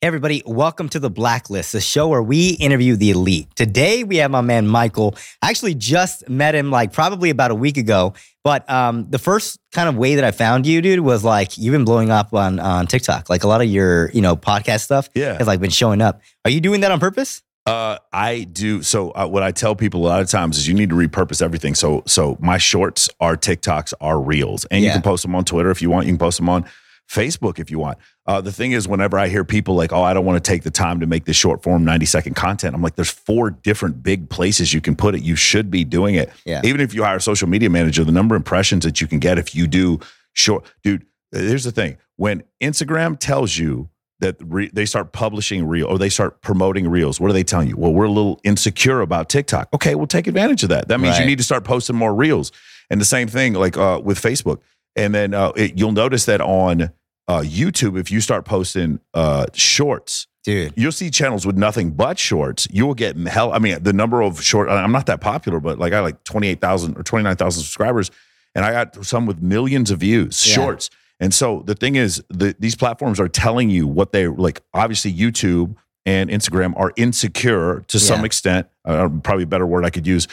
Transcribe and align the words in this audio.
Hey 0.00 0.06
everybody, 0.06 0.44
welcome 0.46 0.88
to 0.90 1.00
the 1.00 1.10
Blacklist, 1.10 1.72
the 1.72 1.80
show 1.80 2.06
where 2.06 2.22
we 2.22 2.50
interview 2.50 2.94
the 2.94 3.10
elite. 3.10 3.48
Today 3.56 4.04
we 4.04 4.18
have 4.18 4.30
my 4.30 4.42
man 4.42 4.68
Michael. 4.68 5.16
I 5.42 5.50
actually 5.50 5.74
just 5.74 6.28
met 6.28 6.54
him 6.54 6.70
like 6.70 6.92
probably 6.92 7.30
about 7.30 7.50
a 7.50 7.54
week 7.56 7.76
ago, 7.76 8.14
but 8.44 8.68
um, 8.70 9.10
the 9.10 9.18
first 9.18 9.58
kind 9.72 9.88
of 9.88 9.96
way 9.96 10.14
that 10.14 10.22
I 10.22 10.30
found 10.30 10.68
you, 10.68 10.80
dude, 10.82 11.00
was 11.00 11.24
like 11.24 11.58
you've 11.58 11.72
been 11.72 11.84
blowing 11.84 12.12
up 12.12 12.32
on 12.32 12.60
on 12.60 12.86
TikTok. 12.86 13.28
Like 13.28 13.42
a 13.42 13.48
lot 13.48 13.60
of 13.60 13.66
your 13.66 14.08
you 14.12 14.20
know 14.20 14.36
podcast 14.36 14.82
stuff 14.82 15.08
Yeah. 15.16 15.36
has 15.36 15.48
like 15.48 15.58
been 15.58 15.68
showing 15.70 16.00
up. 16.00 16.20
Are 16.44 16.50
you 16.52 16.60
doing 16.60 16.82
that 16.82 16.92
on 16.92 17.00
purpose? 17.00 17.42
Uh, 17.66 17.98
I 18.12 18.44
do. 18.44 18.84
So 18.84 19.10
uh, 19.10 19.26
what 19.26 19.42
I 19.42 19.50
tell 19.50 19.74
people 19.74 20.06
a 20.06 20.06
lot 20.06 20.20
of 20.20 20.28
times 20.30 20.58
is 20.58 20.68
you 20.68 20.74
need 20.74 20.90
to 20.90 20.94
repurpose 20.94 21.42
everything. 21.42 21.74
So 21.74 22.04
so 22.06 22.36
my 22.40 22.58
shorts 22.58 23.08
are 23.18 23.36
TikToks 23.36 23.94
are 24.00 24.20
reels, 24.20 24.64
and 24.66 24.84
you 24.84 24.92
can 24.92 25.02
post 25.02 25.22
them 25.24 25.34
on 25.34 25.44
Twitter 25.44 25.72
if 25.72 25.82
you 25.82 25.90
want. 25.90 26.06
You 26.06 26.12
can 26.12 26.18
post 26.18 26.36
them 26.38 26.48
on 26.48 26.66
Facebook 27.08 27.58
if 27.58 27.70
you 27.70 27.78
want. 27.78 27.98
Uh, 28.26 28.40
the 28.40 28.52
thing 28.52 28.72
is, 28.72 28.86
whenever 28.86 29.18
I 29.18 29.28
hear 29.28 29.44
people 29.44 29.74
like, 29.74 29.92
"Oh, 29.92 30.02
I 30.02 30.12
don't 30.12 30.24
want 30.26 30.42
to 30.42 30.48
take 30.50 30.62
the 30.62 30.70
time 30.70 31.00
to 31.00 31.06
make 31.06 31.24
this 31.24 31.36
short 31.36 31.62
form 31.62 31.84
ninety 31.84 32.06
second 32.06 32.34
content," 32.34 32.74
I'm 32.74 32.82
like, 32.82 32.96
"There's 32.96 33.10
four 33.10 33.50
different 33.50 34.02
big 34.02 34.28
places 34.28 34.74
you 34.74 34.80
can 34.80 34.94
put 34.94 35.14
it. 35.14 35.22
You 35.22 35.34
should 35.36 35.70
be 35.70 35.84
doing 35.84 36.14
it. 36.16 36.30
Yeah. 36.44 36.60
Even 36.64 36.80
if 36.80 36.92
you 36.94 37.02
hire 37.04 37.16
a 37.16 37.20
social 37.20 37.48
media 37.48 37.70
manager, 37.70 38.04
the 38.04 38.12
number 38.12 38.34
of 38.34 38.40
impressions 38.40 38.84
that 38.84 39.00
you 39.00 39.06
can 39.06 39.18
get 39.18 39.38
if 39.38 39.54
you 39.54 39.66
do 39.66 40.00
short, 40.34 40.64
dude. 40.82 41.06
Here's 41.32 41.64
the 41.64 41.72
thing: 41.72 41.96
when 42.16 42.42
Instagram 42.62 43.18
tells 43.18 43.56
you 43.56 43.88
that 44.20 44.36
re- 44.40 44.68
they 44.72 44.84
start 44.84 45.12
publishing 45.12 45.64
reel 45.66 45.86
or 45.86 45.96
they 45.96 46.08
start 46.08 46.40
promoting 46.42 46.88
reels. 46.88 47.20
What 47.20 47.30
are 47.30 47.32
they 47.32 47.44
telling 47.44 47.68
you? 47.68 47.76
Well, 47.76 47.94
we're 47.94 48.06
a 48.06 48.10
little 48.10 48.40
insecure 48.42 49.00
about 49.00 49.28
TikTok. 49.28 49.68
Okay, 49.72 49.94
we'll 49.94 50.08
take 50.08 50.26
advantage 50.26 50.64
of 50.64 50.70
that. 50.70 50.88
That 50.88 50.98
means 50.98 51.12
Right. 51.14 51.20
you 51.20 51.26
need 51.26 51.38
to 51.38 51.44
start 51.44 51.62
posting 51.62 51.94
more 51.94 52.12
reels. 52.12 52.50
And 52.90 53.00
the 53.00 53.04
same 53.04 53.28
thing, 53.28 53.52
like 53.52 53.76
uh, 53.76 54.00
with 54.02 54.20
Facebook. 54.20 54.58
And 54.96 55.14
then 55.14 55.34
uh, 55.34 55.50
it, 55.54 55.78
you'll 55.78 55.92
notice 55.92 56.24
that 56.24 56.40
on 56.40 56.90
uh, 57.28 57.40
YouTube, 57.40 57.98
if 57.98 58.10
you 58.10 58.20
start 58.20 58.44
posting 58.44 59.00
uh, 59.12 59.46
shorts, 59.52 60.26
Dude. 60.44 60.72
you'll 60.76 60.92
see 60.92 61.10
channels 61.10 61.46
with 61.46 61.56
nothing 61.56 61.90
but 61.90 62.18
shorts. 62.18 62.66
You 62.70 62.86
will 62.86 62.94
get 62.94 63.16
hell. 63.16 63.52
I 63.52 63.58
mean, 63.58 63.82
the 63.82 63.92
number 63.92 64.22
of 64.22 64.42
short. 64.42 64.70
I'm 64.70 64.92
not 64.92 65.06
that 65.06 65.20
popular, 65.20 65.60
but 65.60 65.78
like 65.78 65.92
I 65.92 66.00
like 66.00 66.24
twenty 66.24 66.48
eight 66.48 66.60
thousand 66.60 66.96
or 66.96 67.02
twenty 67.02 67.24
nine 67.24 67.36
thousand 67.36 67.62
subscribers, 67.62 68.10
and 68.54 68.64
I 68.64 68.72
got 68.72 69.04
some 69.04 69.26
with 69.26 69.42
millions 69.42 69.90
of 69.90 70.00
views. 70.00 70.44
Yeah. 70.48 70.54
Shorts. 70.54 70.90
And 71.20 71.34
so 71.34 71.62
the 71.66 71.74
thing 71.74 71.96
is, 71.96 72.22
the, 72.30 72.54
these 72.58 72.76
platforms 72.76 73.18
are 73.18 73.28
telling 73.28 73.70
you 73.70 73.86
what 73.86 74.12
they 74.12 74.28
like. 74.28 74.62
Obviously, 74.72 75.12
YouTube 75.12 75.76
and 76.08 76.30
Instagram 76.30 76.72
are 76.76 76.94
insecure 76.96 77.84
to 77.88 77.98
some 77.98 78.24
extent. 78.24 78.66
Uh, 78.86 79.10
probably 79.22 79.44
a 79.44 79.46
better 79.46 79.66
word 79.66 79.84
I 79.84 79.90
could 79.90 80.06
use 80.06 80.26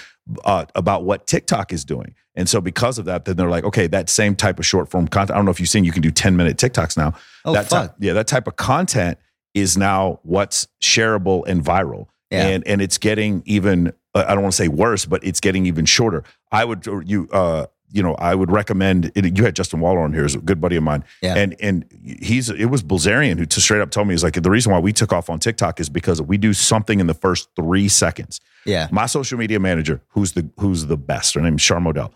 uh, 0.45 0.66
about 0.73 1.04
what 1.04 1.28
TikTok 1.28 1.73
is 1.73 1.84
doing. 1.84 2.16
And 2.34 2.48
so 2.48 2.62
because 2.62 2.98
of 2.98 3.06
that, 3.06 3.26
then 3.26 3.36
they're 3.36 3.50
like, 3.50 3.66
okay, 3.66 3.86
that 3.88 4.09
same 4.09 4.38
type 4.38 4.58
of 4.58 4.66
short 4.66 4.90
form 4.90 5.09
content. 5.09 5.31
I 5.31 5.36
don't 5.36 5.44
know 5.44 5.52
if 5.52 5.59
you've 5.59 5.68
seen, 5.68 5.84
you 5.84 5.92
can 5.92 6.02
do 6.02 6.12
10 6.12 6.38
minute 6.38 6.56
TikToks 6.56 6.96
now. 6.96 7.14
Oh 7.44 7.52
that 7.52 7.68
fuck. 7.68 7.90
type, 7.90 7.96
yeah, 8.00 8.14
that 8.14 8.28
type 8.28 8.48
of 8.48 8.56
content 8.56 9.18
is 9.53 9.78
now 9.78 10.20
what's 10.23 10.66
shareable 10.81 11.46
and 11.46 11.62
viral. 11.62 12.08
Yeah. 12.31 12.48
And 12.48 12.68
and 12.68 12.81
it's 12.81 12.98
getting 12.98 13.44
even 13.46 13.94
uh, 14.14 14.26
I 14.28 14.34
don't 14.34 14.44
want 14.44 14.53
to 14.53 14.58
say 14.58 14.68
worse, 14.68 15.06
but 15.06 15.23
it's 15.23 15.40
getting 15.40 15.66
even 15.66 15.86
shorter. 15.86 16.23
I 16.52 16.66
would 16.66 16.88
or 16.88 17.02
you 17.02 17.28
uh 17.31 17.68
you 17.96 18.04
know, 18.04 18.16
I 18.16 18.36
would 18.36 18.52
recommend 18.52 19.12
it, 19.16 19.38
you 19.38 19.46
had 19.46 19.56
Justin 19.56 19.80
Waller 19.80 20.02
on 20.02 20.12
here, 20.12 20.24
who's 20.24 20.36
a 20.36 20.40
good 20.40 20.60
buddy 20.60 20.76
of 20.76 20.84
mine. 20.84 21.06
Yeah. 21.22 21.36
And 21.36 21.56
and 21.62 21.86
he's 22.04 22.50
it 22.50 22.66
was 22.66 22.84
Bilzerian 22.84 23.40
who 23.40 23.46
to 23.46 23.62
straight 23.62 23.82
up 23.82 23.90
told 23.90 24.08
me 24.08 24.14
is 24.14 24.24
like 24.24 24.34
the 24.34 24.52
reason 24.52 24.72
why 24.72 24.80
we 24.80 24.92
took 24.92 25.14
off 25.14 25.30
on 25.30 25.40
TikTok 25.40 25.80
is 25.80 25.90
because 25.90 26.22
we 26.22 26.38
do 26.38 26.54
something 26.54 27.00
in 27.00 27.08
the 27.08 27.14
first 27.14 27.50
three 27.56 27.88
seconds. 27.88 28.42
Yeah. 28.66 28.90
My 28.92 29.06
social 29.06 29.38
media 29.38 29.60
manager, 29.60 30.02
who's 30.10 30.34
the 30.34 30.50
who's 30.60 30.88
the 30.88 30.98
best, 30.98 31.36
her 31.36 31.42
name 31.42 31.56
is 31.56 31.64
Char 31.64 31.80
Modell, 31.80 32.12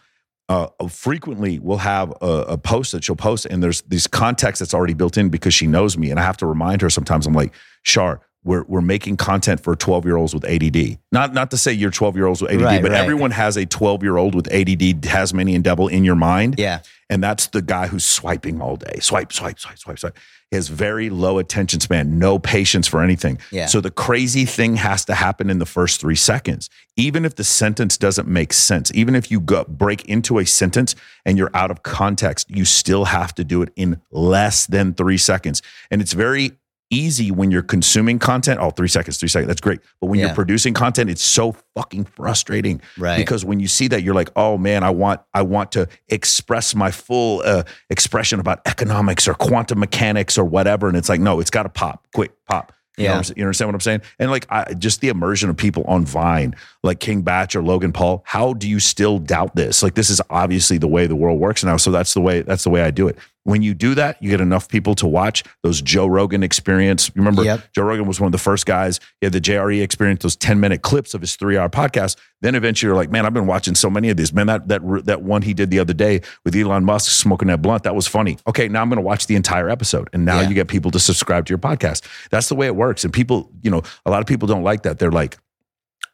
uh, 0.49 0.67
frequently 0.89 1.59
will 1.59 1.77
have 1.77 2.11
a, 2.21 2.45
a 2.49 2.57
post 2.57 2.91
that 2.91 3.03
she'll 3.03 3.15
post, 3.15 3.45
and 3.45 3.63
there's 3.63 3.81
these 3.83 4.07
context 4.07 4.59
that's 4.59 4.73
already 4.73 4.95
built 4.95 5.17
in 5.17 5.29
because 5.29 5.53
she 5.53 5.67
knows 5.67 5.97
me, 5.97 6.09
and 6.11 6.19
I 6.19 6.23
have 6.23 6.37
to 6.37 6.45
remind 6.45 6.81
her 6.81 6.89
sometimes. 6.89 7.25
I'm 7.25 7.33
like, 7.33 7.53
Char, 7.83 8.21
we're 8.43 8.63
we're 8.63 8.81
making 8.81 9.17
content 9.17 9.59
for 9.59 9.75
12 9.75 10.05
year 10.05 10.15
olds 10.15 10.33
with 10.33 10.45
ADD. 10.45 10.97
Not 11.11 11.33
not 11.33 11.51
to 11.51 11.57
say 11.57 11.73
you're 11.73 11.91
12 11.91 12.15
year 12.15 12.25
olds 12.25 12.41
with 12.41 12.51
ADD, 12.51 12.61
Right, 12.61 12.81
but 12.81 12.91
right. 12.91 13.01
everyone 13.01 13.31
has 13.31 13.57
a 13.57 13.65
12 13.65 14.03
year 14.03 14.17
old 14.17 14.35
with 14.35 14.51
ADD, 14.51 15.03
Tasmanian 15.03 15.61
devil 15.61 15.87
in 15.87 16.03
your 16.03 16.15
mind. 16.15 16.55
Yeah. 16.57 16.79
And 17.11 17.23
that's 17.23 17.47
the 17.47 17.61
guy 17.63 17.87
who's 17.87 18.05
swiping 18.05 18.61
all 18.61 18.75
day. 18.75 18.99
Swipe, 18.99 19.33
swipe, 19.33 19.59
swipe, 19.59 19.79
swipe, 19.79 19.97
swipe. 19.97 20.17
He 20.51 20.55
has 20.55 20.67
very 20.67 21.09
low 21.09 21.37
attention 21.39 21.79
span, 21.79 22.17
no 22.19 22.37
patience 22.39 22.87
for 22.87 23.03
anything. 23.03 23.39
Yeah. 23.51 23.65
So 23.65 23.81
the 23.81 23.91
crazy 23.91 24.45
thing 24.45 24.75
has 24.77 25.05
to 25.05 25.15
happen 25.15 25.49
in 25.49 25.59
the 25.59 25.65
first 25.65 25.99
three 25.99 26.15
seconds. 26.15 26.69
Even 26.97 27.25
if 27.25 27.35
the 27.35 27.43
sentence 27.43 27.97
doesn't 27.97 28.27
make 28.27 28.53
sense, 28.53 28.91
even 28.93 29.15
if 29.15 29.31
you 29.31 29.39
go 29.39 29.63
break 29.65 30.05
into 30.05 30.37
a 30.37 30.45
sentence 30.45 30.95
and 31.25 31.37
you're 31.37 31.51
out 31.55 31.71
of 31.71 31.81
context, 31.83 32.49
you 32.49 32.65
still 32.65 33.05
have 33.05 33.33
to 33.35 33.43
do 33.43 33.61
it 33.63 33.69
in 33.75 34.01
less 34.11 34.65
than 34.67 34.93
three 34.93 35.17
seconds. 35.17 35.61
And 35.91 36.01
it's 36.01 36.13
very 36.13 36.53
easy 36.91 37.29
when 37.31 37.51
you're 37.51 37.61
consuming 37.61 38.17
content. 38.19 38.59
Oh, 38.59 38.71
three 38.71 38.87
seconds, 38.87 39.17
three 39.17 39.29
seconds. 39.29 39.47
That's 39.47 39.61
great. 39.61 39.79
But 40.01 40.07
when 40.07 40.19
Yeah. 40.19 40.27
you're 40.27 40.35
producing 40.35 40.73
content, 40.73 41.09
it's 41.09 41.21
so 41.23 41.55
fucking 41.75 42.05
frustrating 42.05 42.81
Right. 42.97 43.17
because 43.17 43.45
when 43.45 43.59
you 43.59 43.67
see 43.67 43.87
that 43.89 44.03
you're 44.03 44.13
like 44.15 44.29
oh 44.35 44.57
man 44.57 44.83
i 44.83 44.89
want 44.89 45.21
i 45.33 45.41
want 45.41 45.71
to 45.73 45.87
express 46.09 46.75
my 46.75 46.91
full 46.91 47.41
uh, 47.45 47.63
expression 47.89 48.39
about 48.39 48.59
economics 48.65 49.27
or 49.27 49.33
quantum 49.33 49.79
mechanics 49.79 50.37
or 50.37 50.43
whatever 50.43 50.87
and 50.87 50.97
it's 50.97 51.07
like 51.09 51.21
no 51.21 51.39
it's 51.39 51.49
got 51.49 51.63
to 51.63 51.69
pop 51.69 52.05
quick 52.13 52.31
pop 52.47 52.73
you, 52.97 53.05
Yeah. 53.05 53.15
know, 53.15 53.21
you 53.37 53.43
understand 53.43 53.67
what 53.69 53.75
i'm 53.75 53.79
saying 53.81 54.01
and 54.19 54.29
like 54.31 54.45
I, 54.49 54.73
just 54.73 54.99
the 54.99 55.07
immersion 55.09 55.49
of 55.49 55.55
people 55.55 55.83
on 55.87 56.03
vine 56.05 56.53
like 56.83 56.99
King 56.99 57.21
Bach 57.21 57.55
or 57.55 57.61
logan 57.61 57.93
paul 57.93 58.23
how 58.25 58.53
do 58.53 58.67
you 58.67 58.79
still 58.79 59.19
doubt 59.19 59.55
this 59.55 59.81
like 59.83 59.93
this 59.95 60.09
is 60.09 60.19
obviously 60.29 60.77
the 60.79 60.87
way 60.87 61.07
the 61.07 61.15
world 61.15 61.39
works 61.39 61.63
now 61.63 61.77
so 61.77 61.91
that's 61.91 62.13
the 62.13 62.21
way 62.21 62.41
that's 62.41 62.63
the 62.65 62.69
way 62.69 62.81
i 62.81 62.91
do 62.91 63.07
it 63.07 63.17
when 63.49 63.61
you 63.61 63.73
do 63.73 63.95
that 63.95 64.21
you 64.21 64.29
get 64.29 64.41
enough 64.41 64.67
people 64.69 64.93
to 64.95 65.07
watch 65.07 65.43
those 65.63 65.81
joe 65.81 66.05
rogan 66.07 66.43
experience 66.43 67.07
You 67.07 67.13
remember 67.21 67.43
Yep. 67.43 67.61
Joe 67.73 67.83
Rogan 67.83 68.05
was 68.07 68.19
one 68.19 68.27
of 68.27 68.31
the 68.31 68.37
first 68.49 68.65
guys. 68.65 68.99
He 69.21 69.25
had 69.25 69.33
the 69.33 69.41
JRE 69.41 69.81
experience, 69.81 70.21
those 70.23 70.35
10 70.35 70.59
minute 70.59 70.81
clips 70.81 71.13
of 71.13 71.21
his 71.21 71.35
three 71.35 71.57
hour 71.57 71.69
podcast. 71.69 72.17
Then 72.41 72.53
eventually 72.55 72.87
you're 72.89 72.95
like, 72.95 73.09
man, 73.09 73.25
I've 73.25 73.33
been 73.33 73.47
watching 73.47 73.75
so 73.75 73.89
many 73.89 74.09
of 74.09 74.17
these. 74.17 74.31
Man, 74.33 74.47
that, 74.47 74.67
that, 74.67 74.81
that 75.05 75.21
one 75.23 75.41
he 75.41 75.53
did 75.53 75.69
the 75.71 75.79
other 75.79 75.93
day 75.93 76.21
with 76.45 76.55
Elon 76.55 76.85
Musk 76.85 77.11
smoking 77.11 77.47
that 77.49 77.61
blunt, 77.61 77.83
that 77.83 77.95
was 77.95 78.07
funny. 78.07 78.37
Okay, 78.47 78.67
now 78.67 78.81
I'm 78.81 78.89
going 78.89 78.97
to 78.97 79.01
watch 79.01 79.27
the 79.27 79.35
entire 79.35 79.69
episode. 79.69 80.09
And 80.13 80.23
now 80.25 80.41
Yeah. 80.41 80.49
you 80.49 80.55
get 80.55 80.67
people 80.67 80.91
to 80.91 80.99
subscribe 80.99 81.45
to 81.47 81.51
your 81.51 81.57
podcast. 81.59 82.05
That's 82.29 82.47
the 82.49 82.55
way 82.55 82.67
it 82.67 82.75
works. 82.75 83.03
And 83.03 83.11
people, 83.13 83.51
you 83.61 83.71
know, 83.71 83.81
a 84.05 84.11
lot 84.11 84.21
of 84.21 84.27
people 84.27 84.47
don't 84.47 84.63
like 84.63 84.83
that. 84.83 84.99
They're 84.99 85.11
like, 85.11 85.37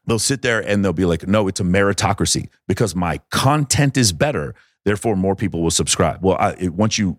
they'll 0.08 0.20
sit 0.20 0.42
there 0.42 0.60
and 0.62 0.84
they'll 0.86 0.94
be 0.94 1.06
like, 1.06 1.28
no, 1.28 1.48
it's 1.48 1.60
a 1.60 1.64
meritocracy 1.64 2.48
because 2.68 2.96
my 2.96 3.20
content 3.32 3.98
is 3.98 4.12
better. 4.12 4.56
Therefore, 4.86 5.16
more 5.16 5.36
people 5.36 5.62
will 5.62 5.72
subscribe. 5.72 6.20
Well, 6.24 6.38
I, 6.40 6.52
it, 6.60 6.74
once 6.74 6.98
you 6.98 7.18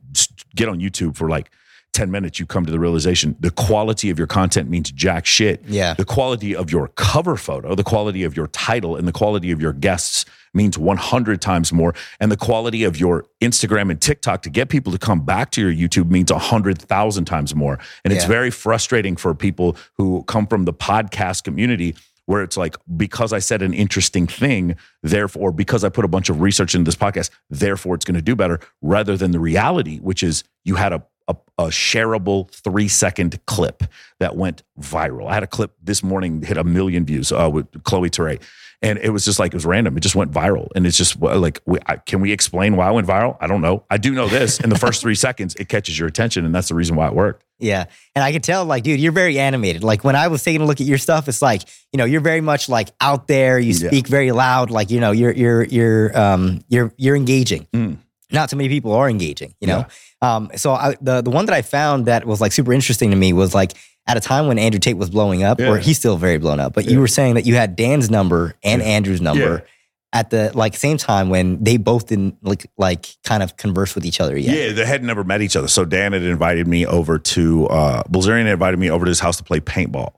get 0.54 0.68
on 0.68 0.78
YouTube 0.80 1.16
for 1.16 1.28
like 1.28 1.50
10 1.92 2.10
minutes, 2.10 2.38
you 2.38 2.46
come 2.46 2.64
to 2.66 2.70
the 2.72 2.78
realization 2.78 3.36
the 3.40 3.50
quality 3.50 4.10
of 4.10 4.18
your 4.18 4.26
content 4.26 4.68
means 4.70 4.90
jack 4.92 5.26
shit. 5.26 5.62
Yeah. 5.66 5.94
The 5.94 6.04
quality 6.04 6.54
of 6.54 6.70
your 6.70 6.88
cover 6.88 7.36
photo, 7.36 7.74
the 7.74 7.82
quality 7.84 8.22
of 8.22 8.36
your 8.36 8.46
title, 8.48 8.96
and 8.96 9.08
the 9.08 9.12
quality 9.12 9.50
of 9.50 9.60
your 9.60 9.72
guests 9.72 10.24
means 10.54 10.78
100 10.78 11.40
times 11.40 11.72
more. 11.72 11.94
And 12.20 12.30
the 12.30 12.36
quality 12.36 12.84
of 12.84 12.98
your 12.98 13.26
Instagram 13.42 13.90
and 13.90 14.00
TikTok 14.00 14.42
to 14.42 14.50
get 14.50 14.68
people 14.68 14.92
to 14.92 14.98
come 14.98 15.20
back 15.24 15.50
to 15.52 15.60
your 15.60 15.72
YouTube 15.88 16.08
means 16.10 16.30
100,000 16.32 17.24
times 17.24 17.54
more. 17.54 17.78
And 18.04 18.12
it's 18.12 18.24
Yeah. 18.24 18.28
very 18.28 18.50
frustrating 18.50 19.16
for 19.16 19.34
people 19.34 19.76
who 19.96 20.22
come 20.24 20.46
from 20.46 20.64
the 20.64 20.72
podcast 20.72 21.44
community 21.44 21.94
where 22.26 22.42
it's 22.42 22.56
like, 22.56 22.76
because 22.96 23.32
I 23.32 23.38
said 23.38 23.62
an 23.62 23.72
interesting 23.72 24.26
thing, 24.26 24.76
therefore, 25.02 25.52
because 25.52 25.82
I 25.82 25.88
put 25.88 26.04
a 26.04 26.08
bunch 26.08 26.28
of 26.28 26.40
research 26.40 26.74
into 26.74 26.84
this 26.84 26.96
podcast, 26.96 27.30
therefore 27.48 27.94
it's 27.94 28.04
going 28.04 28.16
to 28.16 28.22
do 28.22 28.36
better, 28.36 28.60
rather 28.82 29.16
than 29.16 29.30
the 29.30 29.40
reality, 29.40 29.98
which 29.98 30.22
is 30.22 30.44
you 30.64 30.76
had 30.76 30.92
a 30.92 31.04
a, 31.28 31.36
a 31.58 31.64
shareable 31.64 32.48
three 32.50 32.88
second 32.88 33.44
clip 33.46 33.82
that 34.20 34.36
went 34.36 34.62
viral. 34.80 35.28
I 35.28 35.34
had 35.34 35.42
a 35.42 35.48
clip 35.48 35.72
this 35.82 36.02
morning 36.02 36.42
hit 36.42 36.56
a 36.56 36.64
million 36.64 37.04
views 37.04 37.32
uh, 37.32 37.50
with 37.52 37.82
Chloe 37.82 38.10
Ture, 38.10 38.36
and 38.82 38.98
it 38.98 39.10
was 39.10 39.24
just 39.24 39.38
like 39.38 39.52
it 39.52 39.56
was 39.56 39.66
random. 39.66 39.96
It 39.96 40.00
just 40.00 40.14
went 40.14 40.32
viral, 40.32 40.68
and 40.74 40.86
it's 40.86 40.96
just 40.96 41.20
like, 41.20 41.60
we, 41.66 41.78
I, 41.86 41.96
can 41.96 42.20
we 42.20 42.32
explain 42.32 42.76
why 42.76 42.88
it 42.90 42.92
went 42.92 43.06
viral? 43.06 43.36
I 43.40 43.46
don't 43.46 43.60
know. 43.62 43.84
I 43.90 43.96
do 43.96 44.12
know 44.12 44.28
this: 44.28 44.60
in 44.60 44.70
the 44.70 44.78
first 44.78 45.00
three 45.00 45.14
seconds, 45.26 45.54
it 45.56 45.68
catches 45.68 45.98
your 45.98 46.08
attention, 46.08 46.44
and 46.44 46.54
that's 46.54 46.68
the 46.68 46.74
reason 46.74 46.96
why 46.96 47.06
it 47.08 47.14
worked. 47.14 47.44
Yeah. 47.58 47.86
And 48.14 48.22
I 48.22 48.32
could 48.32 48.42
tell, 48.42 48.66
like, 48.66 48.82
dude, 48.82 49.00
you're 49.00 49.12
very 49.12 49.38
animated. 49.38 49.82
Like, 49.82 50.04
when 50.04 50.14
I 50.14 50.28
was 50.28 50.42
taking 50.42 50.60
a 50.60 50.66
look 50.66 50.80
at 50.80 50.86
your 50.86 50.98
stuff, 50.98 51.26
it's 51.26 51.40
like, 51.40 51.62
you 51.90 51.96
know, 51.96 52.04
you're 52.04 52.20
very 52.20 52.42
much 52.42 52.68
like 52.68 52.90
out 53.00 53.28
there. 53.28 53.58
You 53.58 53.72
Yeah. 53.72 53.88
speak 53.88 54.08
very 54.08 54.30
loud. 54.30 54.70
Like, 54.70 54.90
you 54.90 55.00
know, 55.00 55.10
you're, 55.12 55.32
you're, 55.32 55.64
you're, 55.64 56.18
um, 56.18 56.62
you're, 56.68 56.92
you're 56.98 57.16
engaging. 57.16 57.66
Mm. 57.72 57.96
Not 58.30 58.50
too 58.50 58.56
many 58.56 58.68
people 58.68 58.92
are 58.92 59.08
engaging, 59.08 59.54
you 59.60 59.68
know? 59.68 59.86
Um, 60.20 60.50
so 60.56 60.72
I, 60.72 60.96
the, 61.00 61.22
the 61.22 61.30
one 61.30 61.46
that 61.46 61.54
I 61.54 61.62
found 61.62 62.06
that 62.06 62.26
was 62.26 62.42
like 62.42 62.52
super 62.52 62.74
interesting 62.74 63.10
to 63.12 63.16
me 63.16 63.32
was 63.32 63.54
like, 63.54 63.72
at 64.06 64.16
a 64.16 64.20
time 64.20 64.46
when 64.46 64.58
Andrew 64.58 64.78
Tate 64.78 64.96
was 64.96 65.10
blowing 65.10 65.42
up, 65.42 65.58
or 65.60 65.78
he's 65.78 65.98
still 65.98 66.16
very 66.16 66.38
blown 66.38 66.60
up, 66.60 66.74
but 66.74 66.84
Yeah. 66.84 66.92
you 66.92 67.00
were 67.00 67.08
saying 67.08 67.34
that 67.34 67.44
you 67.46 67.54
had 67.56 67.74
Dan's 67.76 68.08
number 68.10 68.54
and 68.62 68.80
Yeah. 68.82 68.88
Andrew's 68.88 69.20
number 69.20 69.64
at 70.12 70.30
the 70.30 70.50
like 70.54 70.76
same 70.76 70.96
time 70.96 71.28
when 71.28 71.62
they 71.62 71.76
both 71.76 72.06
didn't 72.06 72.36
like 72.42 72.66
like 72.78 73.06
kind 73.24 73.42
of 73.42 73.56
converse 73.56 73.94
with 73.94 74.06
each 74.06 74.20
other 74.20 74.38
yet. 74.38 74.56
Yeah, 74.56 74.72
they 74.72 74.86
had 74.86 75.02
never 75.02 75.24
met 75.24 75.42
each 75.42 75.56
other. 75.56 75.68
So 75.68 75.84
Dan 75.84 76.12
had 76.12 76.22
invited 76.22 76.66
me 76.68 76.86
over 76.86 77.18
to 77.18 77.66
uh 77.66 78.02
Bilzerian 78.04 78.44
had 78.44 78.52
invited 78.52 78.78
me 78.78 78.90
over 78.90 79.04
to 79.04 79.08
his 79.10 79.20
house 79.20 79.36
to 79.38 79.44
play 79.44 79.60
paintball. 79.60 80.12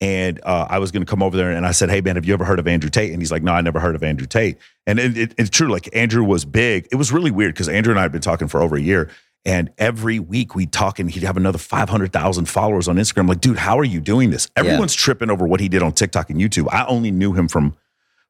And 0.00 0.38
uh, 0.42 0.66
I 0.68 0.80
was 0.80 0.90
going 0.90 1.02
to 1.04 1.08
come 1.10 1.22
over 1.22 1.36
there 1.36 1.50
and 1.52 1.64
I 1.64 1.70
said, 1.70 1.88
Hey, 1.88 2.00
man, 2.02 2.16
have 2.16 2.26
you 2.26 2.34
ever 2.34 2.44
heard 2.44 2.58
of 2.58 2.66
Andrew 2.68 2.90
Tate? 2.90 3.12
And 3.12 3.22
he's 3.22 3.32
like, 3.32 3.42
No, 3.42 3.52
I 3.52 3.60
never 3.62 3.80
heard 3.80 3.94
of 3.94 4.02
Andrew 4.02 4.26
Tate. 4.26 4.58
And 4.86 4.98
it, 4.98 5.16
it- 5.16 5.34
it's 5.38 5.48
true. 5.50 5.68
Like, 5.68 5.88
Andrew 5.94 6.22
was 6.24 6.44
big. 6.44 6.88
It 6.92 6.96
was 6.96 7.10
really 7.10 7.30
weird 7.30 7.54
because 7.54 7.68
Andrew 7.70 7.92
and 7.92 7.98
I 7.98 8.02
had 8.02 8.12
been 8.12 8.20
talking 8.20 8.48
for 8.48 8.60
over 8.60 8.76
a 8.76 8.80
year. 8.80 9.08
And 9.46 9.70
every 9.76 10.18
week 10.18 10.54
we'd 10.54 10.72
talk 10.72 10.98
and 10.98 11.10
he'd 11.10 11.22
have 11.22 11.36
another 11.36 11.58
500,000 11.58 12.46
followers 12.46 12.88
on 12.88 12.96
Instagram. 12.96 13.28
Like, 13.28 13.40
dude, 13.42 13.58
how 13.58 13.78
are 13.78 13.84
you 13.84 14.00
doing 14.00 14.30
this? 14.30 14.48
Everyone's 14.56 14.94
tripping 14.94 15.30
over 15.30 15.46
what 15.46 15.60
he 15.60 15.68
did 15.68 15.82
on 15.82 15.92
TikTok 15.92 16.30
and 16.30 16.40
YouTube. 16.40 16.66
I 16.72 16.86
only 16.86 17.10
knew 17.10 17.34
him 17.34 17.48
from, 17.48 17.76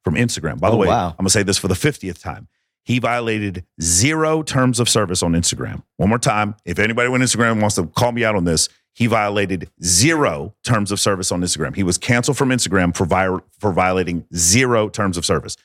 from 0.03 0.15
Instagram. 0.15 0.59
By 0.59 0.71
the 0.71 0.77
Oh, 0.77 0.81
way, 0.81 0.89
wow. 0.89 1.11
I'm 1.11 1.17
going 1.17 1.27
to 1.27 1.31
say 1.31 1.45
this 1.45 1.57
for 1.57 1.69
the 1.69 1.75
50th 1.75 2.21
time. 2.21 2.49
He 2.85 2.99
violated 2.99 3.65
zero 3.81 4.43
terms 4.43 4.81
of 4.81 4.89
service 4.89 5.23
on 5.23 5.33
Instagram. 5.33 5.85
One 5.97 6.09
more 6.09 6.19
time. 6.19 6.57
If 6.65 6.79
anybody 6.79 7.09
on 7.09 7.21
Instagram 7.21 7.61
wants 7.61 7.77
to 7.77 7.87
call 7.87 8.13
me 8.13 8.25
out 8.25 8.35
on 8.35 8.45
this, 8.45 8.69
he 8.93 9.07
violated 9.07 9.71
zero 9.83 10.55
terms 10.65 10.93
of 10.93 11.01
service 11.01 11.33
on 11.33 11.41
Instagram. 11.41 11.75
He 11.77 11.83
was 11.83 11.97
canceled 11.97 12.37
from 12.37 12.51
Instagram 12.51 12.95
for, 12.95 13.05
vi- 13.07 13.39
for 13.59 13.73
violating 13.73 14.27
zero 14.35 14.89
terms 14.89 15.17
of 15.17 15.25
service. 15.25 15.57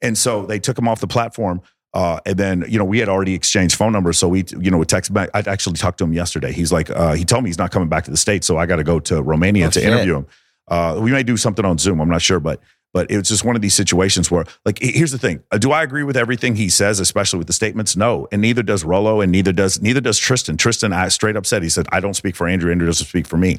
And 0.00 0.16
so 0.16 0.46
they 0.46 0.58
took 0.58 0.78
him 0.78 0.88
off 0.88 1.00
the 1.00 1.06
platform. 1.06 1.60
Uh, 1.94 2.20
and 2.24 2.36
then, 2.38 2.64
you 2.68 2.78
know, 2.78 2.84
we 2.84 2.98
had 2.98 3.08
already 3.08 3.34
exchanged 3.34 3.76
phone 3.76 3.92
numbers. 3.92 4.18
So 4.18 4.26
we, 4.28 4.44
you 4.58 4.70
know, 4.70 4.78
we 4.78 4.86
text 4.86 5.12
back. 5.12 5.28
I 5.34 5.40
actually 5.40 5.74
talked 5.76 5.98
to 5.98 6.04
him 6.04 6.12
yesterday. 6.14 6.50
He's 6.52 6.72
like, 6.72 6.88
uh, 6.90 7.12
he 7.12 7.24
told 7.24 7.44
me 7.44 7.50
he's 7.50 7.58
not 7.58 7.70
coming 7.70 7.88
back 7.88 8.04
to 8.04 8.10
the 8.10 8.16
States. 8.16 8.46
So 8.46 8.56
I 8.56 8.64
got 8.66 8.76
to 8.76 8.84
go 8.84 8.98
to 9.00 9.22
Romania 9.22 9.66
Oh, 9.66 9.70
to 9.70 9.80
shit. 9.80 9.92
interview 9.92 10.16
him. 10.16 10.26
Uh, 10.68 10.98
we 11.02 11.10
may 11.10 11.22
do 11.22 11.36
something 11.36 11.64
on 11.64 11.76
Zoom. 11.78 12.00
I'm 12.00 12.08
not 12.08 12.22
sure, 12.22 12.40
but 12.40 12.60
but 12.94 13.10
it's 13.10 13.30
just 13.30 13.42
one 13.42 13.56
of 13.56 13.62
these 13.62 13.74
situations 13.74 14.30
where, 14.30 14.44
like, 14.66 14.78
here's 14.80 15.12
the 15.12 15.18
thing: 15.18 15.42
Uh, 15.50 15.58
Do 15.58 15.72
I 15.72 15.82
agree 15.82 16.02
with 16.02 16.16
everything 16.16 16.56
he 16.56 16.68
says, 16.68 17.00
especially 17.00 17.38
with 17.38 17.46
the 17.46 17.52
statements? 17.54 17.96
No, 17.96 18.28
and 18.30 18.40
neither 18.42 18.62
does 18.62 18.84
Rolo, 18.84 19.20
and 19.22 19.32
neither 19.32 19.52
does 19.52 19.80
neither 19.82 20.00
does 20.00 20.18
Tristan. 20.18 20.56
Tristan 20.58 20.92
I 20.92 21.08
straight 21.08 21.34
up 21.36 21.44
said 21.46 21.62
he 21.62 21.68
said, 21.70 21.86
"I 21.90 22.00
don't 22.00 22.14
speak 22.14 22.36
for 22.36 22.46
Andrew. 22.46 22.70
Andrew 22.70 22.86
doesn't 22.86 23.06
speak 23.06 23.26
for 23.26 23.36
me." 23.38 23.58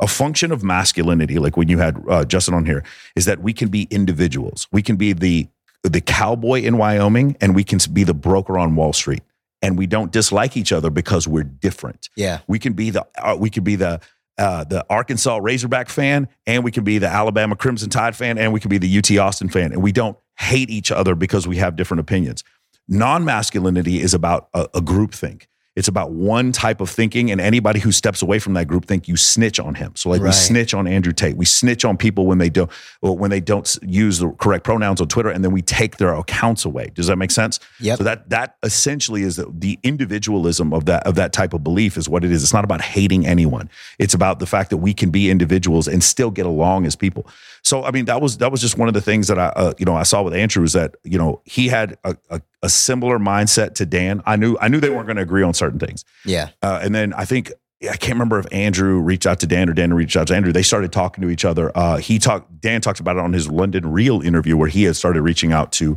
A 0.00 0.06
function 0.06 0.50
of 0.50 0.62
masculinity, 0.64 1.38
like 1.38 1.58
when 1.58 1.68
you 1.68 1.76
had 1.78 2.02
uh, 2.08 2.24
Justin 2.24 2.54
on 2.54 2.64
here, 2.64 2.82
is 3.14 3.26
that 3.26 3.40
we 3.42 3.52
can 3.52 3.68
be 3.68 3.86
individuals. 3.90 4.66
We 4.72 4.80
can 4.82 4.96
be 4.96 5.12
the 5.12 5.46
the 5.82 6.00
cowboy 6.00 6.62
in 6.62 6.78
Wyoming, 6.78 7.36
and 7.40 7.54
we 7.54 7.64
can 7.64 7.78
be 7.92 8.04
the 8.04 8.14
broker 8.14 8.58
on 8.58 8.76
Wall 8.76 8.92
Street, 8.92 9.22
and 9.62 9.78
we 9.78 9.86
don't 9.86 10.12
dislike 10.12 10.56
each 10.56 10.72
other 10.72 10.90
because 10.90 11.26
we're 11.26 11.44
different. 11.44 12.08
Yeah. 12.16 12.40
We 12.46 12.58
can 12.58 12.74
be 12.74 12.90
the 12.90 13.06
uh, 13.18 13.36
we 13.38 13.50
could 13.50 13.64
be 13.64 13.76
the 13.76 14.00
uh, 14.38 14.64
the 14.64 14.84
Arkansas 14.88 15.38
Razorback 15.40 15.88
fan, 15.90 16.28
and 16.46 16.64
we 16.64 16.70
can 16.70 16.82
be 16.82 16.98
the 16.98 17.08
Alabama 17.08 17.56
Crimson 17.56 17.90
Tide 17.90 18.16
fan, 18.16 18.38
and 18.38 18.52
we 18.52 18.60
can 18.60 18.70
be 18.70 18.78
the 18.78 18.98
UT 18.98 19.10
Austin 19.18 19.48
fan, 19.48 19.72
and 19.72 19.82
we 19.82 19.92
don't 19.92 20.16
hate 20.38 20.70
each 20.70 20.90
other 20.90 21.14
because 21.14 21.46
we 21.46 21.56
have 21.56 21.76
different 21.76 22.00
opinions. 22.00 22.42
Non 22.88 23.24
masculinity 23.24 24.00
is 24.00 24.14
about 24.14 24.48
a, 24.54 24.66
a 24.74 24.80
group 24.80 25.12
think. 25.12 25.46
It's 25.80 25.88
about 25.88 26.10
one 26.10 26.52
type 26.52 26.82
of 26.82 26.90
thinking, 26.90 27.30
and 27.30 27.40
anybody 27.40 27.80
who 27.80 27.90
steps 27.90 28.20
away 28.20 28.38
from 28.38 28.52
that 28.52 28.66
group 28.66 28.84
think 28.84 29.08
you 29.08 29.16
snitch 29.16 29.58
on 29.58 29.74
him. 29.74 29.96
So, 29.96 30.10
like 30.10 30.20
we 30.20 30.30
snitch 30.30 30.74
on 30.74 30.86
Andrew 30.86 31.14
Tate, 31.14 31.38
we 31.38 31.46
snitch 31.46 31.86
on 31.86 31.96
people 31.96 32.26
when 32.26 32.36
they 32.36 32.50
don't 32.50 32.70
or 33.00 33.16
when 33.16 33.30
they 33.30 33.40
don't 33.40 33.78
use 33.80 34.18
the 34.18 34.28
correct 34.32 34.62
pronouns 34.62 35.00
on 35.00 35.08
Twitter, 35.08 35.30
and 35.30 35.42
then 35.42 35.52
we 35.52 35.62
take 35.62 35.96
their 35.96 36.12
accounts 36.12 36.66
away. 36.66 36.90
Does 36.92 37.06
that 37.06 37.16
make 37.16 37.30
sense? 37.30 37.60
Yep. 37.80 37.96
So 37.96 38.04
that 38.04 38.28
that 38.28 38.56
essentially 38.62 39.22
is 39.22 39.36
the, 39.36 39.46
the 39.50 39.78
individualism 39.82 40.74
of 40.74 40.84
that 40.84 41.06
of 41.06 41.14
that 41.14 41.32
type 41.32 41.54
of 41.54 41.64
belief 41.64 41.96
is 41.96 42.10
what 42.10 42.24
it 42.24 42.30
is. 42.30 42.42
It's 42.42 42.52
not 42.52 42.64
about 42.64 42.82
hating 42.82 43.26
anyone. 43.26 43.70
It's 43.98 44.12
about 44.12 44.38
the 44.38 44.46
fact 44.46 44.68
that 44.68 44.76
we 44.76 44.92
can 44.92 45.10
be 45.10 45.30
individuals 45.30 45.88
and 45.88 46.04
still 46.04 46.30
get 46.30 46.44
along 46.44 46.84
as 46.84 46.94
people. 46.94 47.26
So 47.62 47.84
I 47.84 47.90
mean 47.90 48.04
that 48.04 48.20
was 48.20 48.36
that 48.36 48.52
was 48.52 48.60
just 48.60 48.76
one 48.76 48.88
of 48.88 48.92
the 48.92 49.00
things 49.00 49.28
that 49.28 49.38
I 49.38 49.46
uh, 49.46 49.72
you 49.78 49.86
know 49.86 49.96
I 49.96 50.02
saw 50.02 50.20
with 50.20 50.34
Andrew 50.34 50.62
is 50.62 50.74
that 50.74 50.94
you 51.04 51.16
know 51.16 51.40
he 51.46 51.68
had 51.68 51.96
a, 52.04 52.18
a, 52.28 52.42
a 52.62 52.68
similar 52.68 53.18
mindset 53.18 53.74
to 53.76 53.86
Dan. 53.86 54.22
I 54.26 54.36
knew 54.36 54.56
I 54.60 54.68
knew 54.68 54.80
they 54.80 54.90
weren't 54.90 55.06
going 55.06 55.16
to 55.16 55.22
agree 55.22 55.42
on 55.42 55.54
certain 55.54 55.78
things. 55.78 56.04
Yeah. 56.24 56.50
Uh, 56.62 56.80
and 56.82 56.94
then 56.94 57.12
I 57.14 57.24
think 57.24 57.52
I 57.82 57.96
can't 57.96 58.14
remember 58.14 58.38
if 58.38 58.46
Andrew 58.52 58.98
reached 58.98 59.26
out 59.26 59.40
to 59.40 59.46
Dan 59.46 59.70
or 59.70 59.72
Dan 59.72 59.94
reached 59.94 60.16
out 60.16 60.26
to 60.26 60.34
Andrew. 60.34 60.52
They 60.52 60.62
started 60.62 60.92
talking 60.92 61.22
to 61.22 61.30
each 61.30 61.44
other. 61.44 61.72
Uh, 61.74 61.96
he 61.96 62.18
talked. 62.18 62.60
Dan 62.60 62.80
talked 62.80 63.00
about 63.00 63.16
it 63.16 63.20
on 63.20 63.32
his 63.32 63.48
London 63.48 63.90
Real 63.90 64.20
interview 64.20 64.56
where 64.56 64.68
he 64.68 64.84
had 64.84 64.96
started 64.96 65.22
reaching 65.22 65.52
out 65.52 65.72
to, 65.72 65.96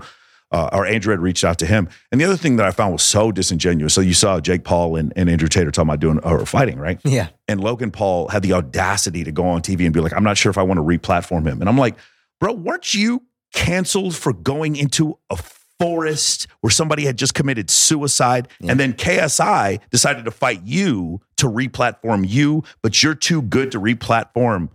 uh, 0.52 0.70
or 0.72 0.86
Andrew 0.86 1.12
had 1.12 1.20
reached 1.20 1.44
out 1.44 1.60
to 1.60 1.66
him. 1.66 1.90
And 2.10 2.22
the 2.22 2.26
other 2.26 2.38
thing 2.38 2.56
that 2.56 2.66
I 2.66 2.72
found 2.72 2.94
was 2.94 3.04
so 3.04 3.34
disingenuous. 3.34 3.94
So 3.94 4.00
you 4.00 4.14
saw 4.14 4.40
Jake 4.40 4.64
Paul 4.64 4.96
and, 4.96 5.12
and 5.18 5.30
Andrew 5.30 5.50
Tater 5.50 5.72
talking 5.72 5.90
about 5.90 6.00
doing 6.00 6.20
or 6.20 6.46
fighting, 6.46 6.80
right? 6.80 7.02
Yeah. 7.04 7.30
And 7.50 7.60
Logan 7.60 7.92
Paul 7.92 8.30
had 8.30 8.44
the 8.44 8.54
audacity 8.54 9.26
to 9.26 9.34
go 9.34 9.46
on 9.46 9.62
TV 9.62 9.84
and 9.84 9.94
be 9.94 10.00
like, 10.00 10.14
"I'm 10.14 10.24
not 10.24 10.38
sure 10.38 10.50
if 10.50 10.58
I 10.58 10.64
want 10.64 10.78
to 10.78 10.84
replatform 10.84 11.46
him." 11.46 11.60
And 11.60 11.68
I'm 11.68 11.78
like, 11.78 11.98
"Bro, 12.40 12.54
weren't 12.54 12.94
you 12.94 13.24
canceled 13.52 14.16
for 14.16 14.32
going 14.32 14.78
into 14.78 15.18
a 15.30 15.36
forest 15.84 16.48
where 16.62 16.72
somebody 16.72 17.06
had 17.06 17.18
just 17.18 17.34
committed 17.34 17.70
suicide 17.70 18.48
Yeah. 18.60 18.72
and 18.72 18.80
then 18.80 18.94
KSI 18.94 19.80
decided 19.92 20.26
to 20.26 20.32
fight 20.32 20.62
you 20.64 21.20
to 21.38 21.48
replatform 21.48 22.28
you, 22.28 22.64
but 22.82 23.04
you're 23.04 23.16
too 23.16 23.42
good 23.42 23.72
to 23.74 23.80
replatform 23.82 24.70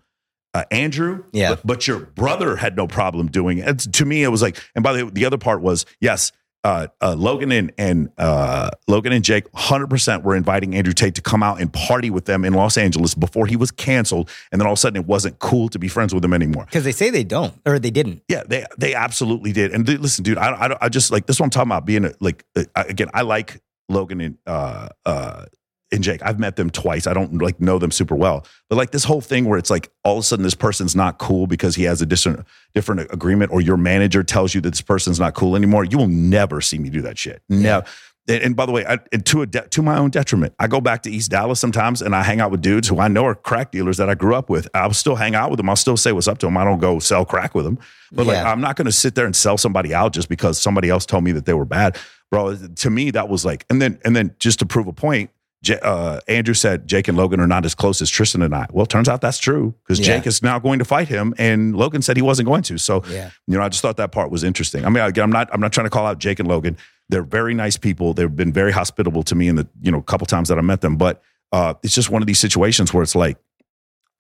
uh, 0.55 0.65
Andrew. 0.71 1.25
Yeah. 1.33 1.51
But, 1.51 1.67
but 1.67 1.87
your 1.89 2.01
brother 2.01 2.57
had 2.57 2.77
no 2.77 2.87
problem 2.87 3.29
doing 3.29 3.59
it. 3.59 3.69
It's, 3.69 3.87
to 3.87 4.05
me, 4.05 4.23
it 4.23 4.29
was 4.29 4.43
like, 4.43 4.59
and 4.75 4.83
by 4.83 4.93
the 4.93 5.05
way, 5.05 5.11
the 5.13 5.25
other 5.25 5.39
part 5.39 5.63
was, 5.63 5.87
yes, 6.01 6.33
uh, 6.65 6.89
uh, 7.01 7.15
Logan 7.17 7.53
and 7.53 7.73
and 7.79 8.11
uh, 8.19 8.71
Logan 8.89 9.13
and 9.13 9.25
Jake, 9.25 9.45
hundred 9.55 9.89
percent, 9.89 10.25
were 10.25 10.35
inviting 10.35 10.75
Andrew 10.75 10.93
Tate 10.93 11.15
to 11.15 11.23
come 11.23 11.43
out 11.43 11.61
and 11.61 11.73
party 11.73 12.11
with 12.11 12.25
them 12.25 12.45
in 12.45 12.55
Los 12.55 12.77
Angeles 12.77 13.15
before 13.15 13.47
he 13.47 13.57
was 13.57 13.71
canceled, 13.71 14.31
and 14.51 14.61
then 14.61 14.67
all 14.67 14.73
of 14.73 14.79
a 14.79 14.81
sudden 14.81 15.01
it 15.01 15.07
wasn't 15.07 15.39
cool 15.39 15.69
to 15.69 15.79
be 15.79 15.89
friends 15.89 16.13
with 16.13 16.25
him 16.25 16.35
anymore. 16.35 16.65
Because 16.65 16.85
they 16.85 16.93
say 16.93 17.11
they 17.11 17.25
don't, 17.25 17.55
or 17.65 17.79
they 17.79 17.91
didn't. 17.91 18.23
Yeah, 18.29 18.43
they 18.47 18.65
they 18.77 18.95
absolutely 18.95 19.53
did. 19.53 19.73
And 19.73 19.87
dude, 19.87 20.01
listen, 20.01 20.25
dude, 20.25 20.39
I 20.39 20.51
I, 20.51 20.87
I 20.87 20.89
just 20.89 21.11
like 21.11 21.27
this. 21.27 21.37
Is 21.37 21.41
what 21.41 21.47
I'm 21.47 21.51
talking 21.51 21.69
about. 21.71 21.87
Being 21.87 22.05
a, 22.07 22.13
like 22.21 22.45
uh, 22.57 22.65
again, 22.75 23.09
I 23.15 23.23
like 23.23 23.63
Logan 23.89 24.21
and 24.21 24.39
uh 24.47 24.89
uh 25.07 25.45
and 25.91 26.03
Jake. 26.03 26.21
I've 26.23 26.39
met 26.39 26.57
them 26.57 26.71
twice. 26.71 27.07
I 27.07 27.15
don't 27.15 27.41
like 27.41 27.61
know 27.61 27.79
them 27.79 27.91
super 27.91 28.15
well, 28.15 28.47
but 28.69 28.77
like 28.77 28.91
this 28.91 29.05
whole 29.05 29.21
thing 29.21 29.47
where 29.47 29.59
it's 29.59 29.71
like 29.71 29.91
all 30.05 30.15
of 30.15 30.21
a 30.21 30.23
sudden 30.23 30.43
this 30.43 30.55
person's 30.55 30.95
not 30.95 31.19
cool 31.19 31.47
because 31.47 31.75
he 31.75 31.85
has 31.85 32.03
a 32.03 32.07
different 32.07 32.45
different 32.75 33.13
agreement, 33.13 33.53
or 33.53 33.61
your 33.61 33.77
manager 33.77 34.23
tells 34.23 34.55
you 34.55 34.61
that 34.63 34.71
this 34.71 34.83
person's 34.83 35.19
not 35.19 35.35
cool 35.35 35.57
anymore. 35.57 35.85
You 35.85 35.99
will 35.99 36.09
never 36.09 36.61
see 36.61 36.79
me 36.79 36.91
do 36.91 37.03
that 37.03 37.19
shit. 37.19 37.43
Never. 37.49 37.87
And, 38.29 38.43
and 38.43 38.57
by 38.57 38.67
the 38.67 38.73
way, 38.73 38.85
I, 38.85 38.99
and 39.11 39.25
to 39.27 39.43
a 39.43 39.47
de- 39.47 39.67
to 39.69 39.83
my 39.83 39.97
own 39.97 40.11
detriment, 40.11 40.55
I 40.59 40.67
go 40.67 40.81
back 40.81 41.03
to 41.05 41.11
East 41.11 41.31
Dallas 41.31 41.59
sometimes, 41.59 42.03
and 42.03 42.15
I 42.15 42.23
hang 42.23 42.41
out 42.41 42.51
with 42.51 42.61
dudes 42.61 42.87
who 42.87 43.01
I 43.01 43.09
know 43.09 43.25
are 43.25 43.35
crack 43.35 43.73
dealers 43.73 43.97
that 43.97 44.11
I 44.11 44.15
grew 44.15 44.35
up 44.35 44.51
with. 44.51 44.69
I'll 44.75 44.93
still 44.93 45.17
hang 45.17 45.35
out 45.35 45.51
with 45.51 45.57
them. 45.57 45.71
I'll 45.71 45.77
still 45.77 45.97
say 45.97 46.13
what's 46.13 46.29
up 46.29 46.39
to 46.39 46.47
them. 46.47 46.57
I 46.59 46.65
don't 46.65 46.79
go 46.79 46.99
sell 46.99 47.25
crack 47.25 47.55
with 47.55 47.65
them, 47.65 47.79
but 48.13 48.27
like 48.27 48.45
I'm 48.45 48.61
not 48.61 48.77
going 48.77 48.87
to 48.87 48.93
sit 48.93 49.15
there 49.15 49.25
and 49.25 49.35
sell 49.35 49.57
somebody 49.57 49.95
out 49.95 50.13
just 50.13 50.29
because 50.29 50.61
somebody 50.61 50.91
else 50.91 51.07
told 51.07 51.25
me 51.25 51.33
that 51.33 51.47
they 51.47 51.55
were 51.55 51.65
bad, 51.65 51.97
bro. 52.31 52.55
To 52.55 52.91
me, 52.91 53.11
that 53.13 53.31
was 53.31 53.47
like, 53.47 53.65
and 53.71 53.81
then 53.81 53.99
and 54.05 54.15
then 54.15 54.35
just 54.39 54.59
to 54.59 54.67
prove 54.67 54.87
a 54.87 54.93
point. 54.93 55.31
J- 55.63 55.79
uh, 55.83 56.21
Andrew 56.29 56.55
said 56.55 56.87
Jake 56.87 57.09
and 57.09 57.17
Logan 57.17 57.41
are 57.41 57.47
not 57.47 57.65
as 57.65 57.75
close 57.75 58.01
as 58.01 58.09
Tristan 58.09 58.43
and 58.43 58.55
I. 58.55 58.67
Well, 58.71 58.85
it 58.85 58.91
turns 58.91 59.09
out 59.09 59.21
that's 59.21 59.39
true 59.39 59.75
because 59.83 59.99
Yeah. 59.99 60.17
Jake 60.17 60.27
is 60.29 60.43
now 60.43 60.59
going 60.61 60.79
to 60.79 60.85
fight 60.85 61.09
him, 61.09 61.35
and 61.37 61.75
Logan 61.75 62.01
said 62.03 62.17
he 62.17 62.23
wasn't 62.23 62.47
going 62.47 62.63
to. 62.63 62.79
So 62.79 63.03
Yeah. 63.09 63.31
you 63.49 63.57
know, 63.57 63.63
I 63.65 63.69
just 63.69 63.83
thought 63.83 63.97
that 63.97 64.13
part 64.13 64.31
was 64.31 64.45
interesting. 64.45 64.85
I 64.85 64.89
mean, 64.89 65.03
again, 65.03 65.25
I'm 65.25 65.33
not 65.33 65.49
I'm 65.53 65.61
not 65.61 65.73
trying 65.73 65.87
to 65.87 65.91
call 65.91 66.07
out 66.07 66.19
Jake 66.19 66.39
and 66.39 66.49
Logan. 66.49 66.77
They're 67.09 67.23
very 67.25 67.55
nice 67.55 67.77
people. 67.77 68.15
They've 68.15 68.35
been 68.35 68.53
very 68.53 68.71
hospitable 68.71 69.23
to 69.25 69.35
me 69.35 69.49
in 69.49 69.57
the 69.57 69.67
you 69.81 69.91
know 69.91 70.01
couple 70.03 70.27
times 70.27 70.49
that 70.49 70.59
I 70.59 70.61
met 70.63 70.81
them. 70.81 70.97
But 70.97 71.23
uh, 71.53 71.75
it's 71.83 71.95
just 71.95 72.11
one 72.11 72.23
of 72.23 72.27
these 72.27 72.39
situations 72.39 72.93
where 72.95 73.03
it's 73.03 73.15
like, 73.17 73.39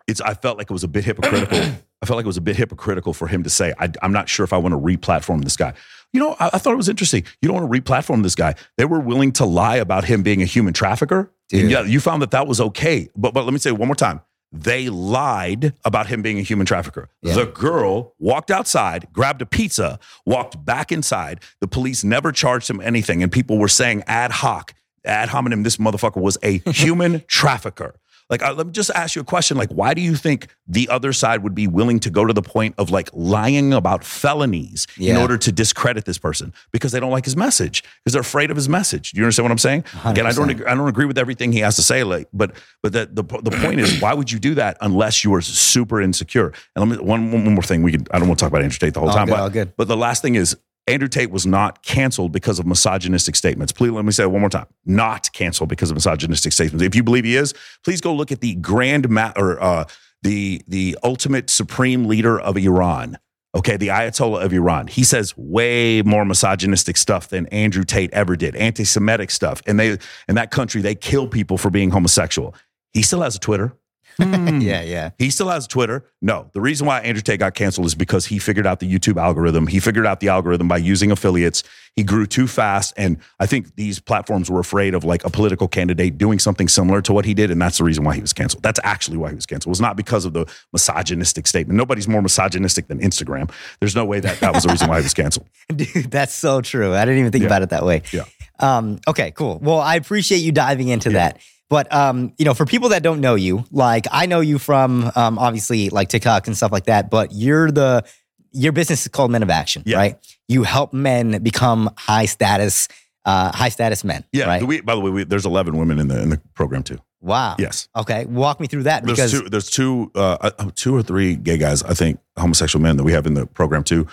it's. 0.07 0.21
I 0.23 0.35
felt 0.35 0.57
like 0.59 0.71
it 0.71 0.73
was 0.73 0.85
a 0.85 0.89
bit 0.89 1.05
hypocritical. 1.05 1.59
I 2.03 2.07
felt 2.07 2.17
like 2.17 2.25
it 2.25 2.29
was 2.29 2.37
a 2.37 2.41
bit 2.43 2.57
hypocritical 2.57 3.13
for 3.13 3.29
him 3.29 3.43
to 3.43 3.51
say, 3.51 3.75
I, 3.79 3.91
"I'm 4.03 4.13
not 4.13 4.29
sure 4.29 4.43
if 4.45 4.53
I 4.53 4.57
want 4.57 4.73
to 4.73 4.79
replatform 4.79 5.45
this 5.45 5.57
guy." 5.57 5.75
You 6.13 6.21
know, 6.21 6.37
I, 6.39 6.51
I 6.55 6.59
thought 6.59 6.73
it 6.73 6.77
was 6.77 6.89
interesting. 6.89 7.25
You 7.43 7.49
don't 7.49 7.61
want 7.61 7.73
to 7.73 7.81
replatform 7.81 8.23
this 8.23 8.35
guy. 8.35 8.55
They 8.77 8.85
were 8.85 9.01
willing 9.01 9.33
to 9.33 9.45
lie 9.45 9.77
about 9.77 10.05
him 10.05 10.23
being 10.23 10.43
a 10.43 10.47
human 10.47 10.73
trafficker. 10.73 11.31
And 11.53 11.71
yeah, 11.71 11.83
you 11.83 12.01
found 12.01 12.23
that 12.23 12.31
that 12.33 12.47
was 12.47 12.61
okay. 12.61 13.09
But 13.17 13.35
but 13.35 13.45
let 13.45 13.53
me 13.53 13.59
say 13.59 13.73
one 13.73 13.89
more 13.89 13.95
time. 13.95 14.21
They 14.51 14.89
lied 14.89 15.75
about 15.85 16.07
him 16.07 16.23
being 16.23 16.39
a 16.39 16.43
human 16.43 16.65
trafficker. 16.65 17.11
Yeah. 17.21 17.35
The 17.35 17.47
girl 17.47 18.15
walked 18.19 18.51
outside, 18.51 19.07
grabbed 19.13 19.43
a 19.43 19.47
pizza, 19.47 19.99
walked 20.25 20.65
back 20.65 20.91
inside. 20.91 21.41
The 21.61 21.69
police 21.69 22.03
never 22.03 22.33
charged 22.33 22.71
him 22.71 22.81
anything, 22.81 23.23
and 23.23 23.31
people 23.31 23.59
were 23.59 23.69
saying 23.69 24.05
ad 24.07 24.31
hoc, 24.31 24.73
ad 25.05 25.29
hominem, 25.29 25.65
this 25.65 25.77
motherfucker 25.77 26.21
was 26.21 26.39
a 26.43 26.59
human 26.71 27.25
trafficker. 27.27 27.97
Like, 28.31 28.43
uh, 28.43 28.53
let 28.53 28.67
me 28.67 28.73
just 28.73 28.91
ask 28.91 29.17
you 29.17 29.23
a 29.23 29.25
question. 29.25 29.57
Like, 29.57 29.71
why 29.71 29.95
do 29.95 30.03
you 30.03 30.15
think 30.15 30.49
the 30.67 30.89
other 30.91 31.13
side 31.15 31.43
would 31.43 31.55
be 31.55 31.67
willing 31.67 31.99
to 32.01 32.11
go 32.11 32.27
to 32.27 32.33
the 32.33 32.43
point 32.43 32.75
of 32.77 32.91
like 32.91 33.09
lying 33.15 33.73
about 33.73 34.05
felonies 34.05 34.87
in 34.99 35.17
order 35.17 35.39
to 35.39 35.51
discredit 35.51 36.05
this 36.05 36.19
person 36.19 36.53
because 36.71 36.93
they 36.93 37.01
don't 37.01 37.11
like 37.11 37.25
his 37.25 37.37
message 37.37 37.83
because 38.05 38.13
they're 38.13 38.21
afraid 38.21 38.51
of 38.51 38.57
his 38.57 38.69
message? 38.69 39.13
Do 39.13 39.19
you 39.19 39.25
understand 39.25 39.45
what 39.45 39.53
I'm 39.53 39.59
saying? 39.59 39.85
Again, 40.05 40.27
I 40.27 40.33
don't, 40.33 40.49
100%. 40.49 40.51
agree, 40.51 40.67
I 40.67 40.75
don't 40.75 40.89
agree 40.89 41.07
with 41.07 41.17
everything 41.17 41.53
he 41.53 41.61
has 41.61 41.77
to 41.77 41.83
say. 41.83 42.05
Like, 42.05 42.29
but 42.33 42.53
but 42.83 42.93
the 42.93 43.07
the, 43.11 43.23
the 43.23 43.51
point 43.63 43.81
is, 43.81 44.01
why 44.01 44.13
would 44.13 44.31
you 44.31 44.39
do 44.39 44.55
that 44.57 44.77
unless 44.83 45.25
you 45.25 45.33
are 45.35 45.41
super 45.41 46.01
insecure? 46.03 46.53
And 46.77 46.91
let 46.91 46.99
me 46.99 47.05
one 47.05 47.31
one 47.33 47.55
more 47.55 47.63
thing. 47.63 47.83
We 47.83 47.93
can. 47.93 48.07
I 48.11 48.19
don't 48.19 48.29
want 48.29 48.39
to 48.39 48.45
talk 48.45 48.53
about 48.53 48.63
Andrew 48.63 48.79
Tate 48.79 48.93
the 48.95 49.01
whole 49.01 49.09
All 49.09 49.15
time. 49.15 49.27
good, 49.51 49.69
but 49.69 49.77
but 49.77 49.89
the 49.89 49.97
last 49.97 50.23
thing 50.23 50.35
is. 50.35 50.57
Andrew 50.89 51.09
Tate 51.09 51.31
was 51.31 51.47
not 51.47 51.83
canceled 51.83 52.33
because 52.33 52.59
of 52.59 52.67
misogynistic 52.67 53.37
statements. 53.37 53.73
Please 53.73 53.91
let 53.91 54.05
me 54.05 54.13
say 54.13 54.25
it 54.25 54.31
one 54.31 54.41
more 54.41 54.51
time. 54.51 54.67
Not 54.85 55.31
canceled 55.33 55.69
because 55.69 55.91
of 55.91 55.97
misogynistic 55.97 56.53
statements. 56.53 56.83
If 56.83 56.95
you 56.95 57.03
believe 57.03 57.25
he 57.25 57.37
is, 57.37 57.55
please 57.85 58.01
go 58.01 58.15
look 58.15 58.33
at 58.33 58.41
the 58.41 58.55
grand 58.57 59.09
ma- 59.09 59.33
or 59.37 59.63
uh, 59.63 59.85
the 60.23 60.63
the 60.67 60.97
ultimate 61.03 61.51
supreme 61.51 62.07
leader 62.07 62.41
of 62.41 62.57
Iran. 62.57 63.19
Okay, 63.55 63.77
the 63.77 63.89
Ayatollah 63.89 64.45
of 64.45 64.53
Iran. 64.53 64.89
He 64.89 65.05
says 65.05 65.37
way 65.37 66.03
more 66.03 66.25
misogynistic 66.25 66.97
stuff 66.97 67.29
than 67.29 67.47
Andrew 67.47 67.83
Tate 67.85 68.13
ever 68.13 68.37
did. 68.37 68.55
Anti-Semitic 68.57 69.31
stuff, 69.31 69.63
and 69.67 69.81
they 69.81 69.99
in 70.29 70.35
that 70.35 70.51
country 70.51 70.83
they 70.83 70.95
kill 70.95 71.27
people 71.29 71.59
for 71.59 71.71
being 71.71 71.91
homosexual. 71.91 72.55
He 72.93 73.03
still 73.03 73.23
has 73.23 73.37
a 73.37 73.39
Twitter. 73.39 73.75
Yeah, 74.19 74.83
yeah. 74.83 75.11
He 75.19 75.31
still 75.31 75.49
has 75.49 75.67
Twitter. 75.67 76.05
No, 76.21 76.51
the 76.53 76.61
reason 76.61 76.87
why 76.87 77.01
Andrew 77.01 77.23
Tate 77.23 77.39
got 77.39 77.55
canceled 77.55 77.87
is 77.87 77.95
because 77.95 78.27
he 78.27 78.39
figured 78.39 78.67
out 78.67 78.81
the 78.81 78.93
YouTube 78.93 79.17
algorithm. 79.21 79.67
He 79.67 79.79
figured 79.81 80.07
out 80.07 80.21
the 80.21 80.29
algorithm 80.29 80.67
by 80.69 80.79
using 80.79 81.11
affiliates. 81.13 81.63
He 81.95 82.03
grew 82.05 82.27
too 82.27 82.47
fast. 82.47 82.95
And 82.97 83.19
I 83.41 83.47
think 83.47 83.75
these 83.77 83.99
platforms 84.01 84.51
were 84.51 84.61
afraid 84.61 84.95
of 84.95 85.05
like 85.05 85.25
a 85.25 85.31
political 85.31 85.69
candidate 85.69 86.19
doing 86.19 86.39
something 86.39 86.69
similar 86.69 87.01
to 87.03 87.13
what 87.13 87.25
he 87.25 87.35
did. 87.35 87.51
And 87.51 87.61
that's 87.63 87.79
the 87.79 87.85
reason 87.85 88.05
why 88.05 88.15
he 88.15 88.21
was 88.21 88.33
canceled. 88.33 88.63
That's 88.63 88.81
actually 88.85 89.17
why 89.19 89.29
he 89.31 89.35
was 89.35 89.47
canceled. 89.47 89.71
It 89.71 89.73
was 89.73 89.81
not 89.81 89.97
because 89.97 90.25
of 90.25 90.33
the 90.33 90.47
misogynistic 90.73 91.47
statement. 91.47 91.77
Nobody's 91.77 92.09
more 92.09 92.23
misogynistic 92.23 92.89
than 92.89 93.01
Instagram. 93.01 93.51
There's 93.81 93.95
no 93.97 94.05
way 94.05 94.21
that 94.21 94.41
that 94.41 94.55
was 94.55 94.65
the 94.65 94.71
reason 94.71 94.89
why 94.89 94.99
he 94.99 95.05
was 95.05 95.15
canceled. 95.15 95.47
Dude, 95.75 96.11
that's 96.11 96.35
so 96.35 96.61
true. 96.61 96.95
I 96.95 97.05
didn't 97.05 97.21
even 97.21 97.33
think 97.33 97.43
Yeah. 97.43 97.49
about 97.49 97.63
it 97.63 97.71
that 97.71 97.85
way. 97.85 98.03
Yeah. 98.13 98.25
Um, 98.61 98.99
okay, 99.07 99.31
cool. 99.33 99.59
Well, 99.63 99.79
I 99.81 99.95
appreciate 99.97 100.39
you 100.39 100.51
diving 100.53 100.89
into 100.89 101.11
that. 101.11 101.39
But 101.71 101.93
um, 101.93 102.33
you 102.39 102.45
know, 102.45 102.55
for 102.55 102.65
people 102.65 102.91
that 102.91 103.03
don't 103.03 103.21
know 103.21 103.35
you, 103.35 103.65
like 103.71 104.07
I 104.11 104.27
know 104.27 104.41
you 104.41 104.59
from 104.59 105.11
um, 105.15 105.39
obviously 105.39 105.91
like 105.91 106.09
TikTok 106.09 106.47
and 106.47 106.57
stuff 106.57 106.73
like 106.73 106.85
that, 106.87 107.11
but 107.11 107.31
you're 107.33 107.71
the 107.71 108.05
your 108.53 108.73
business 108.73 109.03
is 109.03 109.09
called 109.09 109.31
Men 109.31 109.43
of 109.43 109.51
Action, 109.51 109.83
Yeah. 109.85 109.99
right? 109.99 110.17
You 110.49 110.63
help 110.63 110.95
men 110.95 111.43
become 111.43 111.91
high 111.99 112.25
status, 112.25 112.89
uh, 113.27 113.53
high 113.53 113.69
status 113.69 114.03
men. 114.05 114.25
Yeah. 114.33 114.47
Right. 114.47 114.63
We, 114.67 114.81
by 114.81 114.95
the 114.95 115.01
way, 115.03 115.11
we, 115.11 115.25
there's 115.25 115.45
11 115.45 115.77
women 115.77 115.99
in 115.99 116.09
the 116.09 116.23
in 116.23 116.31
the 116.31 116.41
program 116.55 116.83
too. 116.83 116.99
wow. 117.21 117.57
Yes. 117.59 117.89
Okay. 117.95 118.25
Walk 118.25 118.59
me 118.61 118.67
through 118.67 118.85
that 118.85 119.05
There's 119.05 119.19
because 119.19 119.33
two. 119.33 119.49
There's 119.51 119.69
two. 119.69 120.11
Uh, 120.15 120.51
uh, 120.59 120.71
two 120.75 120.97
or 120.97 121.03
three 121.03 121.37
gay 121.37 121.59
guys. 121.59 121.83
I 121.83 121.93
think 121.93 122.19
homosexual 122.39 122.83
men 122.83 122.97
that 122.97 123.05
we 123.05 123.13
have 123.13 123.27
in 123.27 123.35
the 123.35 123.45
program 123.47 123.85
too. 123.85 124.07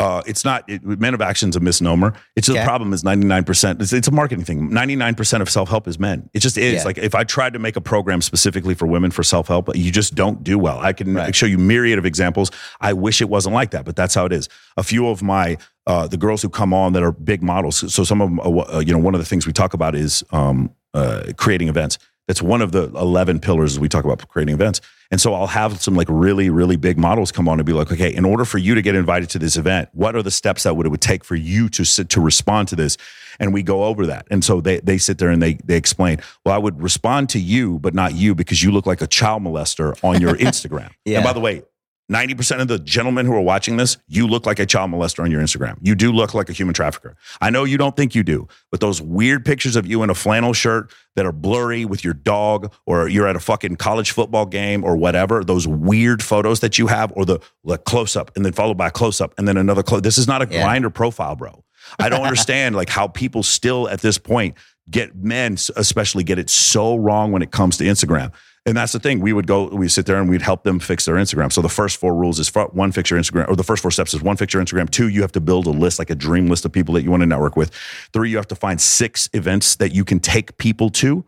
Uh, 0.00 0.22
it's 0.26 0.44
not 0.44 0.64
it, 0.68 0.82
men 0.82 1.12
of 1.14 1.20
action 1.20 1.50
is 1.50 1.56
a 1.56 1.60
misnomer. 1.60 2.14
It's 2.34 2.46
just 2.46 2.56
Okay. 2.56 2.64
the 2.64 2.68
problem 2.68 2.92
is 2.94 3.04
99%. 3.04 3.80
It's, 3.82 3.92
it's 3.92 4.08
a 4.08 4.10
marketing 4.10 4.44
thing. 4.44 4.70
99% 4.70 5.40
of 5.42 5.50
self 5.50 5.68
help 5.68 5.86
is 5.86 5.98
men. 5.98 6.28
It 6.32 6.40
just 6.40 6.56
is. 6.56 6.74
Yeah. 6.76 6.84
Like 6.84 6.98
if 6.98 7.14
I 7.14 7.22
tried 7.24 7.52
to 7.52 7.58
make 7.58 7.76
a 7.76 7.80
program 7.82 8.22
specifically 8.22 8.74
for 8.74 8.86
women 8.86 9.10
for 9.10 9.22
self 9.22 9.48
help, 9.48 9.68
you 9.76 9.92
just 9.92 10.14
don't 10.14 10.42
do 10.42 10.58
well. 10.58 10.78
I 10.80 10.92
can 10.94 11.14
Right. 11.14 11.34
show 11.34 11.46
you 11.46 11.58
myriad 11.58 11.98
of 11.98 12.06
examples. 12.06 12.50
I 12.80 12.94
wish 12.94 13.20
it 13.20 13.28
wasn't 13.28 13.54
like 13.54 13.70
that, 13.72 13.84
but 13.84 13.94
that's 13.94 14.14
how 14.14 14.24
it 14.24 14.32
is. 14.32 14.48
A 14.76 14.82
few 14.82 15.06
of 15.08 15.22
my 15.22 15.58
uh, 15.86 16.06
the 16.06 16.16
girls 16.16 16.40
who 16.42 16.48
come 16.48 16.72
on 16.72 16.92
that 16.92 17.02
are 17.02 17.12
big 17.12 17.42
models. 17.42 17.92
So 17.92 18.04
some 18.04 18.20
of 18.22 18.28
them, 18.30 18.40
uh, 18.40 18.78
you 18.78 18.92
know, 18.92 18.98
one 18.98 19.14
of 19.14 19.20
the 19.20 19.24
things 19.26 19.46
we 19.46 19.52
talk 19.52 19.74
about 19.74 19.94
is 19.94 20.22
um, 20.30 20.70
uh, 20.94 21.32
creating 21.36 21.68
events. 21.68 21.98
That's 22.30 22.40
one 22.40 22.62
of 22.62 22.70
the 22.70 22.84
11 22.94 23.40
pillars 23.40 23.76
we 23.76 23.88
talk 23.88 24.04
about 24.04 24.28
creating 24.28 24.54
events. 24.54 24.80
And 25.10 25.20
so 25.20 25.34
I'll 25.34 25.48
have 25.48 25.82
some 25.82 25.96
like 25.96 26.06
really, 26.08 26.48
really 26.48 26.76
big 26.76 26.96
models 26.96 27.32
come 27.32 27.48
on 27.48 27.58
and 27.58 27.66
be 27.66 27.72
like, 27.72 27.90
okay, 27.90 28.14
in 28.14 28.24
order 28.24 28.44
for 28.44 28.58
you 28.58 28.76
to 28.76 28.82
get 28.82 28.94
invited 28.94 29.30
to 29.30 29.40
this 29.40 29.56
event, 29.56 29.88
what 29.94 30.14
are 30.14 30.22
the 30.22 30.30
steps 30.30 30.62
that 30.62 30.76
would 30.76 30.86
it 30.86 30.90
would 30.90 31.00
take 31.00 31.24
for 31.24 31.34
you 31.34 31.68
to 31.70 31.84
sit 31.84 32.08
to 32.10 32.20
respond 32.20 32.68
to 32.68 32.76
this? 32.76 32.96
And 33.40 33.52
we 33.52 33.64
go 33.64 33.82
over 33.82 34.06
that. 34.06 34.28
And 34.30 34.44
so 34.44 34.60
they 34.60 34.78
they 34.78 34.96
sit 34.96 35.18
there 35.18 35.30
and 35.30 35.42
they 35.42 35.54
they 35.54 35.76
explain, 35.76 36.20
well, 36.44 36.54
I 36.54 36.58
would 36.58 36.80
respond 36.80 37.30
to 37.30 37.40
you, 37.40 37.80
but 37.80 37.94
not 37.94 38.14
you 38.14 38.36
because 38.36 38.62
you 38.62 38.70
look 38.70 38.86
like 38.86 39.02
a 39.02 39.08
child 39.08 39.42
molester 39.42 39.98
on 40.04 40.20
your 40.20 40.34
Instagram. 40.36 40.92
Yeah. 41.04 41.16
And 41.16 41.24
by 41.24 41.32
the 41.32 41.40
way, 41.40 41.64
90% 42.10 42.60
of 42.60 42.68
the 42.68 42.78
gentlemen 42.78 43.24
who 43.24 43.32
are 43.34 43.40
watching 43.40 43.76
this, 43.76 43.96
you 44.08 44.26
look 44.26 44.44
like 44.44 44.58
a 44.58 44.66
child 44.66 44.90
molester 44.90 45.22
on 45.22 45.30
your 45.30 45.40
Instagram. 45.40 45.76
You 45.80 45.94
do 45.94 46.10
look 46.10 46.34
like 46.34 46.48
a 46.48 46.52
human 46.52 46.74
trafficker. 46.74 47.16
I 47.40 47.50
know 47.50 47.64
you 47.64 47.78
don't 47.78 47.96
think 47.96 48.14
you 48.14 48.22
do, 48.22 48.48
but 48.70 48.80
those 48.80 49.00
weird 49.00 49.44
pictures 49.44 49.76
of 49.76 49.86
you 49.86 50.02
in 50.02 50.10
a 50.10 50.14
flannel 50.14 50.52
shirt 50.52 50.92
that 51.14 51.24
are 51.24 51.32
blurry 51.32 51.84
with 51.84 52.02
your 52.02 52.14
dog, 52.14 52.72
or 52.84 53.08
you're 53.08 53.28
at 53.28 53.36
a 53.36 53.40
fucking 53.40 53.76
college 53.76 54.10
football 54.10 54.46
game 54.46 54.82
or 54.82 54.96
whatever, 54.96 55.44
those 55.44 55.68
weird 55.68 56.22
photos 56.22 56.60
that 56.60 56.78
you 56.78 56.88
have, 56.88 57.12
or 57.14 57.24
the, 57.24 57.38
the 57.64 57.78
close 57.78 58.16
up 58.16 58.34
and 58.36 58.44
then 58.44 58.52
followed 58.52 58.76
by 58.76 58.88
a 58.88 58.90
close 58.90 59.20
up 59.20 59.32
and 59.38 59.46
then 59.46 59.56
another 59.56 59.82
close. 59.82 60.02
This 60.02 60.18
is 60.18 60.26
not 60.26 60.42
a 60.42 60.48
Yeah. 60.50 60.66
Grindr 60.66 60.92
profile, 60.92 61.36
bro. 61.36 61.64
I 61.98 62.08
don't 62.08 62.22
understand 62.22 62.74
like 62.74 62.88
how 62.88 63.08
people 63.08 63.42
still 63.42 63.88
at 63.88 64.00
this 64.00 64.18
point 64.18 64.56
get 64.90 65.14
men 65.14 65.56
especially 65.76 66.24
get 66.24 66.38
it 66.38 66.50
so 66.50 66.96
wrong 66.96 67.32
when 67.32 67.42
it 67.42 67.50
comes 67.50 67.76
to 67.78 67.84
Instagram. 67.84 68.32
And 68.66 68.76
that's 68.76 68.92
the 68.92 68.98
thing. 69.00 69.20
We 69.20 69.32
would 69.32 69.46
go, 69.46 69.68
we 69.68 69.88
sit 69.88 70.04
there 70.04 70.20
and 70.20 70.28
we'd 70.28 70.42
help 70.42 70.64
them 70.64 70.80
fix 70.80 71.06
their 71.06 71.14
Instagram. 71.14 71.50
So 71.50 71.62
the 71.62 71.68
first 71.68 71.96
four 71.96 72.14
rules 72.14 72.38
is 72.38 72.54
one, 72.54 72.92
fix 72.92 73.10
your 73.10 73.18
Instagram, 73.18 73.48
or 73.48 73.56
the 73.56 73.64
first 73.64 73.80
four 73.80 73.90
steps 73.90 74.12
is 74.12 74.22
one, 74.22 74.36
fix 74.36 74.52
your 74.52 74.62
Instagram. 74.62 74.90
Two, 74.90 75.08
you 75.08 75.22
have 75.22 75.32
to 75.32 75.40
build 75.40 75.66
a 75.66 75.70
list, 75.70 75.98
like 75.98 76.10
a 76.10 76.14
dream 76.14 76.48
list 76.48 76.66
of 76.66 76.72
people 76.72 76.94
that 76.94 77.02
you 77.02 77.10
want 77.10 77.22
to 77.22 77.26
network 77.26 77.56
with. 77.56 77.70
Three, 78.12 78.30
you 78.30 78.36
have 78.36 78.48
to 78.48 78.54
find 78.54 78.78
six 78.78 79.30
events 79.32 79.76
that 79.76 79.94
you 79.94 80.04
can 80.04 80.20
take 80.20 80.58
people 80.58 80.90
to, 80.90 81.24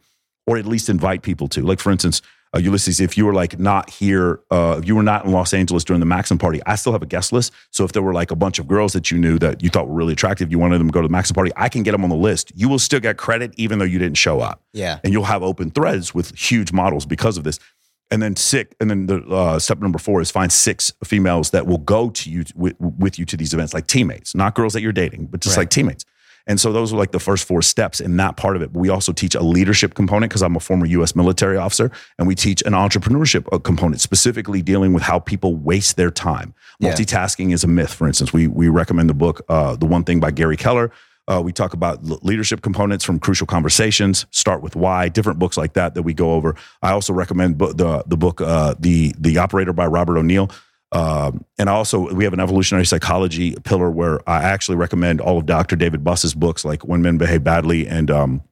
or 0.47 0.59
at 0.59 0.67
least 0.67 0.91
invite 0.91 1.23
people 1.23 1.49
to. 1.49 1.63
Like 1.63 1.81
for 1.81 1.91
instance, 1.91 2.21
uh, 2.55 2.59
Ulysses, 2.59 3.01
if 3.01 3.17
you 3.17 3.25
were 3.25 3.33
like 3.33 3.59
not 3.59 3.89
here, 3.89 4.41
uh, 4.51 4.77
if 4.79 4.87
you 4.87 4.95
were 4.95 5.03
not 5.03 5.25
in 5.25 5.33
Los 5.33 5.55
Angeles 5.55 5.85
during 5.85 6.01
the 6.01 6.07
Maxim 6.07 6.37
party, 6.37 6.61
I 6.67 6.75
still 6.75 6.93
have 6.93 7.03
a 7.03 7.07
guest 7.07 7.33
list. 7.33 7.53
So 7.71 7.85
if 7.85 7.93
there 7.93 8.03
were 8.03 8.13
like 8.13 8.31
a 8.31 8.37
bunch 8.37 8.59
of 8.59 8.69
girls 8.69 8.93
that 8.93 9.11
you 9.11 9.19
knew 9.19 9.39
that 9.39 9.63
you 9.63 9.71
thought 9.71 9.89
were 9.89 9.95
really 9.95 10.13
attractive, 10.13 10.51
you 10.51 10.59
wanted 10.59 10.79
them 10.79 10.89
to 10.89 10.93
go 10.93 11.01
to 11.01 11.09
the 11.09 11.13
Maxim 11.13 11.35
party, 11.35 11.51
I 11.57 11.69
can 11.69 11.83
get 11.83 11.93
them 11.93 12.05
on 12.05 12.11
the 12.11 12.17
list. 12.17 12.53
You 12.55 12.69
will 12.69 12.79
still 12.79 13.01
get 13.01 13.17
credit 13.17 13.55
even 13.57 13.79
though 13.79 13.85
you 13.87 13.99
didn't 13.99 14.19
show 14.19 14.41
up 14.41 14.63
yeah. 14.73 14.99
and 15.03 15.13
you'll 15.13 15.25
have 15.25 15.43
open 15.43 15.71
threads 15.71 16.15
with 16.15 16.37
huge 16.37 16.73
models 16.73 17.07
because 17.07 17.39
of 17.39 17.45
this. 17.45 17.59
And 18.11 18.21
then 18.23 18.37
six, 18.37 18.75
and 18.79 18.91
then 18.91 19.07
the 19.07 19.23
uh, 19.27 19.59
step 19.59 19.79
number 19.79 19.99
four 19.99 20.21
is 20.21 20.31
find 20.31 20.53
six 20.53 20.93
females 21.03 21.51
that 21.53 21.67
will 21.67 21.79
go 21.79 22.11
to 22.11 22.31
you 22.31 22.45
with, 22.55 22.79
with 22.79 23.19
you 23.19 23.25
to 23.25 23.39
these 23.39 23.55
events, 23.55 23.73
like 23.73 23.87
teammates, 23.87 24.35
not 24.35 24.55
girls 24.55 24.75
that 24.75 24.83
you're 24.83 24.93
dating, 24.93 25.27
but 25.27 25.41
just 25.41 25.57
Right. 25.57 25.63
like 25.63 25.71
teammates. 25.71 26.05
And 26.47 26.61
so 26.61 26.73
those 26.73 26.93
are 26.93 26.97
like 26.97 27.13
the 27.13 27.21
first 27.21 27.47
four 27.47 27.63
steps 27.63 28.01
in 28.01 28.17
that 28.17 28.37
part 28.37 28.57
of 28.57 28.63
it. 28.63 28.73
But 28.73 28.81
we 28.81 28.89
also 28.89 29.13
teach 29.13 29.35
a 29.35 29.43
leadership 29.43 29.95
component 29.95 30.31
because 30.31 30.43
I'm 30.43 30.57
a 30.57 30.61
former 30.61 30.87
U.S. 30.87 31.15
military 31.15 31.57
officer, 31.57 31.91
and 32.19 32.27
we 32.27 32.35
teach 32.35 32.63
an 32.63 32.73
entrepreneurship 32.73 33.47
uh, 33.53 33.59
component, 33.59 34.01
specifically 34.01 34.63
dealing 34.63 34.93
with 34.93 35.03
how 35.03 35.19
people 35.19 35.55
waste 35.57 35.97
their 35.97 36.11
time. 36.11 36.55
Yeah. 36.79 36.93
Multitasking 36.93 37.53
is 37.53 37.65
a 37.65 37.69
myth. 37.69 37.95
For 37.95 38.07
instance, 38.07 38.33
we 38.33 38.47
we 38.47 38.69
recommend 38.69 39.09
the 39.09 39.15
book 39.15 39.45
uh, 39.49 39.77
"The 39.77 39.87
One 39.87 40.05
Thing" 40.05 40.21
by 40.21 40.31
Gary 40.31 40.57
Keller. 40.57 40.91
Uh, 41.29 41.41
we 41.41 41.53
talk 41.53 41.73
about 41.73 42.05
leadership 42.25 42.63
components 42.63 43.05
from 43.05 43.21
Crucial 43.21 43.47
Conversations, 43.47 44.27
Start 44.33 44.61
with 44.61 44.75
Why, 44.75 45.09
different 45.09 45.39
books 45.39 45.57
like 45.57 45.75
that 45.75 45.95
that 45.95 46.03
we 46.03 46.15
go 46.15 46.33
over. 46.33 46.57
I 46.83 46.91
also 46.91 47.13
recommend 47.13 47.59
the 47.59 48.03
the 48.07 48.17
book 48.17 48.41
uh, 48.41 48.75
the 48.79 49.15
the 49.19 49.39
Operator 49.39 49.73
by 49.73 49.87
Robert 49.87 50.19
O'Neill. 50.19 50.51
Um, 50.93 51.45
and 51.59 51.69
also, 51.69 52.13
we 52.13 52.25
have 52.25 52.35
an 52.35 52.41
evolutionary 52.41 52.85
psychology 52.85 53.57
pillar 53.65 53.91
where 53.91 54.21
I 54.29 54.43
actually 54.43 54.77
recommend 54.77 55.21
all 55.21 55.39
of 55.39 55.47
Dr. 55.47 55.75
David 55.75 56.05
Buss's 56.05 56.35
books, 56.35 56.65
like 56.65 56.87
When 56.87 57.01
Men 57.01 57.17
Behave 57.17 57.43
Badly, 57.43 57.89
and 57.89 58.11
um, 58.11 58.43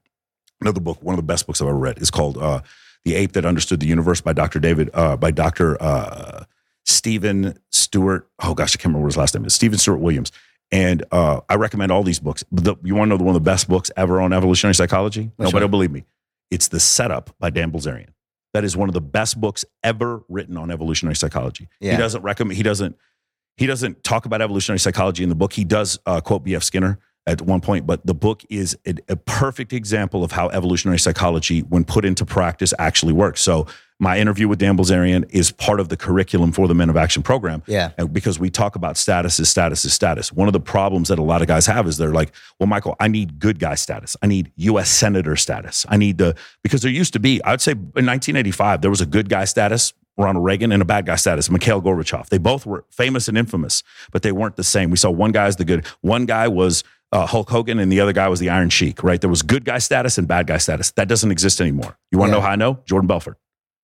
another 0.60 0.80
book, 0.80 1.02
one 1.02 1.12
of 1.12 1.18
the 1.18 1.22
best 1.22 1.46
books 1.46 1.60
I've 1.60 1.68
ever 1.68 1.76
read, 1.76 1.98
is 2.00 2.10
called 2.10 2.38
uh, 2.38 2.62
"The 3.04 3.14
Ape 3.14 3.32
That 3.32 3.44
Understood 3.44 3.80
the 3.80 3.86
Universe" 3.86 4.22
by 4.22 4.32
Dr. 4.32 4.58
David, 4.58 4.88
uh, 4.94 5.18
by 5.18 5.30
Dr. 5.30 5.80
Uh, 5.82 6.44
Stephen 6.86 7.58
Stewart. 7.70 8.26
Oh 8.42 8.54
gosh, 8.54 8.74
I 8.74 8.78
can't 8.78 8.86
remember 8.86 9.04
what 9.04 9.12
his 9.12 9.18
last 9.18 9.34
name 9.34 9.44
is. 9.44 9.54
Stephen 9.54 9.78
Stewart 9.78 10.00
Williams. 10.00 10.32
And 10.72 11.04
uh, 11.10 11.40
I 11.48 11.56
recommend 11.56 11.90
all 11.90 12.04
these 12.04 12.20
books. 12.20 12.44
The, 12.52 12.76
you 12.84 12.94
want 12.94 13.08
to 13.08 13.10
know 13.10 13.16
the, 13.16 13.24
one 13.24 13.34
of 13.34 13.42
the 13.42 13.50
best 13.50 13.68
books 13.68 13.90
ever 13.96 14.20
on 14.20 14.32
evolutionary 14.32 14.74
psychology? 14.74 15.32
Which 15.36 15.46
Nobody 15.46 15.54
one? 15.54 15.62
will 15.62 15.68
believe 15.68 15.90
me. 15.90 16.04
It's 16.50 16.68
The 16.68 16.78
Setup 16.78 17.30
by 17.40 17.50
Dan 17.50 17.72
Bilzerian. 17.72 18.10
That 18.52 18.64
is 18.64 18.76
one 18.76 18.88
of 18.88 18.94
the 18.94 19.00
best 19.00 19.40
books 19.40 19.64
ever 19.84 20.22
written 20.28 20.56
on 20.56 20.70
evolutionary 20.70 21.14
psychology. 21.16 21.68
Yeah. 21.80 21.92
He 21.92 21.98
doesn't 21.98 22.22
recommend. 22.22 22.56
He 22.56 22.62
doesn't. 22.62 22.96
He 23.56 23.66
doesn't 23.66 24.02
talk 24.02 24.24
about 24.24 24.40
evolutionary 24.40 24.78
psychology 24.78 25.22
in 25.22 25.28
the 25.28 25.34
book. 25.34 25.52
He 25.52 25.64
does 25.64 25.98
uh, 26.06 26.20
quote 26.20 26.44
B.F. 26.44 26.62
Skinner 26.62 26.98
at 27.26 27.42
one 27.42 27.60
point, 27.60 27.86
but 27.86 28.04
the 28.06 28.14
book 28.14 28.42
is 28.48 28.76
a, 28.86 28.94
a 29.08 29.16
perfect 29.16 29.72
example 29.72 30.24
of 30.24 30.32
how 30.32 30.48
evolutionary 30.48 30.98
psychology, 30.98 31.60
when 31.60 31.84
put 31.84 32.04
into 32.04 32.24
practice, 32.24 32.72
actually 32.78 33.12
works. 33.12 33.40
So, 33.40 33.66
my 34.02 34.18
interview 34.18 34.48
with 34.48 34.58
Dan 34.58 34.78
Bilzerian 34.78 35.28
is 35.28 35.52
part 35.52 35.78
of 35.78 35.90
the 35.90 35.96
curriculum 35.96 36.52
for 36.52 36.66
the 36.66 36.74
Men 36.74 36.88
of 36.88 36.96
Action 36.96 37.22
program. 37.22 37.62
Yeah. 37.66 37.90
And 37.98 38.10
because 38.12 38.38
we 38.38 38.48
talk 38.48 38.74
about 38.74 38.96
status 38.96 39.38
is 39.38 39.50
status 39.50 39.84
is 39.84 39.92
status. 39.92 40.32
One 40.32 40.48
of 40.48 40.54
the 40.54 40.60
problems 40.60 41.08
that 41.08 41.18
a 41.18 41.22
lot 41.22 41.42
of 41.42 41.48
guys 41.48 41.66
have 41.66 41.86
is 41.86 41.98
they're 41.98 42.14
like, 42.14 42.32
well, 42.58 42.66
Michael, 42.66 42.96
I 42.98 43.08
need 43.08 43.38
good 43.38 43.58
guy 43.58 43.74
status. 43.74 44.16
I 44.22 44.26
need 44.26 44.50
US 44.56 44.88
Senator 44.88 45.36
status. 45.36 45.84
I 45.86 45.98
need 45.98 46.16
the, 46.16 46.34
because 46.62 46.80
there 46.80 46.90
used 46.90 47.12
to 47.12 47.20
be, 47.20 47.42
I 47.44 47.50
would 47.50 47.60
say 47.60 47.72
in 47.72 48.06
1985, 48.06 48.80
there 48.80 48.90
was 48.90 49.02
a 49.02 49.06
good 49.06 49.28
guy 49.28 49.44
status, 49.44 49.92
Ronald 50.16 50.46
Reagan, 50.46 50.72
and 50.72 50.80
a 50.80 50.86
bad 50.86 51.04
guy 51.04 51.16
status, 51.16 51.50
Mikhail 51.50 51.82
Gorbachev. 51.82 52.30
They 52.30 52.38
both 52.38 52.64
were 52.64 52.86
famous 52.90 53.28
and 53.28 53.36
infamous, 53.36 53.82
but 54.12 54.22
they 54.22 54.32
weren't 54.32 54.56
the 54.56 54.64
same. 54.64 54.90
We 54.90 54.96
saw 54.96 55.10
one 55.10 55.32
guy 55.32 55.44
as 55.44 55.56
the 55.56 55.66
good, 55.66 55.86
one 56.00 56.24
guy 56.24 56.48
was 56.48 56.84
uh, 57.12 57.26
Hulk 57.26 57.50
Hogan 57.50 57.78
and 57.78 57.90
the 57.90 58.00
other 58.00 58.12
guy 58.12 58.28
was 58.28 58.40
the 58.40 58.50
Iron 58.50 58.70
Sheik, 58.70 59.02
right? 59.02 59.20
There 59.20 59.30
was 59.30 59.42
good 59.42 59.64
guy 59.64 59.78
status 59.78 60.16
and 60.18 60.28
bad 60.28 60.46
guy 60.46 60.58
status. 60.58 60.92
That 60.92 61.08
doesn't 61.08 61.30
exist 61.30 61.60
anymore. 61.60 61.96
You 62.12 62.18
want 62.18 62.30
to 62.30 62.36
Yeah. 62.36 62.40
know 62.40 62.46
how 62.46 62.52
I 62.52 62.56
know? 62.56 62.78
Jordan 62.86 63.06
Belfort. 63.08 63.36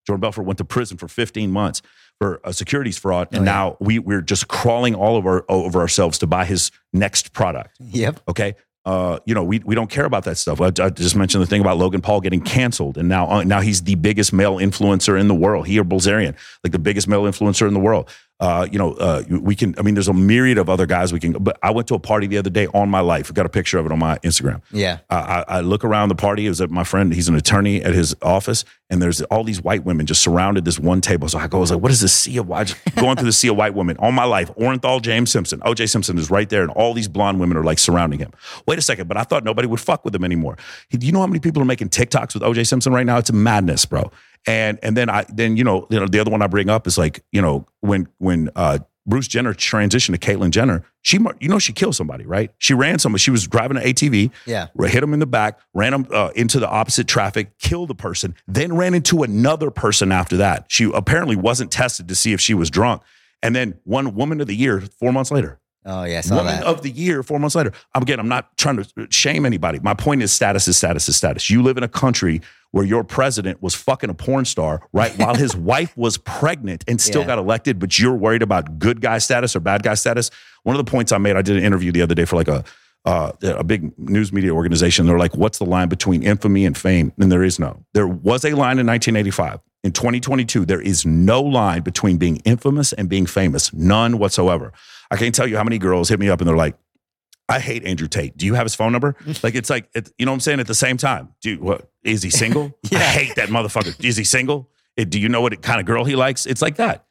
Jordan 0.07 0.21
Belfort 0.21 0.45
went 0.45 0.59
to 0.59 0.65
prison 0.65 0.97
for 0.99 1.09
15 1.09 1.51
months 1.51 1.83
for 2.21 2.41
a 2.45 2.53
securities 2.53 2.97
fraud, 2.97 3.29
and 3.33 3.41
Oh, 3.41 3.43
yeah. 3.43 3.45
now 3.45 3.77
we 3.81 3.99
we're 3.99 4.23
just 4.23 4.47
crawling 4.49 4.95
all 4.95 5.17
over 5.17 5.45
over 5.49 5.81
ourselves 5.81 6.19
to 6.19 6.27
buy 6.27 6.45
his 6.45 6.71
next 6.93 7.33
product. 7.33 7.77
Yep. 7.81 8.21
Okay. 8.29 8.55
Uh, 8.85 9.19
you 9.27 9.35
know, 9.35 9.43
we, 9.43 9.59
we 9.65 9.75
don't 9.75 9.91
care 9.91 10.05
about 10.05 10.23
that 10.23 10.39
stuff. 10.39 10.61
I, 10.61 10.67
I 10.81 10.91
just 10.91 11.17
mentioned 11.17 11.43
the 11.43 11.47
thing 11.49 11.61
about 11.61 11.77
Logan 11.77 12.01
Paul 12.01 12.21
getting 12.21 12.41
canceled, 12.41 12.97
and 12.97 13.09
now 13.09 13.29
uh, 13.29 13.43
now 13.43 13.61
he's 13.61 13.83
the 13.83 13.97
biggest 13.97 14.33
male 14.33 14.59
influencer 14.59 15.19
in 15.19 15.27
the 15.27 15.35
world. 15.35 15.67
He 15.67 15.77
or 15.81 15.85
Bilzerian, 15.85 16.37
like 16.63 16.71
the 16.73 16.79
biggest 16.79 17.09
male 17.09 17.25
influencer 17.25 17.67
in 17.67 17.75
the 17.75 17.81
world. 17.81 18.09
Uh, 18.39 18.67
you 18.71 18.79
know, 18.79 18.93
uh, 18.95 19.23
we 19.41 19.55
can. 19.55 19.75
I 19.79 19.83
mean, 19.83 19.95
there's 19.95 20.09
a 20.09 20.13
myriad 20.13 20.59
of 20.59 20.69
other 20.69 20.85
guys 20.85 21.11
we 21.11 21.21
can. 21.21 21.33
But 21.33 21.59
I 21.63 21.71
went 21.71 21.89
to 21.89 21.95
a 21.95 21.99
party 21.99 22.27
the 22.27 22.37
other 22.37 22.51
day 22.51 22.67
on 22.69 22.91
my 22.91 23.01
life. 23.01 23.31
I 23.31 23.33
got 23.33 23.47
a 23.47 23.51
picture 23.51 23.79
of 23.79 23.87
it 23.87 23.93
on 23.93 23.99
my 23.99 24.19
Instagram. 24.19 24.61
Yeah. 24.71 24.99
I, 25.09 25.45
I 25.49 25.61
look 25.61 25.85
around 25.85 26.11
the 26.11 26.17
party. 26.17 26.45
It 26.45 26.51
was 26.51 26.61
at 26.61 26.71
my 26.71 26.85
friend. 26.85 27.15
He's 27.15 27.29
an 27.29 27.35
attorney 27.35 27.83
at 27.83 27.95
his 27.95 28.15
office, 28.21 28.67
and 28.91 29.01
there's 29.01 29.23
all 29.23 29.43
these 29.43 29.63
white 29.63 29.85
women 29.85 30.05
just 30.05 30.21
surrounded 30.21 30.67
this 30.67 30.79
one 30.79 31.01
table. 31.01 31.29
So 31.29 31.39
I 31.39 31.47
go, 31.47 31.57
I 31.57 31.61
was 31.61 31.71
like, 31.71 31.81
"What 31.81 31.91
is 31.91 32.01
this 32.01 32.13
sea 32.13 32.37
of 32.37 32.47
white?" 32.47 32.75
Going 32.97 33.17
through 33.17 33.27
the 33.27 33.33
sea 33.33 33.49
of 33.49 33.57
white 33.57 33.75
women 33.75 33.97
all 33.99 34.13
my 34.13 34.25
life. 34.25 34.51
Orenthal, 34.57 35.01
James 35.01 35.31
Simpson, 35.31 35.63
O.J. 35.65 35.87
Simpson 35.87 36.19
is 36.19 36.31
right 36.31 36.49
there, 36.49 36.63
and 36.63 36.71
all 36.73 36.93
these 36.93 37.09
blonde 37.09 37.41
women 37.41 37.57
are 37.57 37.65
like 37.65 37.79
surrounding 37.79 38.19
him. 38.19 38.33
Wait 38.67 38.79
a 38.79 38.83
second, 38.83 39.09
but 39.09 39.17
I 39.17 39.23
thought 39.23 39.45
nobody 39.45 39.67
would 39.67 39.81
fuck 39.81 40.05
with 40.05 40.15
him 40.15 40.25
anymore. 40.25 40.59
Do 40.91 41.07
you 41.07 41.13
know 41.13 41.21
how 41.21 41.27
many 41.27 41.41
people 41.41 41.63
are 41.63 41.67
making 41.67 41.89
TikToks 41.89 42.35
with 42.35 42.43
O.J. 42.43 42.65
Simpson 42.65 42.93
right 42.93 43.07
now? 43.07 43.17
It's 43.17 43.33
madness, 43.33 43.87
bro. 43.87 44.11
And 44.47 44.79
and 44.83 44.97
then 44.97 45.11
I 45.11 45.25
then 45.29 45.57
you 45.57 45.65
know 45.65 45.87
you 45.91 45.99
know 45.99 46.07
the 46.07 46.21
other 46.21 46.31
one 46.31 46.43
I 46.43 46.47
bring 46.47 46.69
up 46.71 46.87
is 46.87 46.97
like 46.97 47.25
you 47.33 47.43
know 47.43 47.67
when 47.81 48.09
when 48.19 48.51
uh, 48.55 48.79
Bruce 49.05 49.29
Jenner 49.29 49.55
transitioned 49.55 50.19
to 50.19 50.19
Caitlyn 50.19 50.51
Jenner, 50.51 50.85
she 51.03 51.19
you 51.41 51.49
know 51.49 51.59
she 51.59 51.73
killed 51.73 51.95
somebody, 51.97 52.25
right? 52.27 52.53
She 52.59 52.75
ran 52.75 52.99
somebody. 52.99 53.21
She 53.21 53.31
was 53.31 53.47
driving 53.47 53.77
an 53.77 53.83
ATV, 53.83 54.31
Yeah. 54.47 54.69
hit 54.89 55.03
him 55.03 55.13
in 55.15 55.21
the 55.21 55.27
back, 55.27 55.59
ran 55.75 55.95
him 55.95 56.07
uh, 56.13 56.31
into 56.37 56.59
the 56.61 56.69
opposite 56.69 57.07
traffic, 57.09 57.59
killed 57.59 57.89
the 57.89 57.95
person, 57.95 58.35
then 58.47 58.77
ran 58.77 58.95
into 58.95 59.23
another 59.23 59.71
person 59.71 60.13
after 60.13 60.37
that. 60.39 60.67
She 60.69 60.91
apparently 60.95 61.37
wasn't 61.37 61.71
tested 61.73 62.09
to 62.09 62.15
see 62.15 62.33
if 62.33 62.41
she 62.41 62.55
was 62.55 62.71
drunk, 62.71 63.03
and 63.43 63.55
then 63.55 63.79
won 63.85 64.15
Woman 64.15 64.41
of 64.41 64.47
the 64.47 64.57
Year 64.57 64.81
four 64.81 65.13
months 65.13 65.31
later. 65.31 65.59
Oh 65.89 66.03
yeah, 66.05 66.21
Woman 66.29 66.47
that. 66.47 66.65
of 66.65 66.83
the 66.83 66.91
Year 66.91 67.23
four 67.23 67.39
months 67.39 67.55
later. 67.55 67.73
I'm 67.95 68.03
again, 68.03 68.19
I'm 68.19 68.29
not 68.29 68.57
trying 68.59 68.83
to 68.83 69.07
shame 69.11 69.47
anybody. 69.47 69.79
My 69.79 69.95
point 69.95 70.21
is 70.23 70.33
status 70.33 70.67
is 70.67 70.77
status 70.77 71.09
is 71.09 71.17
status. 71.17 71.49
You 71.49 71.63
live 71.63 71.77
in 71.77 71.85
a 71.85 71.89
country 71.89 72.41
where 72.73 72.85
your 72.85 73.05
president 73.05 73.63
was 73.63 73.75
fucking 73.75 74.11
a 74.11 74.15
porn 74.15 74.45
star, 74.45 74.83
right? 74.93 75.17
While 75.17 75.37
his 75.37 75.57
wife 75.73 75.97
was 75.97 76.19
pregnant 76.19 76.85
and 76.89 77.01
still 77.01 77.21
Yeah. 77.23 77.29
got 77.29 77.39
elected, 77.39 77.79
but 77.79 77.99
you're 77.99 78.17
worried 78.17 78.43
about 78.43 78.79
good 78.81 79.01
guy 79.01 79.19
status 79.19 79.55
or 79.55 79.61
bad 79.61 79.83
guy 79.85 79.95
status. 79.95 80.31
One 80.65 80.75
of 80.77 80.85
the 80.85 80.91
points 80.91 81.13
I 81.13 81.19
made, 81.19 81.37
I 81.37 81.43
did 81.43 81.57
an 81.57 81.63
interview 81.63 81.93
the 81.93 82.03
other 82.03 82.15
day 82.15 82.25
for 82.25 82.37
like 82.37 82.49
a 82.49 82.65
uh, 83.05 83.31
a 83.43 83.63
big 83.63 83.97
news 83.97 84.33
media 84.33 84.51
organization. 84.53 85.07
They're 85.07 85.17
like, 85.17 85.37
what's 85.37 85.59
the 85.59 85.65
line 85.65 85.89
between 85.89 86.25
infamy 86.25 86.65
and 86.67 86.77
fame? 86.77 87.13
And 87.21 87.31
there 87.31 87.45
is 87.45 87.61
no. 87.61 87.85
There 87.95 88.09
was 88.09 88.45
a 88.45 88.49
line 88.51 88.81
in 88.81 88.87
1985. 88.89 89.61
In 89.85 89.93
2022, 89.93 90.65
there 90.65 90.81
is 90.81 91.07
no 91.07 91.41
line 91.41 91.83
between 91.83 92.17
being 92.17 92.39
infamous 92.39 92.93
and 92.93 93.09
being 93.09 93.27
famous. 93.27 93.73
None 93.73 94.19
whatsoever. 94.19 94.73
I 95.11 95.17
can't 95.17 95.35
tell 95.35 95.47
you 95.47 95.57
how 95.57 95.65
many 95.65 95.79
girls 95.79 96.09
hit 96.09 96.19
me 96.21 96.29
up 96.29 96.41
and 96.41 96.49
they're 96.49 96.57
like, 96.57 96.77
I 97.49 97.61
hate 97.61 97.85
Andrew 97.85 98.09
Tate. 98.09 98.37
Do 98.37 98.45
you 98.47 98.55
have 98.55 98.65
his 98.65 98.75
phone 98.75 98.91
number? 98.93 99.15
Like 99.43 99.55
it's 99.55 99.71
like 99.71 99.89
it, 99.95 100.11
you 100.19 100.27
know 100.27 100.33
what 100.33 100.37
I'm 100.37 100.41
saying. 100.41 100.61
At 100.61 100.67
the 100.67 100.75
same 100.75 100.97
time, 100.97 101.29
do 101.41 101.51
you, 101.51 101.61
what 101.61 101.89
is 102.03 102.23
he 102.23 102.31
single? 102.31 102.77
I 102.87 102.89
Yeah. 102.91 102.99
hate 103.11 103.35
that 103.37 103.49
motherfucker. 103.51 104.05
Is 104.05 104.17
he 104.17 104.25
single? 104.25 104.69
Eh, 104.97 105.05
do 105.05 105.21
you 105.21 105.29
know 105.29 105.41
what 105.41 105.61
kind 105.63 105.79
of 105.79 105.87
girl 105.87 106.05
he 106.05 106.17
likes? 106.17 106.47
It's 106.47 106.61
like 106.63 106.77
that. 106.77 107.07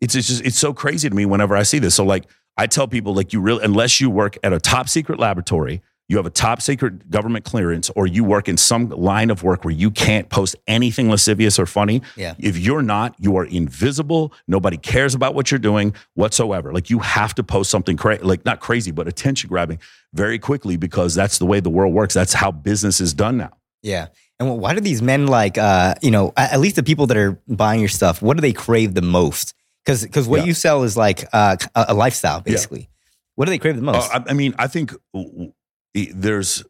It's, 0.00 0.14
it's 0.14 0.28
just 0.28 0.44
it's 0.44 0.58
so 0.58 0.72
crazy 0.72 1.08
to 1.10 1.14
me 1.14 1.26
whenever 1.26 1.56
I 1.56 1.62
see 1.64 1.78
this. 1.80 1.94
So 1.96 2.04
like 2.04 2.24
I 2.56 2.66
tell 2.68 2.86
people 2.86 3.14
like 3.14 3.32
you 3.32 3.40
really 3.40 3.64
unless 3.64 4.00
you 4.00 4.10
work 4.10 4.36
at 4.44 4.52
a 4.52 4.60
top 4.60 4.88
secret 4.88 5.18
laboratory, 5.18 5.82
you 6.10 6.16
have 6.16 6.26
a 6.26 6.30
top 6.30 6.60
secret 6.60 7.08
government 7.08 7.44
clearance, 7.44 7.88
or 7.94 8.04
you 8.04 8.24
work 8.24 8.48
in 8.48 8.56
some 8.56 8.88
line 8.88 9.30
of 9.30 9.44
work 9.44 9.64
where 9.64 9.72
you 9.72 9.92
can't 9.92 10.28
post 10.28 10.56
anything 10.66 11.08
lascivious 11.08 11.56
or 11.56 11.66
funny. 11.66 12.02
Yeah. 12.16 12.34
If 12.36 12.58
you're 12.58 12.82
not, 12.82 13.14
you 13.20 13.36
are 13.36 13.44
invisible. 13.44 14.32
Nobody 14.48 14.76
cares 14.76 15.14
about 15.14 15.36
what 15.36 15.52
you're 15.52 15.60
doing 15.60 15.94
whatsoever. 16.14 16.72
Like 16.72 16.90
you 16.90 16.98
have 16.98 17.32
to 17.36 17.44
post 17.44 17.70
something 17.70 17.96
crazy, 17.96 18.24
like 18.24 18.44
not 18.44 18.58
crazy, 18.58 18.90
but 18.90 19.06
attention 19.06 19.46
grabbing 19.48 19.78
very 20.12 20.40
quickly 20.40 20.76
because 20.76 21.14
that's 21.14 21.38
the 21.38 21.46
way 21.46 21.60
the 21.60 21.70
world 21.70 21.94
works. 21.94 22.12
That's 22.12 22.32
how 22.32 22.50
business 22.50 23.00
is 23.00 23.14
done 23.14 23.36
now. 23.36 23.52
Yeah. 23.82 24.08
And 24.40 24.58
why 24.58 24.74
do 24.74 24.80
these 24.80 25.00
men 25.02 25.28
like, 25.28 25.58
uh, 25.58 25.94
you 26.02 26.10
know, 26.10 26.32
at 26.36 26.58
least 26.58 26.74
the 26.74 26.82
people 26.82 27.06
that 27.06 27.16
are 27.16 27.40
buying 27.46 27.78
your 27.78 27.88
stuff, 27.88 28.20
what 28.20 28.36
do 28.36 28.40
they 28.40 28.52
crave 28.52 28.94
the 28.94 29.02
most? 29.02 29.54
Because 29.84 30.02
because 30.02 30.26
what 30.26 30.40
Yeah. 30.40 30.46
you 30.46 30.54
sell 30.54 30.82
is 30.82 30.96
like 30.96 31.24
uh, 31.32 31.56
a, 31.76 31.94
lifestyle, 31.94 32.40
basically. 32.40 32.88
What 33.36 33.44
do 33.44 33.50
they 33.50 33.58
crave 33.58 33.76
the 33.76 33.82
Uh, 33.88 33.92
most? 33.92 34.10
I, 34.12 34.24
I 34.28 34.32
mean, 34.32 34.54
I 34.58 34.66
think 34.66 34.92
the- 35.14 35.52
there's 35.94 36.64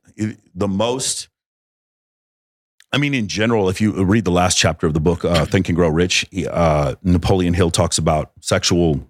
the 0.55 0.69
most. 0.69 1.29
I 2.93 2.99
mean, 2.99 3.15
in 3.15 3.29
general, 3.29 3.69
if 3.69 3.81
you 3.81 4.05
read 4.05 4.25
the 4.25 4.33
last 4.33 4.59
chapter 4.59 4.87
of 4.87 4.95
the 4.95 5.01
book, 5.01 5.25
uh, 5.25 5.45
Think 5.45 5.69
and 5.69 5.77
Grow 5.77 5.89
Rich, 5.89 6.27
uh, 6.51 6.97
Napoleon 7.03 7.55
Hill 7.55 7.71
talks 7.71 7.99
about 7.99 8.33
sexual 8.41 9.09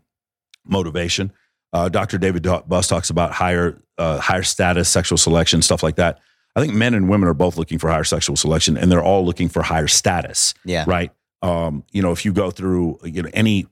motivation. 0.66 1.32
Uh, 1.72 1.88
Dr. 1.88 2.18
David 2.18 2.46
Buss 2.68 2.88
talks 2.88 3.08
about 3.08 3.32
higher, 3.32 3.80
uh, 3.96 4.18
higher 4.18 4.42
status, 4.42 4.88
sexual 4.88 5.16
selection, 5.16 5.62
stuff 5.62 5.82
like 5.82 5.96
that. 5.96 6.18
I 6.56 6.60
think 6.60 6.74
men 6.74 6.94
and 6.94 7.08
women 7.08 7.28
are 7.28 7.34
both 7.34 7.56
looking 7.56 7.78
for 7.78 7.88
higher 7.88 8.04
sexual 8.04 8.36
selection, 8.36 8.76
and 8.76 8.90
they're 8.90 9.02
all 9.02 9.24
looking 9.24 9.48
for 9.48 9.62
higher 9.62 9.86
status 9.86 10.52
yeah. 10.64 10.84
right? 10.86 11.12
Um, 11.42 11.84
you 11.90 12.02
know, 12.02 12.12
if 12.12 12.24
you 12.24 12.32
go 12.32 12.50
through, 12.50 12.98
you 13.04 13.22
know, 13.22 13.30
any 13.32 13.66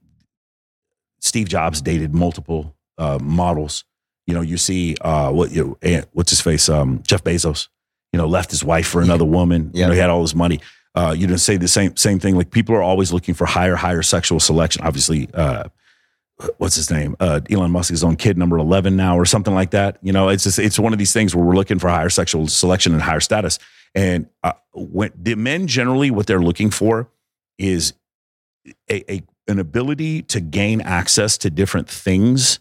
Steve 1.20 1.48
Jobs 1.48 1.82
dated 1.82 2.14
multiple 2.14 2.76
uh, 2.96 3.18
models. 3.20 3.84
You 4.28 4.34
know, 4.34 4.42
you 4.42 4.58
see 4.58 4.94
uh, 5.00 5.32
what 5.32 5.52
you 5.52 5.64
know, 5.64 5.78
eh, 5.80 6.02
what's 6.12 6.28
his 6.28 6.42
face, 6.42 6.68
um, 6.68 7.02
Jeff 7.02 7.24
Bezos. 7.24 7.68
You 8.12 8.18
know, 8.18 8.26
left 8.26 8.50
his 8.50 8.62
wife 8.62 8.86
for 8.86 9.00
another 9.00 9.24
woman. 9.24 9.70
You 9.72 9.86
know, 9.86 9.92
he 9.92 9.98
had 9.98 10.10
all 10.10 10.20
his 10.20 10.34
money. 10.34 10.60
Uh, 10.94 11.14
you 11.16 11.26
didn't 11.26 11.40
say 11.40 11.56
the 11.56 11.66
same 11.66 11.96
same 11.96 12.18
thing. 12.18 12.36
Like 12.36 12.50
people 12.50 12.74
are 12.74 12.82
always 12.82 13.10
looking 13.10 13.34
for 13.34 13.46
higher, 13.46 13.74
higher 13.74 14.02
sexual 14.02 14.38
selection. 14.38 14.82
Obviously, 14.84 15.30
uh, 15.32 15.64
what's 16.58 16.76
his 16.76 16.90
name? 16.90 17.16
Uh, 17.20 17.40
Elon 17.50 17.70
Musk 17.70 17.90
is 17.90 18.04
on 18.04 18.16
kid 18.16 18.36
number 18.36 18.58
eleven 18.58 18.96
now, 18.96 19.18
or 19.18 19.24
something 19.24 19.54
like 19.54 19.70
that. 19.70 19.98
You 20.02 20.12
know, 20.12 20.28
it's 20.28 20.44
just 20.44 20.58
it's 20.58 20.78
one 20.78 20.92
of 20.92 20.98
these 20.98 21.14
things 21.14 21.34
where 21.34 21.44
we're 21.44 21.54
looking 21.54 21.78
for 21.78 21.88
higher 21.88 22.10
sexual 22.10 22.48
selection 22.48 22.92
and 22.92 23.00
higher 23.02 23.20
status. 23.20 23.58
And 23.94 24.28
uh, 24.42 24.52
when 24.74 25.10
the 25.16 25.36
men 25.36 25.68
generally, 25.68 26.10
what 26.10 26.26
they're 26.26 26.42
looking 26.42 26.70
for 26.70 27.08
is 27.56 27.94
a, 28.90 29.10
a 29.10 29.22
an 29.46 29.58
ability 29.58 30.20
to 30.22 30.40
gain 30.40 30.82
access 30.82 31.38
to 31.38 31.48
different 31.50 31.88
things 31.88 32.60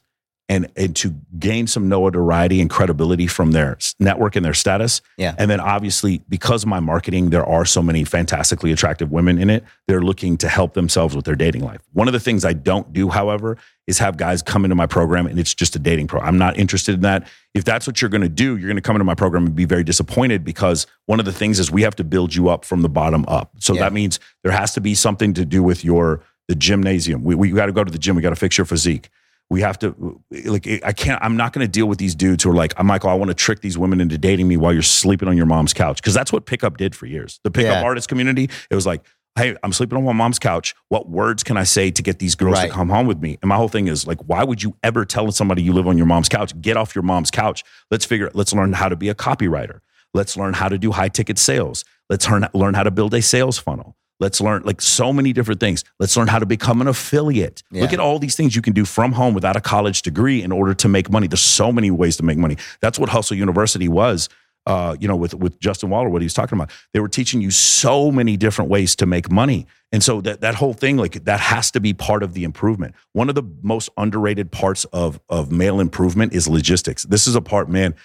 and 0.50 0.72
and 0.76 0.96
to 0.96 1.14
gain 1.38 1.68
some 1.68 1.90
notoriety 1.90 2.62
and 2.62 2.70
credibility 2.70 3.28
from 3.28 3.52
their 3.52 3.78
network 4.00 4.36
and 4.36 4.46
their 4.46 4.54
status. 4.54 5.02
Yeah. 5.18 5.36
And 5.38 5.52
then 5.52 5.60
obviously 5.60 6.22
because 6.30 6.64
of 6.64 6.70
my 6.70 6.80
marketing 6.80 7.30
there 7.32 7.46
are 7.46 7.66
so 7.66 7.82
many 7.82 8.04
fantastically 8.04 8.72
attractive 8.72 9.12
women 9.12 9.38
in 9.40 9.50
it, 9.50 9.64
they're 9.88 10.02
looking 10.02 10.38
to 10.38 10.48
help 10.48 10.74
themselves 10.74 11.16
with 11.16 11.26
their 11.26 11.36
dating 11.36 11.64
life. 11.64 11.82
One 11.94 12.08
of 12.08 12.14
the 12.14 12.20
things 12.20 12.46
I 12.46 12.54
don't 12.54 12.94
do 12.94 13.10
however 13.10 13.58
is 13.88 14.00
have 14.00 14.18
guys 14.18 14.42
come 14.42 14.66
into 14.66 14.76
my 14.76 14.86
program 14.86 15.28
and 15.28 15.38
it's 15.40 15.54
just 15.54 15.76
a 15.76 15.80
dating 15.80 16.08
pro. 16.08 16.20
I'm 16.22 16.38
not 16.38 16.58
interested 16.58 16.96
in 16.96 17.02
that. 17.02 17.28
If 17.54 17.64
that's 17.64 17.88
what 17.88 18.02
you're 18.02 18.10
going 18.10 18.22
to 18.22 18.30
do, 18.30 18.58
you're 18.58 18.68
going 18.68 18.76
to 18.76 18.82
come 18.82 18.96
into 18.96 19.06
my 19.06 19.16
program 19.16 19.46
and 19.46 19.56
be 19.56 19.66
very 19.66 19.84
disappointed 19.84 20.44
because 20.44 20.88
one 21.08 21.20
of 21.20 21.26
the 21.26 21.32
things 21.34 21.60
is 21.60 21.72
we 21.72 21.82
have 21.84 21.96
to 21.98 22.04
build 22.04 22.36
you 22.36 22.50
up 22.50 22.64
from 22.66 22.82
the 22.82 22.90
bottom 22.90 23.26
up. 23.28 23.52
So 23.60 23.74
Yeah. 23.74 23.82
that 23.82 23.94
means 23.94 24.20
there 24.44 24.52
has 24.52 24.74
to 24.74 24.82
be 24.82 24.94
something 24.94 25.34
to 25.34 25.44
do 25.46 25.62
with 25.64 25.84
your 25.84 26.22
the 26.48 26.56
gymnasium. 26.56 27.24
We 27.26 27.36
we 27.36 27.50
got 27.52 27.66
to 27.66 27.74
go 27.74 27.84
to 27.84 27.92
the 27.92 27.98
gym. 27.98 28.16
We 28.16 28.22
got 28.22 28.30
to 28.30 28.36
fix 28.38 28.58
your 28.58 28.64
physique. 28.66 29.10
We 29.50 29.62
have 29.62 29.80
to 29.80 30.20
like 30.46 30.68
I 30.84 30.92
can't. 30.92 31.24
I'm 31.24 31.38
not 31.38 31.54
going 31.54 31.66
to 31.66 31.72
deal 31.72 31.86
with 31.88 32.00
these 32.00 32.16
dudes 32.16 32.44
who 32.44 32.50
are 32.52 32.56
like, 32.56 32.74
I'm 32.78 32.86
Michael. 32.88 33.10
Oh, 33.10 33.14
I 33.14 33.16
want 33.16 33.30
to 33.30 33.36
trick 33.36 33.62
these 33.62 33.78
women 33.78 34.02
into 34.02 34.18
dating 34.18 34.48
me 34.48 34.58
while 34.58 34.74
you're 34.74 34.82
sleeping 34.82 35.30
on 35.30 35.38
your 35.38 35.46
mom's 35.46 35.74
couch 35.74 35.98
because 36.02 36.14
that's 36.14 36.34
what 36.34 36.46
pickup 36.46 36.78
did 36.78 36.96
for 36.96 37.06
years. 37.06 37.40
The 37.44 37.52
pickup 37.52 37.76
Yeah. 37.76 37.84
artist 37.84 38.10
community. 38.10 38.50
It 38.70 38.76
was 38.76 38.86
like, 38.86 39.04
hey, 39.38 39.56
I'm 39.64 39.72
sleeping 39.72 39.98
on 39.98 40.04
my 40.04 40.12
mom's 40.12 40.38
couch. 40.40 40.76
What 40.90 41.10
words 41.10 41.44
can 41.44 41.56
I 41.56 41.64
say 41.64 41.92
to 41.92 42.02
get 42.04 42.20
these 42.20 42.36
girls 42.36 42.56
Right. 42.56 42.68
to 42.68 42.74
come 42.74 42.90
home 42.90 43.08
with 43.08 43.20
me? 43.22 43.38
And 43.42 43.48
my 43.48 43.56
whole 43.56 43.70
thing 43.70 43.88
is 43.88 44.06
like, 44.06 44.20
why 44.26 44.44
would 44.44 44.62
you 44.64 44.76
ever 44.84 45.06
tell 45.06 45.32
somebody 45.32 45.62
you 45.64 45.72
live 45.72 45.88
on 45.88 45.96
your 45.98 46.08
mom's 46.08 46.28
couch? 46.28 46.60
Get 46.60 46.76
off 46.76 46.94
your 46.94 47.04
mom's 47.04 47.32
couch. 47.32 47.64
Let's 47.90 48.04
figure. 48.04 48.30
Let's 48.34 48.52
learn 48.54 48.74
how 48.74 48.90
to 48.90 48.96
be 48.98 49.08
a 49.08 49.16
copywriter. 49.16 49.80
Let's 50.14 50.36
learn 50.36 50.56
how 50.56 50.68
to 50.68 50.78
do 50.78 50.92
high 50.92 51.10
ticket 51.10 51.38
sales. 51.38 51.86
Let's 52.10 52.30
learn 52.30 52.48
learn 52.54 52.74
how 52.74 52.84
to 52.84 52.92
build 52.92 53.14
a 53.14 53.22
sales 53.22 53.58
funnel. 53.60 53.96
Let's 54.20 54.42
learn 54.42 54.64
like 54.64 54.82
so 54.82 55.14
many 55.14 55.32
different 55.32 55.60
things. 55.60 55.84
Let's 56.00 56.18
learn 56.18 56.28
how 56.28 56.40
to 56.40 56.46
become 56.46 56.82
an 56.82 56.88
affiliate. 56.88 57.62
Look 57.82 57.94
at 57.94 58.00
all 58.00 58.18
these 58.20 58.36
things 58.36 58.56
you 58.56 58.62
can 58.62 58.74
do 58.74 58.84
from 58.86 59.12
home 59.12 59.34
without 59.34 59.56
a 59.56 59.62
college 59.62 60.02
degree 60.02 60.42
in 60.42 60.52
order 60.52 60.74
to 60.74 60.88
make 60.88 61.12
money. 61.12 61.28
There's 61.28 61.42
so 61.42 61.72
many 61.72 61.92
ways 61.92 62.18
to 62.18 62.24
make 62.24 62.38
money. 62.38 62.58
That's 62.82 62.98
what 62.98 63.10
Hustle 63.10 63.38
University 63.38 63.88
was. 63.88 64.30
Uh, 64.66 64.98
you 65.00 65.08
know, 65.08 65.16
with 65.16 65.34
with 65.34 65.58
Justin 65.62 65.90
Waller, 65.90 66.10
what 66.10 66.22
he 66.22 66.26
was 66.26 66.34
talking 66.34 66.58
about, 66.58 66.72
they 66.92 67.00
were 67.00 67.08
teaching 67.08 67.40
you 67.40 67.52
so 67.52 68.12
many 68.12 68.36
different 68.36 68.70
ways 68.70 68.98
to 68.98 69.06
make 69.06 69.32
money, 69.32 69.66
and 69.94 70.04
so 70.04 70.20
that 70.20 70.42
that 70.42 70.56
whole 70.56 70.74
thing, 70.74 70.98
like 70.98 71.24
that, 71.24 71.40
has 71.40 71.72
to 71.72 71.80
be 71.80 71.94
part 71.94 72.22
of 72.22 72.34
the 72.34 72.44
improvement. 72.44 72.94
One 73.14 73.30
of 73.30 73.36
the 73.36 73.44
most 73.62 73.88
underrated 73.96 74.52
parts 74.52 74.84
of 74.92 75.22
of 75.30 75.54
male 75.54 75.80
improvement 75.80 76.34
is 76.34 76.50
logistics. 76.50 77.04
This 77.04 77.28
is 77.28 77.36
a 77.36 77.40
part, 77.40 77.70
man. 77.70 77.96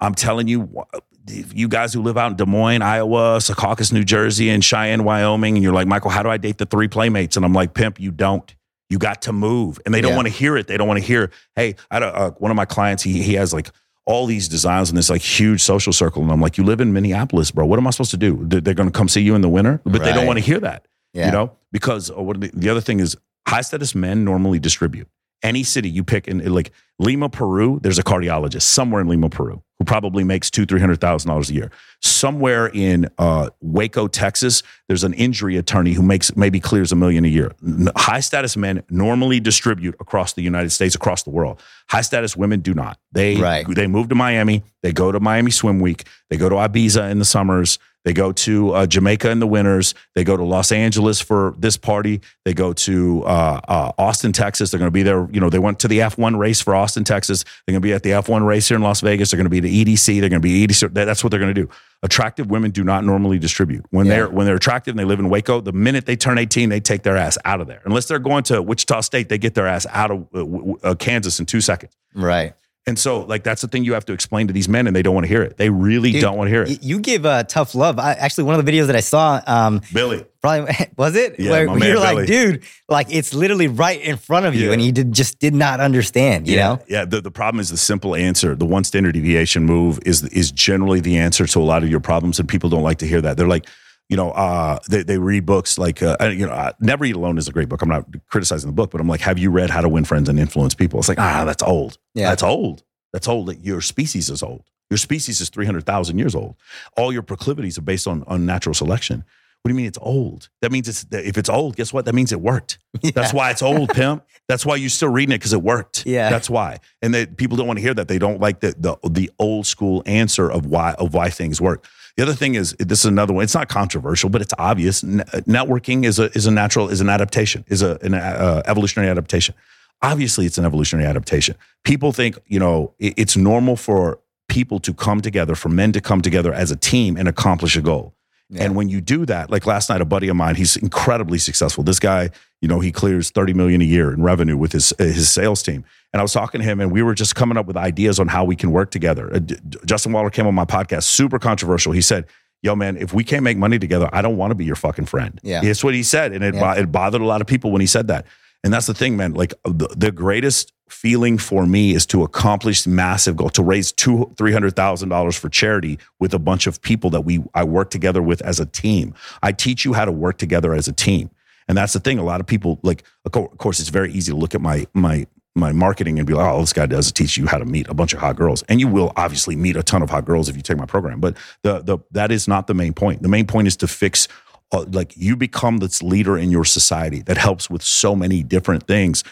I'm 0.00 0.16
telling 0.16 0.48
you, 0.48 0.84
you 1.30 1.68
guys 1.68 1.92
who 1.92 2.02
live 2.02 2.16
out 2.16 2.30
in 2.32 2.36
Des 2.36 2.46
Moines, 2.46 2.82
Iowa, 2.82 3.38
Secaucus, 3.38 3.92
New 3.92 4.04
Jersey, 4.04 4.50
and 4.50 4.64
Cheyenne, 4.64 5.04
Wyoming, 5.04 5.56
and 5.56 5.62
you're 5.62 5.72
like, 5.72 5.86
Michael, 5.86 6.10
how 6.10 6.22
do 6.22 6.28
I 6.28 6.36
date 6.36 6.58
the 6.58 6.66
three 6.66 6.88
playmates? 6.88 7.36
And 7.36 7.44
I'm 7.44 7.52
like, 7.52 7.74
pimp, 7.74 8.00
you 8.00 8.10
don't. 8.10 8.54
You 8.90 8.98
got 8.98 9.22
to 9.22 9.32
move, 9.32 9.78
and 9.84 9.94
they 9.94 10.00
don't 10.00 10.12
Yeah. 10.12 10.16
want 10.16 10.28
to 10.28 10.32
hear 10.32 10.56
it. 10.56 10.66
They 10.66 10.76
don't 10.78 10.88
want 10.88 10.98
to 11.00 11.04
hear, 11.06 11.30
hey, 11.56 11.74
I 11.90 11.98
a, 11.98 12.06
uh, 12.06 12.30
one 12.38 12.50
of 12.50 12.56
my 12.56 12.64
clients. 12.64 13.02
He 13.02 13.22
he 13.22 13.34
has 13.34 13.52
like 13.52 13.68
all 14.06 14.24
these 14.24 14.48
designs 14.48 14.88
in 14.88 14.96
this 14.96 15.10
like 15.10 15.20
huge 15.20 15.60
social 15.60 15.92
circle, 15.92 16.22
and 16.22 16.32
I'm 16.32 16.40
like, 16.40 16.56
you 16.56 16.64
live 16.64 16.80
in 16.80 16.94
Minneapolis, 16.94 17.50
bro. 17.50 17.66
What 17.66 17.78
am 17.78 17.86
I 17.86 17.90
supposed 17.90 18.12
to 18.12 18.16
do? 18.16 18.42
They- 18.46 18.60
They're 18.60 18.72
going 18.72 18.88
to 18.90 18.98
come 18.98 19.08
see 19.08 19.20
you 19.20 19.34
in 19.34 19.42
the 19.42 19.48
winter, 19.50 19.82
but 19.84 20.02
they 20.02 20.12
don't 20.14 20.26
want 20.26 20.38
to 20.38 20.44
hear 20.44 20.58
that 20.60 20.86
Yeah. 21.12 21.26
you 21.26 21.32
know 21.32 21.52
because 21.72 22.10
uh, 22.10 22.14
what 22.22 22.40
the, 22.40 22.50
the 22.54 22.70
other 22.70 22.80
thing 22.80 23.00
is 23.00 23.14
high 23.46 23.60
status 23.60 23.94
men 23.94 24.24
normally 24.24 24.58
distribute 24.58 25.06
any 25.42 25.62
city 25.62 25.88
you 25.88 26.04
pick 26.04 26.26
in 26.28 26.44
like 26.52 26.72
lima 26.98 27.28
peru 27.28 27.78
there's 27.82 27.98
a 27.98 28.02
cardiologist 28.02 28.62
somewhere 28.62 29.00
in 29.00 29.08
lima 29.08 29.28
peru 29.30 29.62
who 29.78 29.84
probably 29.84 30.24
makes 30.24 30.50
two 30.50 30.66
three 30.66 30.80
hundred 30.80 31.00
thousand 31.00 31.28
dollars 31.28 31.50
a 31.50 31.54
year. 31.54 31.70
Somewhere 32.02 32.66
in 32.66 33.08
uh, 33.18 33.50
waco 33.60 34.08
texas 34.08 34.64
there's 34.88 35.04
an 35.04 35.12
injury 35.14 35.56
attorney 35.56 35.92
who 35.92 36.02
makes 36.02 36.34
maybe 36.36 36.58
clears 36.58 36.90
a 36.90 36.96
million 36.96 37.24
a 37.24 37.28
year. 37.28 37.52
High 37.96 38.18
status 38.20 38.56
men 38.56 38.82
normally 38.90 39.38
distribute 39.38 39.94
across 40.00 40.32
the 40.32 40.42
united 40.42 40.70
states 40.70 40.94
across 40.96 41.22
the 41.22 41.30
world. 41.30 41.60
High 41.88 42.00
status 42.00 42.36
women 42.36 42.60
do 42.60 42.74
not. 42.74 42.98
They 43.12 43.36
Right. 43.36 43.66
they 43.68 43.86
move 43.86 44.08
to 44.08 44.14
miami 44.16 44.64
they 44.82 44.92
go 44.92 45.12
to 45.12 45.20
miami 45.20 45.50
swim 45.52 45.78
week 45.78 46.06
they 46.30 46.36
go 46.36 46.48
to 46.48 46.56
ibiza 46.56 47.10
in 47.10 47.18
the 47.20 47.24
summers 47.24 47.78
They 48.08 48.14
go 48.14 48.32
to 48.32 48.72
uh, 48.72 48.86
Jamaica 48.86 49.28
in 49.30 49.38
the 49.38 49.46
winters. 49.46 49.94
They 50.14 50.24
go 50.24 50.34
to 50.34 50.42
Los 50.42 50.72
Angeles 50.72 51.20
for 51.20 51.54
this 51.58 51.76
party. 51.76 52.22
They 52.46 52.54
go 52.54 52.72
to 52.72 53.22
uh, 53.26 53.60
uh, 53.68 53.92
Austin, 53.98 54.32
Texas. 54.32 54.70
They're 54.70 54.78
going 54.78 54.86
to 54.86 54.90
be 54.90 55.02
there. 55.02 55.28
You 55.30 55.40
know, 55.40 55.50
they 55.50 55.58
went 55.58 55.78
to 55.80 55.88
the 55.88 55.98
F1 55.98 56.38
race 56.38 56.62
for 56.62 56.74
Austin, 56.74 57.04
Texas. 57.04 57.44
They're 57.44 57.74
going 57.74 57.82
to 57.82 57.86
be 57.86 57.92
at 57.92 58.02
the 58.04 58.12
F1 58.12 58.46
race 58.46 58.66
here 58.66 58.76
in 58.76 58.82
Las 58.82 59.02
Vegas. 59.02 59.30
They're 59.30 59.36
going 59.36 59.44
to 59.44 59.50
be 59.50 59.60
the 59.60 59.84
EDC. 59.84 60.20
They're 60.20 60.30
going 60.30 60.40
to 60.40 60.48
be 60.48 60.66
EDC. 60.66 60.94
That's 60.94 61.22
what 61.22 61.28
they're 61.28 61.38
going 61.38 61.54
to 61.54 61.62
do. 61.64 61.68
Attractive 62.02 62.48
women 62.48 62.70
do 62.70 62.82
not 62.82 63.04
normally 63.04 63.38
distribute. 63.38 63.84
When 63.90 64.06
Yeah. 64.06 64.12
they're 64.14 64.28
when 64.30 64.46
they're 64.46 64.56
attractive 64.56 64.92
and 64.92 64.98
they 64.98 65.04
live 65.04 65.18
in 65.18 65.28
Waco, 65.28 65.60
the 65.60 65.72
minute 65.72 66.06
they 66.06 66.16
turn 66.16 66.38
18, 66.38 66.70
they 66.70 66.80
take 66.80 67.02
their 67.02 67.18
ass 67.18 67.36
out 67.44 67.60
of 67.60 67.66
there. 67.66 67.82
Unless 67.84 68.06
they're 68.06 68.18
going 68.18 68.44
to 68.44 68.62
Wichita 68.62 69.02
State, 69.02 69.28
they 69.28 69.36
get 69.36 69.52
their 69.54 69.66
ass 69.66 69.84
out 69.90 70.10
of 70.10 70.26
uh, 70.34 70.72
uh, 70.82 70.94
Kansas 70.94 71.40
in 71.40 71.44
two 71.44 71.60
seconds. 71.60 71.92
Right. 72.14 72.54
And 72.88 72.98
so, 72.98 73.20
like, 73.20 73.44
that's 73.44 73.60
the 73.62 73.68
thing 73.68 73.84
you 73.84 73.92
have 73.92 74.04
to 74.06 74.12
explain 74.12 74.46
to 74.48 74.52
these 74.52 74.68
men, 74.68 74.86
and 74.86 74.96
they 74.96 75.02
don't 75.02 75.14
want 75.14 75.24
to 75.24 75.28
hear 75.28 75.42
it. 75.42 75.58
They 75.58 75.68
really 75.70 76.10
Dude, 76.12 76.22
don't 76.22 76.36
want 76.36 76.48
to 76.48 76.52
hear 76.52 76.62
it. 76.62 76.82
You 76.82 76.98
give 77.00 77.26
uh, 77.26 77.44
tough 77.44 77.74
love. 77.74 77.98
I, 77.98 78.14
actually, 78.14 78.44
one 78.44 78.58
of 78.58 78.64
the 78.64 78.72
videos 78.72 78.86
that 78.86 78.96
I 78.96 79.00
saw, 79.00 79.40
um, 79.46 79.82
Billy, 79.92 80.24
probably 80.40 80.74
was 80.96 81.14
it 81.14 81.38
Yeah, 81.38 81.50
where 81.50 81.66
my 81.66 81.72
you're 81.74 81.94
man 81.94 81.96
like, 81.96 82.14
Billy. 82.14 82.26
dude, 82.26 82.62
like 82.88 83.06
it's 83.14 83.34
literally 83.34 83.68
right 83.68 84.00
in 84.00 84.16
front 84.16 84.46
of 84.46 84.54
you, 84.54 84.68
Yeah. 84.68 84.72
and 84.72 84.80
he 84.80 84.90
did, 84.90 85.12
just 85.12 85.38
did 85.38 85.54
not 85.54 85.80
understand. 85.80 86.48
You 86.48 86.56
yeah, 86.56 86.68
know? 86.68 86.82
yeah. 86.88 87.04
The, 87.04 87.20
the 87.20 87.30
problem 87.30 87.60
is 87.60 87.68
the 87.70 87.76
simple 87.76 88.14
answer. 88.16 88.54
The 88.56 88.64
one 88.66 88.84
standard 88.84 89.12
deviation 89.12 89.64
move 89.64 89.98
is 90.06 90.22
is 90.24 90.50
generally 90.50 91.00
the 91.00 91.18
answer 91.18 91.46
to 91.46 91.58
a 91.60 91.62
lot 91.62 91.82
of 91.82 91.90
your 91.90 92.00
problems, 92.00 92.38
and 92.40 92.48
people 92.48 92.70
don't 92.70 92.82
like 92.82 92.98
to 92.98 93.06
hear 93.06 93.20
that. 93.20 93.36
They're 93.36 93.46
like, 93.48 93.66
you 94.08 94.16
know, 94.16 94.30
uh, 94.30 94.78
they 94.88 95.02
they 95.02 95.18
read 95.18 95.44
books 95.44 95.78
like, 95.78 96.02
uh, 96.02 96.16
you 96.32 96.46
know, 96.46 96.52
uh, 96.52 96.72
Never 96.80 97.04
Eat 97.04 97.14
Alone 97.14 97.38
is 97.38 97.48
a 97.48 97.52
great 97.52 97.68
book. 97.68 97.82
I'm 97.82 97.88
not 97.88 98.06
criticizing 98.28 98.68
the 98.68 98.74
book, 98.74 98.90
but 98.90 99.00
I'm 99.00 99.08
like, 99.08 99.20
have 99.20 99.38
you 99.38 99.50
read 99.50 99.70
How 99.70 99.80
to 99.82 99.88
Win 99.88 100.04
Friends 100.04 100.28
and 100.28 100.38
Influence 100.38 100.74
People? 100.74 100.98
It's 100.98 101.08
like, 101.08 101.18
ah, 101.18 101.44
that's 101.44 101.62
old. 101.62 101.98
Yeah. 102.14 102.30
That's 102.30 102.42
old. 102.42 102.84
That's 103.12 103.28
old. 103.28 103.54
Your 103.62 103.80
species 103.80 104.30
is 104.30 104.42
old. 104.42 104.64
Your 104.90 104.98
species 104.98 105.40
is 105.42 105.50
300,000 105.50 106.18
years 106.18 106.34
old. 106.34 106.56
All 106.96 107.12
your 107.12 107.22
proclivities 107.22 107.76
are 107.76 107.82
based 107.82 108.06
on, 108.06 108.24
on 108.26 108.46
natural 108.46 108.74
selection. 108.74 109.24
What 109.62 109.70
do 109.70 109.74
you 109.74 109.76
mean 109.76 109.86
it's 109.86 109.98
old? 110.00 110.48
That 110.62 110.72
means 110.72 110.88
it's 110.88 111.04
if 111.10 111.36
it's 111.36 111.48
old, 111.48 111.76
guess 111.76 111.92
what? 111.92 112.04
That 112.04 112.14
means 112.14 112.32
it 112.32 112.40
worked. 112.40 112.78
That's 113.14 113.34
why 113.34 113.50
it's 113.50 113.60
old, 113.60 113.90
pimp. 113.90 114.24
That's 114.46 114.64
why 114.64 114.76
you're 114.76 114.88
still 114.88 115.10
reading 115.10 115.34
it 115.34 115.38
because 115.38 115.52
it 115.52 115.62
worked. 115.62 116.06
Yeah. 116.06 116.30
That's 116.30 116.48
why. 116.48 116.78
And 117.02 117.12
that 117.12 117.36
people 117.36 117.56
don't 117.56 117.66
want 117.66 117.78
to 117.78 117.82
hear 117.82 117.92
that. 117.94 118.08
They 118.08 118.18
don't 118.18 118.40
like 118.40 118.60
the, 118.60 118.74
the 118.78 118.96
the 119.10 119.30
old 119.38 119.66
school 119.66 120.02
answer 120.06 120.50
of 120.50 120.66
why 120.66 120.92
of 120.92 121.12
why 121.12 121.28
things 121.28 121.60
work. 121.60 121.84
The 122.18 122.24
other 122.24 122.34
thing 122.34 122.56
is 122.56 122.74
this 122.80 122.98
is 122.98 123.04
another 123.04 123.32
one. 123.32 123.44
It's 123.44 123.54
not 123.54 123.68
controversial, 123.68 124.28
but 124.28 124.42
it's 124.42 124.52
obvious. 124.58 125.02
Networking 125.02 126.04
is 126.04 126.18
a 126.18 126.36
is 126.36 126.46
a 126.48 126.50
natural 126.50 126.88
is 126.88 127.00
an 127.00 127.08
adaptation 127.08 127.64
is 127.68 127.80
a 127.80 127.96
an 128.02 128.14
uh, 128.14 128.60
evolutionary 128.66 129.08
adaptation. 129.08 129.54
Obviously, 130.02 130.44
it's 130.44 130.58
an 130.58 130.64
evolutionary 130.64 131.08
adaptation. 131.08 131.54
People 131.84 132.10
think 132.10 132.36
you 132.46 132.58
know 132.58 132.92
it- 132.98 133.14
it's 133.16 133.36
normal 133.36 133.76
for 133.76 134.18
people 134.48 134.80
to 134.80 134.92
come 134.92 135.20
together, 135.20 135.54
for 135.54 135.68
men 135.68 135.92
to 135.92 136.00
come 136.00 136.20
together 136.20 136.52
as 136.52 136.72
a 136.72 136.76
team 136.76 137.16
and 137.16 137.28
accomplish 137.28 137.76
a 137.76 137.80
goal. 137.82 138.14
Yeah. 138.50 138.64
And 138.64 138.74
when 138.76 138.88
you 138.88 139.00
do 139.02 139.26
that, 139.26 139.50
like 139.50 139.66
last 139.66 139.90
night, 139.90 140.00
a 140.00 140.06
buddy 140.06 140.28
of 140.28 140.36
mine, 140.36 140.54
he's 140.54 140.76
incredibly 140.76 141.36
successful. 141.38 141.84
This 141.84 141.98
guy, 142.00 142.30
you 142.62 142.68
know, 142.68 142.80
he 142.80 142.90
clears 142.90 143.30
30 143.30 143.52
million 143.52 143.82
a 143.82 143.84
year 143.84 144.10
in 144.12 144.22
revenue 144.22 144.56
with 144.56 144.72
his 144.72 144.92
uh, 144.98 145.04
his 145.04 145.30
sales 145.30 145.62
team. 145.62 145.84
And 146.14 146.20
I 146.20 146.22
was 146.22 146.32
talking 146.32 146.60
to 146.62 146.64
him 146.66 146.80
and 146.80 146.90
we 146.90 147.02
were 147.02 147.14
just 147.14 147.34
coming 147.34 147.58
up 147.58 147.66
with 147.66 147.76
ideas 147.76 148.18
on 148.18 148.28
how 148.28 148.44
we 148.44 148.56
can 148.56 148.70
work 148.72 148.90
together. 148.90 149.34
Uh, 149.34 149.40
Justin 149.84 150.12
Waller 150.12 150.30
came 150.30 150.46
on 150.46 150.54
my 150.54 150.64
podcast, 150.64 151.02
super 151.02 151.38
controversial. 151.38 151.92
He 151.92 152.00
said, 152.00 152.24
Yo, 152.62 152.74
man, 152.74 152.96
if 152.96 153.12
we 153.12 153.22
can't 153.22 153.44
make 153.44 153.56
money 153.58 153.78
together, 153.78 154.08
I 154.12 154.22
don't 154.22 154.36
want 154.36 154.50
to 154.50 154.54
be 154.56 154.64
your 154.64 154.74
fucking 154.76 155.04
friend. 155.06 155.38
Yeah. 155.44 155.60
That's 155.60 155.84
what 155.84 155.94
he 155.94 156.02
said. 156.02 156.32
And 156.32 156.42
it, 156.42 156.54
Yeah. 156.54 156.74
bo- 156.74 156.80
it 156.80 156.90
bothered 156.90 157.20
a 157.20 157.26
lot 157.26 157.40
of 157.40 157.46
people 157.46 157.70
when 157.70 157.80
he 157.80 157.86
said 157.86 158.08
that. 158.08 158.26
And 158.64 158.72
that's 158.72 158.86
the 158.86 158.94
thing, 158.94 159.16
man. 159.16 159.34
Like 159.34 159.54
the, 159.64 159.88
the 159.96 160.10
greatest 160.10 160.72
feeling 160.88 161.38
for 161.38 161.66
me 161.66 161.94
is 161.94 162.06
to 162.06 162.22
accomplish 162.22 162.86
massive 162.86 163.36
goal, 163.36 163.50
to 163.50 163.62
raise 163.62 163.92
two, 163.92 164.32
three 164.36 164.52
hundred 164.52 164.74
thousand 164.74 165.10
dollars 165.10 165.36
for 165.36 165.48
charity 165.48 165.98
with 166.18 166.34
a 166.34 166.38
bunch 166.38 166.66
of 166.66 166.80
people 166.82 167.10
that 167.10 167.22
we 167.22 167.42
I 167.54 167.64
work 167.64 167.90
together 167.90 168.22
with 168.22 168.42
as 168.42 168.58
a 168.58 168.66
team. 168.66 169.14
I 169.42 169.52
teach 169.52 169.84
you 169.84 169.92
how 169.92 170.04
to 170.04 170.12
work 170.12 170.38
together 170.38 170.74
as 170.74 170.88
a 170.88 170.92
team, 170.92 171.30
and 171.68 171.78
that's 171.78 171.92
the 171.92 172.00
thing. 172.00 172.18
A 172.18 172.24
lot 172.24 172.40
of 172.40 172.46
people 172.46 172.80
like, 172.82 173.04
of 173.24 173.32
course, 173.58 173.80
it's 173.80 173.90
very 173.90 174.12
easy 174.12 174.32
to 174.32 174.38
look 174.38 174.54
at 174.54 174.60
my 174.60 174.86
my 174.92 175.26
my 175.54 175.72
marketing 175.72 176.18
and 176.18 176.26
be 176.26 176.34
like, 176.34 176.46
oh, 176.46 176.60
this 176.60 176.72
guy 176.72 176.86
does 176.86 177.10
teach 177.12 177.36
you 177.36 177.46
how 177.46 177.58
to 177.58 177.64
meet 177.64 177.88
a 177.88 177.94
bunch 177.94 178.12
of 178.12 178.20
hot 178.20 178.36
girls, 178.36 178.62
and 178.64 178.80
you 178.80 178.88
will 178.88 179.12
obviously 179.16 179.56
meet 179.56 179.76
a 179.76 179.82
ton 179.82 180.02
of 180.02 180.10
hot 180.10 180.24
girls 180.24 180.48
if 180.48 180.56
you 180.56 180.62
take 180.62 180.78
my 180.78 180.86
program. 180.86 181.20
But 181.20 181.36
the 181.62 181.80
the 181.80 181.98
that 182.12 182.32
is 182.32 182.48
not 182.48 182.66
the 182.66 182.74
main 182.74 182.94
point. 182.94 183.22
The 183.22 183.28
main 183.28 183.46
point 183.46 183.68
is 183.68 183.76
to 183.78 183.86
fix 183.88 184.26
uh, 184.72 184.84
like 184.92 185.16
you 185.16 185.36
become 185.36 185.78
this 185.78 186.02
leader 186.02 186.36
in 186.36 186.50
your 186.50 186.64
society 186.64 187.22
that 187.22 187.36
helps 187.36 187.70
with 187.70 187.82
so 187.82 188.14
many 188.14 188.42
different 188.42 188.86
things. 188.86 189.24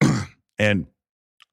And 0.58 0.86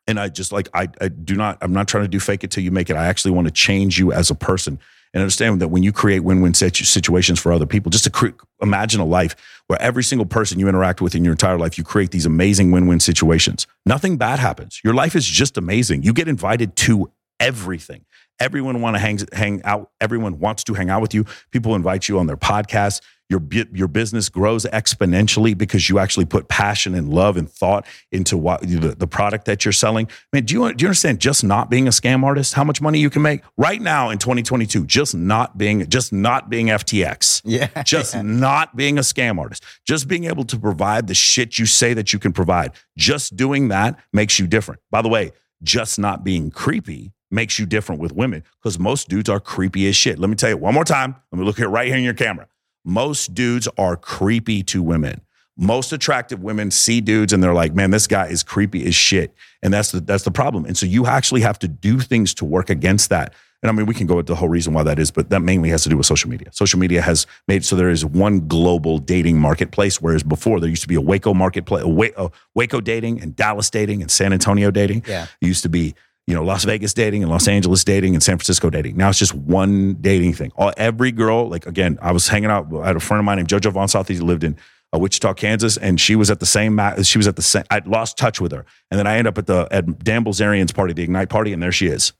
and 0.08 0.19
i 0.19 0.30
just 0.30 0.54
like 0.54 0.69
I, 0.74 0.88
I 1.02 1.10
do 1.10 1.36
not 1.36 1.58
i'm 1.62 1.74
not 1.74 1.88
trying 1.88 2.06
to 2.06 2.08
do 2.08 2.19
fake 2.19 2.43
it 2.43 2.52
till 2.52 2.63
you 2.63 2.72
make 2.72 2.89
it. 2.89 2.96
I 2.96 3.08
actually 3.08 3.32
want 3.32 3.48
to 3.48 3.54
change 3.54 4.00
you 4.00 4.13
as 4.13 4.30
a 4.30 4.36
person. 4.36 4.80
And 5.13 5.22
understand 5.22 5.62
that 5.62 5.67
when 5.67 5.84
you 5.84 5.91
create 5.91 6.22
win-win 6.22 6.56
situations 6.56 7.39
for 7.39 7.54
other 7.54 7.67
people 7.67 7.91
just 7.91 8.06
to 8.06 8.10
cre- 8.10 8.30
imagine 8.62 9.00
a 9.00 9.06
life 9.06 9.36
where 9.67 9.80
every 9.80 10.04
single 10.04 10.26
person 10.26 10.58
you 10.58 10.67
interact 10.67 11.02
with 11.02 11.13
in 11.13 11.24
your 11.24 11.34
entire 11.34 11.58
life 11.58 11.78
you 11.78 11.84
create 11.84 12.10
these 12.10 12.26
amazing 12.26 12.72
win-win 12.72 13.00
situations. 13.00 13.67
Nothing 13.86 14.17
bad 14.17 14.39
happens. 14.39 14.82
Your 14.84 14.96
life 14.96 15.15
is 15.15 15.28
just 15.28 15.56
amazing. 15.58 16.02
You 16.02 16.13
get 16.13 16.28
invited 16.28 16.76
to 16.78 17.12
everything. 17.39 18.06
Everyone 18.39 18.82
want 18.82 18.96
to 18.96 19.00
hang, 19.00 19.19
hang 19.34 19.62
out 19.63 19.91
everyone 20.02 20.39
wants 20.39 20.63
to 20.63 20.74
hang 20.74 20.89
out 20.89 21.02
with 21.02 21.13
you. 21.13 21.26
People 21.52 21.76
invite 21.76 22.10
you 22.10 22.17
on 22.17 22.26
their 22.26 22.38
podcasts 22.38 23.02
your, 23.30 23.42
your 23.74 23.88
business 23.88 24.30
grows 24.30 24.66
exponentially 24.66 25.58
because 25.58 25.90
you 25.90 26.00
actually 26.00 26.26
put 26.26 26.48
passion 26.48 26.94
and 26.94 27.10
love 27.10 27.38
and 27.38 27.50
thought 27.50 27.86
into 28.12 28.38
what 28.38 28.62
the, 28.62 28.96
the 28.96 29.08
product 29.08 29.46
that 29.46 29.66
you're 29.66 29.72
selling. 29.72 30.08
Man, 30.32 30.46
do 30.46 30.54
you, 30.54 30.74
do 30.74 30.84
you 30.84 30.88
understand 30.88 31.20
just 31.20 31.44
not 31.44 31.70
being 31.70 31.88
a 31.88 31.92
scam 31.92 32.24
artist, 32.24 32.54
how 32.54 32.64
much 32.64 32.82
money 32.82 33.00
you 33.00 33.10
can 33.10 33.22
make 33.22 33.42
right 33.58 33.82
now 33.82 34.10
in 34.10 34.18
2022? 34.18 34.86
Just 34.86 35.16
not 35.16 35.58
being, 35.58 35.88
just 35.90 36.14
not 36.14 36.50
being 36.50 36.68
FTX. 36.68 37.42
Yeah. 37.46 37.70
Just 37.84 38.16
not 38.16 38.76
being 38.76 38.98
a 38.98 39.02
scam 39.02 39.38
artist. 39.38 39.64
Just 39.86 40.08
being 40.08 40.26
able 40.26 40.44
to 40.46 40.58
provide 40.58 41.08
the 41.08 41.14
shit 41.14 41.60
you 41.60 41.66
say 41.66 41.94
that 41.94 42.14
you 42.14 42.20
can 42.20 42.32
provide. 42.32 42.72
Just 42.98 43.36
doing 43.36 43.68
that 43.68 44.00
makes 44.12 44.40
you 44.40 44.48
different. 44.48 44.82
By 44.90 45.02
the 45.02 45.10
way, 45.10 45.32
just 45.64 45.98
not 45.98 46.24
being 46.24 46.52
creepy 46.52 47.12
makes 47.32 47.58
you 47.58 47.66
different 47.66 48.00
with 48.00 48.14
women 48.14 48.44
because 48.60 48.78
most 48.78 49.10
dudes 49.10 49.30
are 49.30 49.40
creepy 49.40 49.88
as 49.88 49.96
shit. 49.96 50.20
Let 50.20 50.30
me 50.30 50.36
tell 50.36 50.50
you 50.50 50.58
one 50.58 50.74
more 50.74 50.86
time. 50.86 51.16
Let 51.32 51.40
me 51.40 51.46
look 51.46 51.58
here 51.58 51.70
right 51.70 51.88
here 51.88 51.98
in 51.98 52.04
your 52.04 52.14
camera. 52.14 52.48
Most 52.86 53.34
dudes 53.34 53.67
are 53.78 53.96
creepy 53.96 54.63
to 54.63 54.82
women. 54.82 55.22
Most 55.56 55.93
attractive 55.93 56.41
women 56.41 56.72
see 56.72 57.00
dudes 57.00 57.32
and 57.32 57.43
they're 57.43 57.54
like, 57.54 57.76
"Man, 57.76 57.91
this 57.91 58.08
guy 58.08 58.28
is 58.28 58.41
creepy 58.41 58.86
as 58.88 58.96
shit," 58.96 59.34
and 59.62 59.74
that's 59.74 59.91
the 59.91 60.00
that's 60.00 60.24
the 60.24 60.32
problem. 60.32 60.65
And 60.65 60.76
so 60.76 60.86
you 60.86 61.06
actually 61.06 61.41
have 61.41 61.60
to 61.60 61.67
do 61.67 62.00
things 62.00 62.34
to 62.36 62.46
work 62.46 62.69
against 62.69 63.10
that. 63.10 63.34
And 63.62 63.69
I 63.69 63.74
mean, 63.74 63.86
we 63.86 63.93
can 63.93 64.08
go 64.08 64.19
into 64.19 64.34
the 64.34 64.36
whole 64.36 64.50
reason 64.50 64.74
why 64.74 64.84
that 64.84 65.00
is, 65.00 65.10
but 65.10 65.30
that 65.30 65.39
mainly 65.39 65.69
has 65.69 65.84
to 65.84 65.89
do 65.89 65.96
with 65.96 66.06
social 66.06 66.30
media. 66.30 66.50
Social 66.52 66.78
media 66.78 67.02
has 67.02 67.26
made 67.48 67.63
so 67.63 67.78
there 67.78 67.89
is 67.89 68.04
one 68.04 68.46
global 68.48 68.98
dating 68.98 69.39
marketplace, 69.39 70.02
whereas 70.02 70.22
before 70.22 70.60
there 70.60 70.69
used 70.69 70.82
to 70.82 70.88
be 70.89 70.96
a 70.96 71.02
Waco 71.02 71.34
marketplace, 71.34 71.84
a 71.86 72.30
Waco 72.54 72.82
dating 72.82 73.22
and 73.22 73.36
Dallas 73.38 73.69
dating 73.69 74.02
and 74.02 74.12
San 74.12 74.34
Antonio 74.34 74.69
dating. 74.69 75.06
Yeah. 75.08 75.28
It 75.39 75.48
used 75.48 75.63
to 75.63 75.69
be, 75.69 75.96
you 76.28 76.34
know, 76.34 76.44
Las 76.44 76.64
Vegas 76.64 76.94
dating 76.94 77.22
and 77.22 77.32
Los 77.32 77.48
Angeles 77.48 77.84
dating 77.84 78.14
and 78.16 78.24
San 78.24 78.38
Francisco 78.38 78.70
dating. 78.70 78.96
Now 78.96 79.10
it's 79.10 79.20
just 79.20 79.34
one 79.34 79.96
dating 79.96 80.34
thing. 80.34 80.52
All, 80.56 80.72
every 80.78 81.12
girl, 81.12 81.50
like 81.50 81.66
again, 81.66 81.98
I 82.02 82.12
was 82.12 82.28
hanging 82.28 82.50
out. 82.50 82.68
I 82.74 82.88
had 82.88 82.96
a 82.96 83.02
friend 83.02 83.20
of 83.20 83.26
mine 83.26 83.38
named 83.38 83.50
JoJo 83.50 83.74
Von 83.74 83.88
South. 83.88 84.08
He 84.08 84.18
lived 84.20 84.44
in 84.44 84.58
uh, 84.94 85.00
Wichita, 85.00 85.34
Kansas, 85.34 85.76
and 85.78 86.00
she 86.00 86.16
was 86.16 86.32
at 86.32 86.40
the 86.40 86.46
same. 86.46 86.80
She 87.04 87.18
was 87.18 87.28
at 87.28 87.36
the 87.36 87.42
same. 87.42 87.64
I 87.70 87.82
lost 87.86 88.18
touch 88.18 88.40
with 88.40 88.52
her, 88.52 88.66
and 88.90 89.00
then 89.00 89.08
I 89.08 89.18
end 89.18 89.28
up 89.28 89.38
at 89.38 89.48
the 89.48 89.68
at 89.72 90.00
Dan 90.00 90.24
Bilzerian's 90.24 90.72
party, 90.72 90.94
the 90.94 91.04
Ignite 91.04 91.30
party, 91.30 91.52
and 91.52 91.62
there 91.62 91.72
she 91.72 91.88
is. 91.88 92.14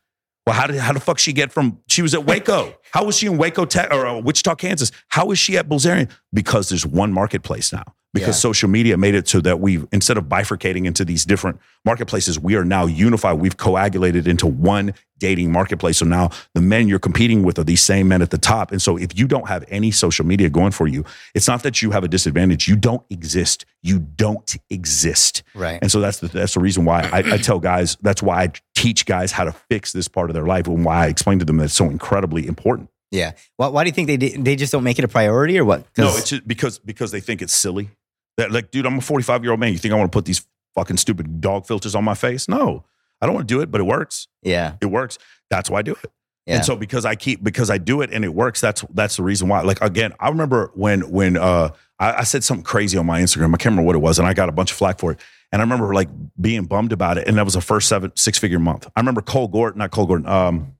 Well, 0.46 0.56
how 0.56 0.68
did 0.68 0.76
how 0.78 0.92
the 0.92 1.00
fuck 1.00 1.20
she 1.20 1.32
get 1.32 1.52
from? 1.52 1.80
She 1.88 2.02
was 2.02 2.14
at 2.14 2.26
Waco. 2.26 2.76
How 2.92 3.06
was 3.06 3.18
she 3.18 3.28
in 3.28 3.38
Waco 3.38 3.64
Te- 3.66 3.88
or 3.90 4.06
uh, 4.06 4.20
Wichita, 4.20 4.56
Kansas? 4.56 4.92
How 5.08 5.32
is 5.32 5.40
she 5.40 5.58
at 5.58 5.70
Bilzerian? 5.70 6.10
Because 6.34 6.70
there's 6.70 6.86
one 6.86 7.14
marketplace 7.14 7.72
now. 7.72 7.86
Because 8.14 8.36
Yeah. 8.36 8.42
social 8.50 8.70
media 8.70 8.96
made 8.96 9.16
it 9.16 9.28
so 9.28 9.42
that 9.42 9.60
we've 9.60 9.88
instead 9.92 10.18
of 10.18 10.26
bifurcating 10.26 10.86
into 10.86 11.04
these 11.04 11.26
different 11.26 11.60
marketplaces, 11.84 12.40
we 12.40 12.56
are 12.56 12.64
now 12.64 12.86
unified. 12.86 13.40
We've 13.40 13.58
coagulated 13.58 14.28
into 14.28 14.46
one 14.46 14.94
dating 15.18 15.52
marketplace. 15.52 15.98
So 15.98 16.06
now 16.06 16.30
the 16.54 16.62
men 16.62 16.88
you're 16.88 17.00
competing 17.00 17.42
with 17.42 17.58
are 17.58 17.64
these 17.64 17.82
same 17.82 18.08
men 18.10 18.22
at 18.22 18.30
the 18.30 18.38
top. 18.38 18.72
And 18.72 18.80
so 18.82 18.98
if 18.98 19.18
you 19.18 19.26
don't 19.28 19.48
have 19.48 19.64
any 19.68 19.90
social 19.90 20.26
media 20.28 20.50
going 20.50 20.72
for 20.72 20.86
you, 20.88 21.04
it's 21.34 21.48
not 21.48 21.64
that 21.64 21.82
you 21.82 21.90
have 21.92 22.04
a 22.04 22.08
disadvantage. 22.08 22.68
You 22.68 22.76
don't 22.76 23.02
exist. 23.10 23.66
You 23.82 23.98
don't 24.00 24.58
exist. 24.70 25.42
Right. 25.56 25.80
And 25.82 25.92
so 25.92 26.00
that's 26.00 26.20
the 26.20 26.28
that's 26.28 26.54
the 26.54 26.60
reason 26.60 26.86
why 26.86 27.10
I, 27.12 27.20
I 27.34 27.38
tell 27.38 27.60
guys 27.60 27.98
that's 28.02 28.22
why 28.22 28.44
I 28.44 28.52
teach 28.76 29.06
guys 29.08 29.32
how 29.32 29.46
to 29.46 29.54
fix 29.72 29.92
this 29.92 30.08
part 30.08 30.30
of 30.30 30.34
their 30.36 30.46
life 30.46 30.68
and 30.68 30.86
why 30.86 31.06
I 31.06 31.08
explain 31.08 31.40
to 31.40 31.46
them 31.46 31.58
that 31.58 31.66
it's 31.66 31.74
so 31.74 31.90
incredibly 31.90 32.46
important. 32.46 32.90
Yeah. 33.12 33.32
Why, 33.58 33.68
why 33.68 33.84
do 33.84 33.88
you 33.90 33.94
think 33.94 34.08
they 34.08 34.18
they 34.18 34.56
just 34.56 34.72
don't 34.72 34.84
make 34.84 35.00
it 35.00 35.06
a 35.06 35.08
priority 35.08 35.58
or 35.58 35.66
what? 35.66 35.86
No, 35.98 36.16
it's 36.18 36.30
just 36.30 36.48
because 36.48 36.78
because 36.80 37.12
they 37.12 37.22
think 37.22 37.42
it's 37.42 37.56
silly. 37.56 37.90
That 38.38 38.52
like, 38.52 38.72
dude, 38.72 38.86
I'm 38.86 38.98
a 38.98 39.02
45 39.02 39.44
year 39.44 39.52
old 39.52 39.60
man. 39.60 39.72
You 39.74 39.78
think 39.78 39.94
I 39.94 39.98
want 39.98 40.12
to 40.12 40.16
put 40.16 40.26
these 40.26 40.46
fucking 40.76 40.98
stupid 40.98 41.40
dog 41.42 41.68
filters 41.68 41.94
on 41.96 42.04
my 42.04 42.16
face? 42.16 42.48
No, 42.48 42.84
I 43.22 43.26
don't 43.26 43.36
want 43.36 43.48
to 43.48 43.54
do 43.54 43.62
it, 43.62 43.70
but 43.72 43.80
it 43.82 43.86
works. 43.86 44.28
yeah. 44.42 44.76
It 44.82 44.88
works. 44.88 45.18
That's 45.50 45.70
why 45.70 45.80
I 45.80 45.82
do 45.84 45.92
it. 45.92 46.12
Yeah. 46.46 46.56
And 46.56 46.66
so 46.66 46.76
because 46.76 47.06
I 47.06 47.16
keep 47.16 47.42
because 47.44 47.70
I 47.70 47.78
do 47.78 48.02
it 48.02 48.12
and 48.12 48.26
it 48.26 48.34
works, 48.34 48.60
that's 48.60 48.84
that's 48.94 49.16
the 49.16 49.24
reason 49.24 49.48
why. 49.48 49.62
Like 49.62 49.80
again, 49.82 50.14
I 50.20 50.28
remember 50.30 50.72
when 50.74 51.10
when 51.10 51.38
uh 51.38 51.70
I, 52.00 52.14
I 52.14 52.24
said 52.24 52.44
something 52.44 52.64
crazy 52.66 52.98
on 52.98 53.06
my 53.06 53.22
Instagram. 53.22 53.54
I 53.54 53.58
can't 53.58 53.66
remember 53.68 53.84
what 53.84 53.96
it 53.96 54.00
was, 54.00 54.20
and 54.20 54.28
I 54.28 54.34
got 54.34 54.50
a 54.50 54.52
bunch 54.52 54.72
of 54.72 54.78
flack 54.78 55.00
for 55.00 55.12
it. 55.14 55.20
And 55.54 55.62
I 55.62 55.64
remember 55.64 55.94
like 55.94 56.10
being 56.42 56.66
bummed 56.66 56.92
about 56.92 57.18
it. 57.18 57.28
And 57.28 57.38
that 57.38 57.46
was 57.46 57.56
a 57.56 57.62
first 57.62 57.88
seven 57.88 58.12
six 58.16 58.40
figure 58.40 58.60
month. 58.60 58.88
I 58.96 59.00
remember 59.00 59.22
Cole 59.22 59.48
Gordon, 59.48 59.80
not 59.80 59.92
Cole 59.92 60.06
Gordon, 60.08 60.28
um 60.28 60.74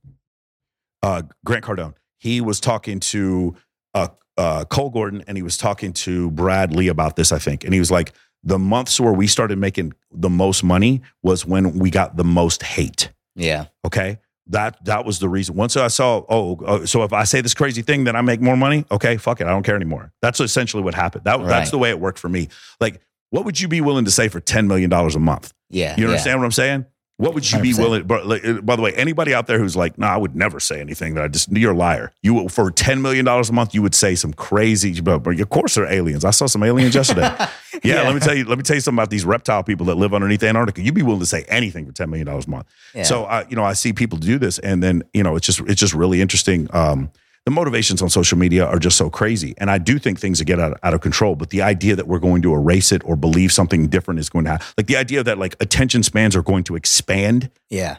uh 1.02 1.22
Grant 1.46 1.64
Cardone. 1.64 1.94
he 2.18 2.42
was 2.42 2.60
talking 2.60 3.00
to 3.00 3.56
uh, 3.94 4.08
uh, 4.38 4.66
Cole 4.66 4.90
Gordon 4.90 5.24
and 5.28 5.38
he 5.38 5.44
was 5.44 5.58
talking 5.58 5.94
to 5.94 6.32
Brad 6.32 6.74
Lea 6.74 6.88
about 6.88 7.16
this, 7.16 7.32
I 7.32 7.40
think. 7.40 7.64
And 7.64 7.74
he 7.74 7.80
was 7.80 7.92
like, 7.92 8.14
the 8.44 8.60
months 8.60 9.00
where 9.00 9.14
we 9.14 9.28
started 9.28 9.58
making 9.58 9.94
the 10.12 10.30
most 10.30 10.64
money 10.64 11.02
was 11.22 11.46
when 11.46 11.80
we 11.80 11.90
got 11.90 12.18
the 12.18 12.26
most 12.26 12.62
hate. 12.62 13.12
Yeah. 13.36 13.68
Okay. 13.86 14.20
That 14.48 14.84
that 14.84 15.06
was 15.06 15.20
the 15.20 15.30
reason. 15.30 15.56
Once 15.56 15.78
I 15.78 15.88
saw, 15.88 16.26
oh, 16.28 16.60
oh, 16.66 16.84
so 16.84 17.04
if 17.04 17.14
I 17.14 17.24
say 17.24 17.40
this 17.40 17.54
crazy 17.54 17.82
thing, 17.82 18.04
then 18.04 18.18
I 18.18 18.22
make 18.22 18.42
more 18.42 18.58
money. 18.58 18.84
Okay, 18.92 19.16
fuck 19.16 19.40
it, 19.40 19.48
I 19.48 19.52
don't 19.52 19.64
care 19.64 19.78
anymore. 19.78 20.12
That's 20.22 20.42
essentially 20.42 20.84
what 20.84 20.94
happened. 20.94 21.24
That 21.24 21.40
Right. 21.40 21.48
that's 21.48 21.72
the 21.72 21.78
way 21.78 21.92
it 21.92 22.00
worked 22.02 22.20
for 22.20 22.28
me. 22.28 22.50
Like, 22.82 23.00
what 23.30 23.46
would 23.46 23.58
you 23.62 23.70
be 23.70 23.80
willing 23.80 24.04
to 24.04 24.12
say 24.12 24.28
for 24.28 24.42
ten 24.42 24.68
million 24.68 24.90
dollars 24.90 25.16
a 25.16 25.20
month? 25.20 25.54
Yeah. 25.70 25.96
You 25.96 26.04
yeah. 26.04 26.10
understand 26.10 26.40
what 26.42 26.46
I'm 26.46 26.52
saying? 26.52 26.86
What 27.18 27.36
would 27.36 27.50
you 27.52 27.62
be 27.62 27.74
100%. 27.74 27.78
willing? 27.80 28.04
But 28.08 28.26
like, 28.26 28.44
uh, 28.46 28.62
by 28.62 28.76
the 28.76 28.82
way, 28.82 28.92
anybody 28.96 29.34
out 29.36 29.46
there 29.46 29.60
who's 29.60 29.76
like, 29.76 29.98
"No, 30.00 30.08
I 30.08 30.18
would 30.18 30.36
never 30.36 30.60
say 30.60 30.82
anything 30.82 31.14
that 31.14 31.24
I 31.24 31.28
just," 31.28 31.52
you're 31.52 31.72
a 31.74 31.76
liar. 31.78 32.12
You 32.24 32.50
for 32.50 32.72
ten 32.72 33.04
million 33.04 33.24
dollars 33.24 33.50
a 33.50 33.54
month, 33.54 33.76
you 33.76 33.84
would 33.84 33.94
say 33.94 34.16
some 34.16 34.34
crazy. 34.34 35.00
But, 35.00 35.20
but 35.20 35.40
of 35.40 35.50
course, 35.50 35.76
they're 35.76 35.86
aliens. 35.92 36.26
I 36.26 36.32
saw 36.32 36.48
some 36.48 36.64
aliens 36.64 36.96
yesterday. 36.96 37.22
yeah, 37.40 37.50
Yeah. 37.84 38.02
let 38.04 38.16
me 38.16 38.20
tell 38.20 38.36
you. 38.36 38.46
Let 38.46 38.58
me 38.58 38.64
tell 38.64 38.76
you 38.76 38.82
something 38.82 38.98
about 39.00 39.12
these 39.12 39.26
reptile 39.26 39.64
people 39.64 39.86
that 39.86 39.96
live 39.96 40.14
underneath 40.16 40.42
Antarctica. 40.42 40.82
You'd 40.82 40.96
be 40.96 41.04
willing 41.04 41.20
to 41.20 41.26
say 41.28 41.46
anything 41.48 41.86
for 41.86 41.92
ten 41.92 42.10
million 42.10 42.26
dollars 42.26 42.48
a 42.48 42.50
month. 42.50 42.68
Yeah. 42.96 43.04
So, 43.04 43.26
I, 43.26 43.48
you 43.48 43.56
know, 43.56 43.64
I 43.64 43.74
see 43.74 43.94
people 43.94 44.18
do 44.18 44.40
this, 44.40 44.58
and 44.60 44.82
then 44.82 45.04
you 45.14 45.22
know, 45.22 45.36
it's 45.36 45.46
just 45.46 45.60
it's 45.62 45.80
just 45.80 45.94
really 45.94 46.20
interesting. 46.20 46.68
Um, 46.74 47.12
the 47.46 47.52
motivations 47.52 48.02
on 48.02 48.10
social 48.10 48.38
media 48.38 48.66
are 48.66 48.80
just 48.80 48.98
so 48.98 49.10
crazy, 49.10 49.54
and 49.58 49.70
I 49.70 49.78
do 49.78 50.00
think 50.00 50.20
things 50.20 50.42
get 50.42 50.60
out, 50.60 50.80
out 50.82 50.94
of 50.94 51.02
control. 51.02 51.36
But 51.36 51.50
the 51.50 51.62
idea 51.62 51.96
that 51.96 52.08
we're 52.08 52.20
going 52.20 52.42
to 52.44 52.54
erase 52.54 52.92
it 52.92 53.02
or 53.06 53.16
believe 53.16 53.52
something 53.52 53.88
different 53.88 54.20
is 54.20 54.30
going 54.30 54.46
to 54.46 54.52
happen, 54.52 54.68
like 54.78 54.88
the 54.88 54.96
idea 54.96 55.24
that 55.24 55.38
like 55.38 55.56
attention 55.62 56.04
spans 56.04 56.36
are 56.36 56.42
going 56.42 56.64
to 56.66 56.76
expand 56.76 57.52
yeah. 57.70 57.98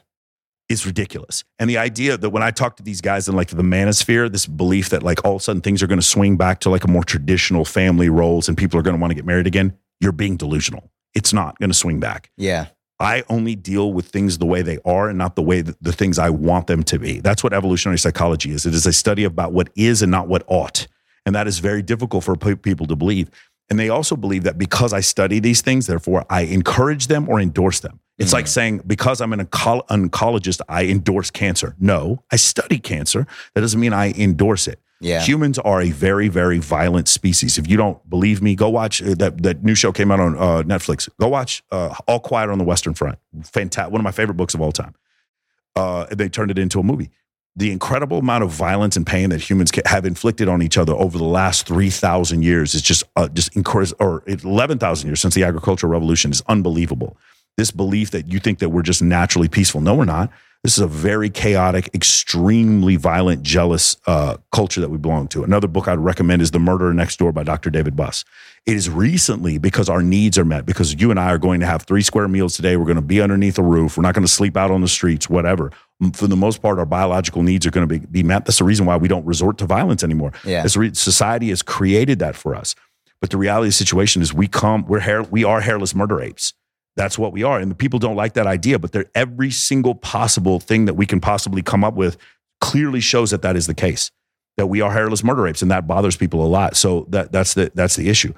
is 0.71 0.87
ridiculous. 0.87 1.45
And 1.59 1.69
the 1.69 1.77
idea 1.77 2.17
that 2.17 2.31
when 2.31 2.43
I 2.43 2.53
talk 2.53 2.77
to 2.79 2.83
these 2.83 3.03
guys 3.03 3.29
in 3.29 3.37
like 3.37 3.49
the 3.49 3.63
manosphere, 3.63 4.33
this 4.33 4.47
belief 4.47 4.89
that 4.89 5.03
like 5.03 5.25
all 5.25 5.37
of 5.37 5.41
a 5.41 5.45
sudden 5.45 5.61
things 5.61 5.83
are 5.83 5.87
going 5.87 6.01
to 6.01 6.07
swing 6.07 6.39
back 6.39 6.61
to 6.61 6.71
like 6.71 6.85
a 6.85 6.89
more 6.89 7.05
traditional 7.05 7.67
family 7.67 8.09
roles 8.09 8.49
and 8.49 8.57
people 8.57 8.79
are 8.81 8.83
going 8.83 8.97
to 8.97 9.01
want 9.01 9.11
to 9.11 9.15
get 9.15 9.27
married 9.27 9.47
again, 9.47 9.77
you're 10.01 10.13
being 10.13 10.39
delusional. 10.39 10.91
It's 11.15 11.33
not 11.35 11.59
going 11.59 11.71
to 11.71 11.75
swing 11.75 12.01
back. 12.01 12.31
Yeah. 12.39 12.69
I 13.05 13.23
only 13.29 13.55
deal 13.55 13.93
with 13.93 14.09
things 14.09 14.39
the 14.39 14.47
way 14.47 14.63
they 14.63 14.79
are 14.85 15.09
and 15.09 15.19
not 15.19 15.37
the 15.37 15.43
way 15.43 15.61
that 15.61 15.83
the 15.83 15.93
things 15.93 16.19
I 16.19 16.31
want 16.31 16.67
them 16.67 16.83
to 16.85 16.99
be. 16.99 17.21
That's 17.21 17.45
what 17.45 17.53
evolutionary 17.53 17.99
psychology 17.99 18.51
is. 18.51 18.67
It 18.67 18.75
is 18.75 18.87
a 18.87 18.93
study 18.93 19.25
about 19.25 19.53
what 19.53 19.69
is 19.77 20.03
and 20.03 20.11
not 20.11 20.29
what 20.29 20.45
ought. 20.47 20.87
And 21.27 21.35
that 21.35 21.47
is 21.47 21.59
very 21.59 21.83
difficult 21.83 22.25
for 22.25 22.37
people 22.37 22.87
to 22.87 22.97
believe. 22.97 23.31
And 23.71 23.79
they 23.79 23.89
also 23.89 24.17
believe 24.17 24.45
that 24.45 24.59
because 24.59 24.93
I 24.93 25.01
study 25.01 25.41
these 25.41 25.63
things, 25.63 25.87
therefore 25.87 26.27
I 26.29 26.43
encourage 26.43 27.07
them 27.07 27.29
or 27.29 27.41
endorse 27.41 27.81
them. 27.81 28.01
It's 28.19 28.33
like 28.33 28.45
mm. 28.45 28.49
saying, 28.49 28.83
because 28.87 29.21
I'm 29.21 29.33
an 29.33 29.47
onco- 29.47 29.87
oncologist, 29.89 30.61
I 30.69 30.85
endorse 30.85 31.31
cancer. 31.31 31.75
No, 31.81 32.23
I 32.31 32.37
study 32.37 32.79
cancer. 32.79 33.27
That 33.55 33.63
doesn't 33.63 33.81
mean 33.81 33.93
I 33.93 34.13
endorse 34.13 34.69
it. 34.69 34.81
Yeah. 35.05 35.21
Humans 35.21 35.59
are 35.59 35.83
a 35.83 35.91
very, 35.91 36.29
very 36.29 36.59
violent 36.59 37.09
species. 37.09 37.59
If 37.59 37.69
you 37.69 37.77
don't 37.77 37.99
believe 38.09 38.41
me, 38.41 38.55
go 38.55 38.71
watch 38.71 39.03
uh, 39.03 39.15
that 39.19 39.43
that 39.43 39.63
new 39.63 39.75
show 39.75 39.93
came 39.93 40.11
out 40.11 40.19
on 40.19 40.37
uh, 40.39 40.63
Netflix. 40.63 41.09
Go 41.21 41.29
watch 41.29 41.63
uh, 41.71 41.95
All 42.09 42.21
Quiet 42.21 42.49
on 42.49 42.57
the 42.57 42.65
Western 42.65 42.95
Front. 42.95 43.19
Fantastic, 43.43 43.93
one 43.93 44.01
of 44.01 44.05
my 44.05 44.13
favorite 44.13 44.37
books 44.37 44.55
of 44.55 44.63
all 44.63 44.73
time. 44.73 44.95
Uh, 45.77 46.07
they 46.11 46.29
turned 46.31 46.51
it 46.51 46.59
into 46.59 46.81
a 46.81 46.83
movie. 46.83 47.11
The 47.55 47.71
incredible 47.71 48.19
amount 48.19 48.45
of 48.45 48.51
violence 48.51 48.97
and 48.97 49.07
pain 49.07 49.29
that 49.29 49.43
humans 49.49 49.71
have 49.85 50.07
inflicted 50.07 50.49
on 50.49 50.63
each 50.63 50.79
other 50.79 50.95
over 50.95 51.19
the 51.19 51.25
last 51.25 51.67
three 51.67 51.91
thousand 51.91 52.43
years 52.43 52.75
is 52.75 52.81
just 52.81 53.05
uh, 53.15 53.29
just 53.29 53.55
or 54.01 54.23
eleven 54.27 54.79
thousand 54.79 55.09
years 55.09 55.21
since 55.21 55.35
the 55.35 55.45
agricultural 55.45 55.93
revolution 55.93 56.31
is 56.31 56.43
unbelievable. 56.49 57.19
This 57.59 57.71
belief 57.71 58.11
that 58.13 58.33
you 58.33 58.41
think 58.41 58.59
that 58.61 58.71
we're 58.71 58.83
just 58.83 59.03
naturally 59.03 59.49
peaceful. 59.49 59.83
No, 59.83 59.95
we're 59.95 60.07
not. 60.07 60.31
This 60.65 60.79
is 60.79 60.83
a 60.83 60.87
very 60.87 61.29
chaotic, 61.29 61.91
extremely 61.93 62.97
violent, 62.97 63.43
jealous 63.43 63.99
uh, 64.07 64.39
culture 64.51 64.81
that 64.81 64.89
we 64.89 64.97
belong 64.97 65.29
to. 65.29 65.45
Another 65.45 65.69
book 65.69 65.89
I'd 65.89 65.99
recommend 65.99 66.41
is 66.41 66.53
The 66.53 66.59
Murderer 66.59 66.95
Next 66.95 67.19
Door 67.19 67.33
by 67.33 67.43
Dr. 67.43 67.69
David 67.69 67.95
Buss. 67.95 68.25
It 68.65 68.75
is 68.75 68.89
recently 68.89 69.59
because 69.59 69.91
our 69.91 70.03
needs 70.03 70.39
are 70.39 70.45
met, 70.47 70.65
because 70.65 70.95
you 70.95 71.11
and 71.11 71.21
I 71.21 71.27
are 71.27 71.37
going 71.37 71.61
to 71.61 71.67
have 71.67 71.83
three 71.83 72.01
square 72.01 72.29
meals 72.29 72.57
today. 72.57 72.79
We're 72.79 72.87
going 72.87 72.97
to 72.97 73.03
be 73.03 73.21
underneath 73.21 73.59
a 73.59 73.63
roof. 73.63 73.99
We're 73.99 74.05
not 74.05 74.15
going 74.15 74.25
to 74.25 74.33
sleep 74.33 74.57
out 74.57 74.71
on 74.71 74.81
the 74.81 74.89
streets, 74.89 75.29
whatever. 75.29 75.71
For 76.15 76.29
the 76.29 76.37
most 76.37 76.63
part, 76.63 76.79
our 76.79 76.87
biological 76.87 77.43
needs 77.43 77.67
are 77.67 77.71
going 77.71 77.87
to 77.87 77.99
be, 77.99 78.07
be 78.07 78.23
met. 78.23 78.47
That's 78.47 78.59
the 78.59 78.65
reason 78.65 78.87
why 78.87 78.97
we 78.97 79.07
don't 79.07 79.27
resort 79.27 79.59
to 79.59 79.67
violence 79.67 80.03
anymore. 80.03 80.33
Yeah. 80.47 80.67
Re- 80.77 80.95
society 80.95 81.51
has 81.51 81.61
created 81.61 82.21
that 82.21 82.37
for 82.37 82.55
us. 82.55 82.75
But 83.21 83.29
the 83.29 83.37
reality 83.37 83.67
of 83.67 83.73
the 83.73 83.77
situation 83.77 84.23
is 84.23 84.33
we 84.33 84.49
come, 84.49 84.87
we're 84.87 85.01
hair, 85.01 85.25
we 85.25 85.45
are 85.45 85.61
hairless 85.61 85.95
murder 85.95 86.23
apes. 86.23 86.55
That's 86.97 87.19
what 87.19 87.33
we 87.33 87.43
are. 87.43 87.59
And 87.59 87.71
the 87.71 87.75
people 87.75 87.99
don't 87.99 88.17
like 88.17 88.35
that 88.35 88.47
idea, 88.47 88.79
but 88.79 88.93
they're, 88.93 89.11
every 89.15 89.51
single 89.51 89.95
possible 89.95 90.61
thing 90.61 90.85
that 90.85 90.95
we 90.95 91.07
can 91.07 91.21
possibly 91.21 91.63
come 91.63 91.83
up 91.83 91.95
with 91.95 92.17
clearly 92.61 93.01
shows 93.01 93.31
that 93.31 93.43
that 93.43 93.57
is 93.57 93.67
the 93.67 93.75
case, 93.75 94.11
that 94.57 94.67
we 94.67 94.81
are 94.81 94.93
hairless 94.93 95.25
murder 95.25 95.47
apes. 95.47 95.63
And 95.63 95.71
that 95.71 95.87
bothers 95.87 96.17
people 96.17 96.45
a 96.45 96.49
lot. 96.49 96.77
So 96.77 97.07
that, 97.11 97.33
that's 97.33 97.55
the, 97.55 97.73
that's 97.75 97.97
the 97.97 98.09
issue. 98.09 98.33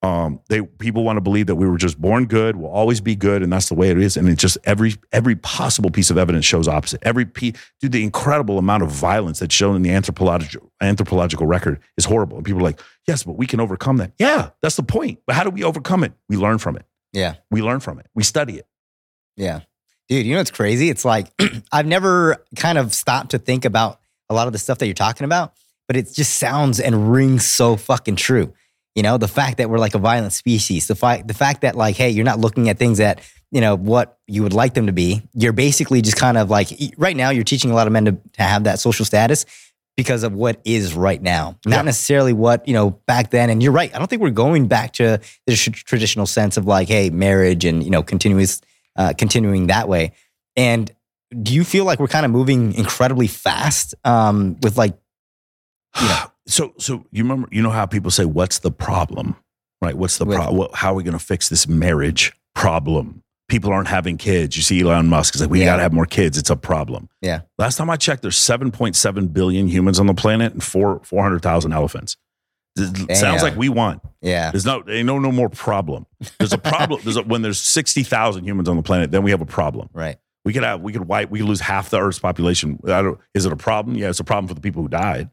Um, 0.00 0.40
they, 0.48 0.62
people 0.62 1.02
want 1.02 1.16
to 1.16 1.20
believe 1.20 1.48
that 1.48 1.56
we 1.56 1.68
were 1.68 1.76
just 1.76 2.00
born 2.00 2.26
good, 2.26 2.54
we'll 2.54 2.70
always 2.70 3.00
be 3.00 3.16
good. 3.16 3.42
And 3.42 3.52
that's 3.52 3.68
the 3.68 3.74
way 3.74 3.90
it 3.90 3.98
is. 3.98 4.16
And 4.16 4.28
it 4.28 4.38
just 4.38 4.56
every, 4.62 4.94
every 5.10 5.34
possible 5.34 5.90
piece 5.90 6.08
of 6.08 6.16
evidence 6.16 6.44
shows 6.44 6.68
opposite. 6.68 7.00
Every 7.02 7.26
piece, 7.26 7.54
dude, 7.80 7.92
the 7.92 8.04
incredible 8.04 8.58
amount 8.58 8.84
of 8.84 8.90
violence 8.90 9.40
that's 9.40 9.54
shown 9.54 9.74
in 9.74 9.82
the 9.82 9.90
anthropological, 9.90 10.70
anthropological 10.80 11.46
record 11.46 11.80
is 11.96 12.04
horrible. 12.04 12.36
And 12.36 12.46
people 12.46 12.60
are 12.60 12.64
like, 12.64 12.80
yes, 13.08 13.24
but 13.24 13.32
we 13.32 13.46
can 13.46 13.58
overcome 13.58 13.96
that. 13.96 14.12
Yeah, 14.18 14.50
that's 14.62 14.76
the 14.76 14.84
point. 14.84 15.18
But 15.26 15.34
how 15.34 15.42
do 15.42 15.50
we 15.50 15.64
overcome 15.64 16.04
it? 16.04 16.12
We 16.28 16.36
learn 16.36 16.58
from 16.58 16.76
it. 16.76 16.86
Yeah. 17.12 17.34
We 17.50 17.62
learn 17.62 17.80
from 17.80 17.98
it. 17.98 18.06
We 18.14 18.22
study 18.22 18.56
it. 18.56 18.66
Yeah. 19.36 19.60
Dude, 20.08 20.24
you 20.24 20.32
know 20.32 20.40
what's 20.40 20.50
crazy? 20.50 20.88
It's 20.90 21.04
like 21.04 21.30
I've 21.72 21.86
never 21.86 22.44
kind 22.56 22.78
of 22.78 22.94
stopped 22.94 23.32
to 23.32 23.38
think 23.38 23.64
about 23.64 24.00
a 24.28 24.34
lot 24.34 24.46
of 24.46 24.52
the 24.52 24.58
stuff 24.58 24.78
that 24.78 24.86
you're 24.86 24.94
talking 24.94 25.24
about, 25.24 25.52
but 25.86 25.96
it 25.96 26.12
just 26.12 26.34
sounds 26.34 26.80
and 26.80 27.12
rings 27.12 27.46
so 27.46 27.76
fucking 27.76 28.16
true. 28.16 28.52
You 28.94 29.02
know, 29.02 29.16
the 29.16 29.28
fact 29.28 29.58
that 29.58 29.70
we're 29.70 29.78
like 29.78 29.94
a 29.94 29.98
violent 29.98 30.32
species, 30.32 30.86
the 30.88 30.94
fact 30.94 31.28
the 31.28 31.34
fact 31.34 31.60
that 31.60 31.76
like, 31.76 31.96
hey, 31.96 32.10
you're 32.10 32.24
not 32.24 32.40
looking 32.40 32.68
at 32.68 32.78
things 32.78 32.98
that, 32.98 33.20
you 33.50 33.60
know, 33.60 33.76
what 33.76 34.18
you 34.26 34.42
would 34.42 34.52
like 34.52 34.74
them 34.74 34.86
to 34.86 34.92
be. 34.92 35.22
You're 35.34 35.52
basically 35.52 36.02
just 36.02 36.16
kind 36.16 36.36
of 36.36 36.50
like 36.50 36.70
right 36.96 37.16
now 37.16 37.30
you're 37.30 37.44
teaching 37.44 37.70
a 37.70 37.74
lot 37.74 37.86
of 37.86 37.92
men 37.92 38.06
to, 38.06 38.12
to 38.12 38.42
have 38.42 38.64
that 38.64 38.80
social 38.80 39.04
status 39.04 39.44
because 39.98 40.22
of 40.22 40.32
what 40.32 40.60
is 40.64 40.94
right 40.94 41.20
now, 41.20 41.56
not 41.66 41.78
Yeah. 41.78 41.82
necessarily 41.82 42.32
what, 42.32 42.66
you 42.68 42.72
know, 42.72 42.90
back 43.08 43.30
then. 43.30 43.50
And 43.50 43.60
you're 43.60 43.72
right. 43.72 43.92
I 43.92 43.98
don't 43.98 44.06
think 44.08 44.22
we're 44.22 44.30
going 44.30 44.68
back 44.68 44.92
to 44.94 45.20
the 45.48 45.56
tr- 45.56 45.70
traditional 45.72 46.24
sense 46.24 46.56
of 46.56 46.66
like, 46.66 46.86
hey, 46.86 47.10
marriage 47.10 47.64
and, 47.64 47.82
you 47.82 47.90
know, 47.90 48.04
continuous 48.04 48.60
uh, 48.94 49.12
continuing 49.18 49.66
that 49.66 49.88
way. 49.88 50.12
And 50.56 50.88
do 51.42 51.52
you 51.52 51.64
feel 51.64 51.84
like 51.84 51.98
we're 51.98 52.06
kind 52.06 52.24
of 52.24 52.30
moving 52.30 52.74
incredibly 52.74 53.26
fast 53.26 53.94
um, 54.04 54.56
with 54.62 54.78
like, 54.78 54.96
Yeah. 56.00 56.26
So, 56.46 56.72
so 56.78 57.04
you 57.10 57.24
remember, 57.24 57.46
you 57.52 57.60
know 57.60 57.68
how 57.68 57.84
people 57.84 58.10
say, 58.10 58.24
"What's 58.24 58.60
the 58.60 58.70
problem?" 58.70 59.36
Right? 59.82 59.94
What's 59.94 60.16
the 60.16 60.24
problem? 60.24 60.68
How 60.72 60.92
are 60.92 60.94
we 60.94 61.02
going 61.02 61.18
to 61.18 61.22
fix 61.22 61.50
this 61.50 61.68
marriage 61.68 62.32
problem? 62.54 63.22
People 63.48 63.72
aren't 63.72 63.88
having 63.88 64.16
kids. 64.18 64.56
You 64.56 64.62
see, 64.62 64.80
Elon 64.82 65.06
Musk 65.08 65.34
is 65.34 65.40
like, 65.40 65.50
"We 65.50 65.60
Yeah. 65.60 65.66
got 65.66 65.76
to 65.76 65.82
have 65.82 65.92
more 65.92 66.04
kids." 66.06 66.36
It's 66.36 66.50
a 66.50 66.56
problem. 66.56 67.08
Yeah. 67.22 67.40
Last 67.58 67.76
time 67.76 67.88
I 67.90 67.96
checked, 67.96 68.22
there's 68.22 68.36
7.7 68.36 69.28
billion 69.32 69.68
humans 69.68 69.98
on 69.98 70.06
the 70.06 70.14
planet 70.14 70.52
and 70.52 70.62
four 70.62 71.00
400,000 71.04 71.72
elephants. 71.72 72.16
It 72.76 73.16
sounds 73.16 73.42
like 73.42 73.56
we 73.56 73.68
want. 73.68 74.02
yeah, 74.22 74.52
There's 74.52 74.64
no, 74.64 74.84
ain't 74.88 75.06
no, 75.06 75.18
no 75.18 75.32
more 75.32 75.48
problem. 75.48 76.06
There's 76.38 76.52
a 76.52 76.58
problem. 76.58 77.00
there's 77.02 77.16
a, 77.16 77.22
when 77.24 77.42
there's 77.42 77.60
60,000 77.60 78.44
humans 78.44 78.68
on 78.68 78.76
the 78.76 78.82
planet, 78.84 79.10
then 79.10 79.24
we 79.24 79.32
have 79.32 79.40
a 79.40 79.46
problem. 79.46 79.88
right. 79.92 80.16
We 80.44 80.52
could 80.52 80.62
have, 80.62 80.80
we 80.80 80.92
could 80.92 81.06
wipe, 81.08 81.28
we 81.28 81.40
could 81.40 81.48
lose 81.48 81.60
half 81.60 81.90
the 81.90 81.98
Earth's 82.00 82.20
population. 82.20 82.78
I 82.84 83.02
don't, 83.02 83.18
is 83.34 83.44
it 83.44 83.52
a 83.52 83.56
problem? 83.56 83.96
Yeah, 83.96 84.08
it's 84.10 84.20
a 84.20 84.24
problem 84.24 84.46
for 84.48 84.54
the 84.54 84.60
people 84.60 84.82
who 84.82 84.88
died, 84.88 85.28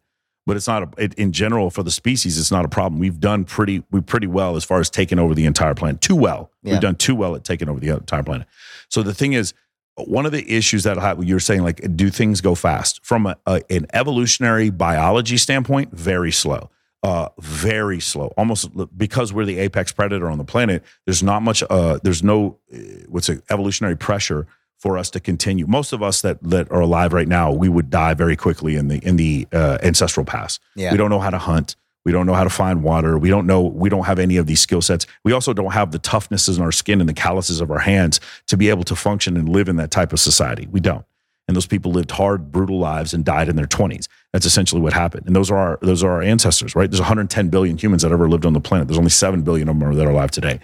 but 0.45 0.55
it's 0.55 0.67
not 0.67 0.83
a, 0.83 1.03
it, 1.03 1.13
in 1.15 1.31
general 1.31 1.69
for 1.69 1.83
the 1.83 1.91
species. 1.91 2.37
It's 2.39 2.51
not 2.51 2.65
a 2.65 2.69
problem. 2.69 2.99
We've 2.99 3.19
done 3.19 3.45
pretty, 3.45 3.83
we 3.91 4.01
pretty 4.01 4.27
well 4.27 4.55
as 4.55 4.63
far 4.63 4.79
as 4.79 4.89
taking 4.89 5.19
over 5.19 5.33
the 5.33 5.45
entire 5.45 5.75
planet. 5.75 6.01
Too 6.01 6.15
well. 6.15 6.51
Yeah. 6.63 6.73
We've 6.73 6.81
done 6.81 6.95
too 6.95 7.15
well 7.15 7.35
at 7.35 7.43
taking 7.43 7.69
over 7.69 7.79
the 7.79 7.89
entire 7.89 8.23
planet. 8.23 8.47
So 8.89 9.03
the 9.03 9.13
thing 9.13 9.33
is, 9.33 9.53
one 9.97 10.25
of 10.25 10.31
the 10.33 10.51
issues 10.51 10.83
that 10.83 11.23
you're 11.23 11.39
saying, 11.39 11.63
like, 11.63 11.95
do 11.95 12.09
things 12.09 12.41
go 12.41 12.53
fast 12.53 13.03
from 13.05 13.27
a, 13.27 13.37
a, 13.45 13.61
an 13.69 13.87
evolutionary 13.93 14.69
biology 14.69 15.37
standpoint? 15.37 15.93
Very 15.93 16.31
slow. 16.31 16.69
Uh, 17.01 17.29
very 17.39 17.99
slow. 17.99 18.33
Almost 18.35 18.71
because 18.97 19.31
we're 19.31 19.45
the 19.45 19.59
apex 19.59 19.91
predator 19.91 20.29
on 20.29 20.37
the 20.37 20.43
planet. 20.43 20.83
There's 21.05 21.23
not 21.23 21.43
much. 21.43 21.63
Uh, 21.69 21.99
there's 22.03 22.23
no 22.23 22.57
uh, 22.73 22.77
what's 23.07 23.29
it, 23.29 23.43
evolutionary 23.49 23.95
pressure 23.95 24.47
for 24.85 24.99
us 24.99 25.09
to 25.09 25.19
continue. 25.19 25.65
Most 25.65 25.93
of 25.93 26.03
us 26.03 26.21
that 26.21 26.37
that 26.43 26.71
are 26.71 26.81
alive 26.81 27.11
right 27.11 27.27
now, 27.27 27.51
we 27.51 27.67
would 27.67 27.89
die 27.89 28.13
very 28.13 28.35
quickly 28.35 28.75
in 28.75 28.87
the 28.87 28.99
in 28.99 29.15
the 29.15 29.47
uh, 29.51 29.79
ancestral 29.81 30.23
past. 30.27 30.61
Yeah. 30.75 30.91
We 30.91 30.97
don't 30.97 31.09
know 31.09 31.19
how 31.19 31.31
to 31.31 31.39
hunt. 31.39 31.75
We 32.05 32.11
don't 32.11 32.27
know 32.27 32.35
how 32.35 32.43
to 32.43 32.51
find 32.51 32.83
water. 32.83 33.17
We 33.17 33.29
don't 33.29 33.47
know. 33.47 33.63
We 33.63 33.89
don't 33.89 34.03
have 34.05 34.19
any 34.19 34.37
of 34.37 34.45
these 34.45 34.59
skill 34.59 34.83
sets. 34.83 35.07
We 35.23 35.31
also 35.31 35.53
don't 35.53 35.71
have 35.71 35.89
the 35.89 35.97
toughnesses 35.97 36.59
in 36.59 36.63
our 36.63 36.71
skin 36.71 36.99
and 36.99 37.09
the 37.09 37.15
calluses 37.15 37.61
of 37.61 37.71
our 37.71 37.79
hands 37.79 38.19
to 38.45 38.57
be 38.57 38.69
able 38.69 38.83
to 38.83 38.95
function 38.95 39.35
and 39.37 39.49
live 39.49 39.69
in 39.69 39.77
that 39.77 39.89
type 39.89 40.13
of 40.13 40.19
society. 40.19 40.67
We 40.69 40.81
don't. 40.81 41.03
And 41.47 41.57
those 41.57 41.65
people 41.65 41.91
lived 41.91 42.11
hard, 42.11 42.51
brutal 42.51 42.77
lives 42.77 43.11
and 43.11 43.25
died 43.25 43.49
in 43.49 43.55
their 43.55 43.65
twenties. 43.65 44.07
That's 44.33 44.45
essentially 44.45 44.81
what 44.81 44.93
happened. 44.93 45.25
And 45.25 45.35
those 45.35 45.49
are 45.49 45.57
our 45.57 45.79
those 45.81 46.03
are 46.03 46.11
our 46.11 46.21
ancestors, 46.21 46.75
right? 46.75 46.91
There's 46.91 47.01
110 47.01 47.49
billion 47.49 47.75
humans 47.79 48.03
that 48.03 48.11
ever 48.11 48.29
lived 48.29 48.45
on 48.45 48.53
the 48.53 48.61
planet. 48.61 48.87
There's 48.87 48.99
only 48.99 49.09
seven 49.09 49.41
billion 49.41 49.67
of 49.67 49.79
them 49.79 49.95
that 49.95 50.05
are 50.05 50.11
alive 50.11 50.29
today. 50.29 50.59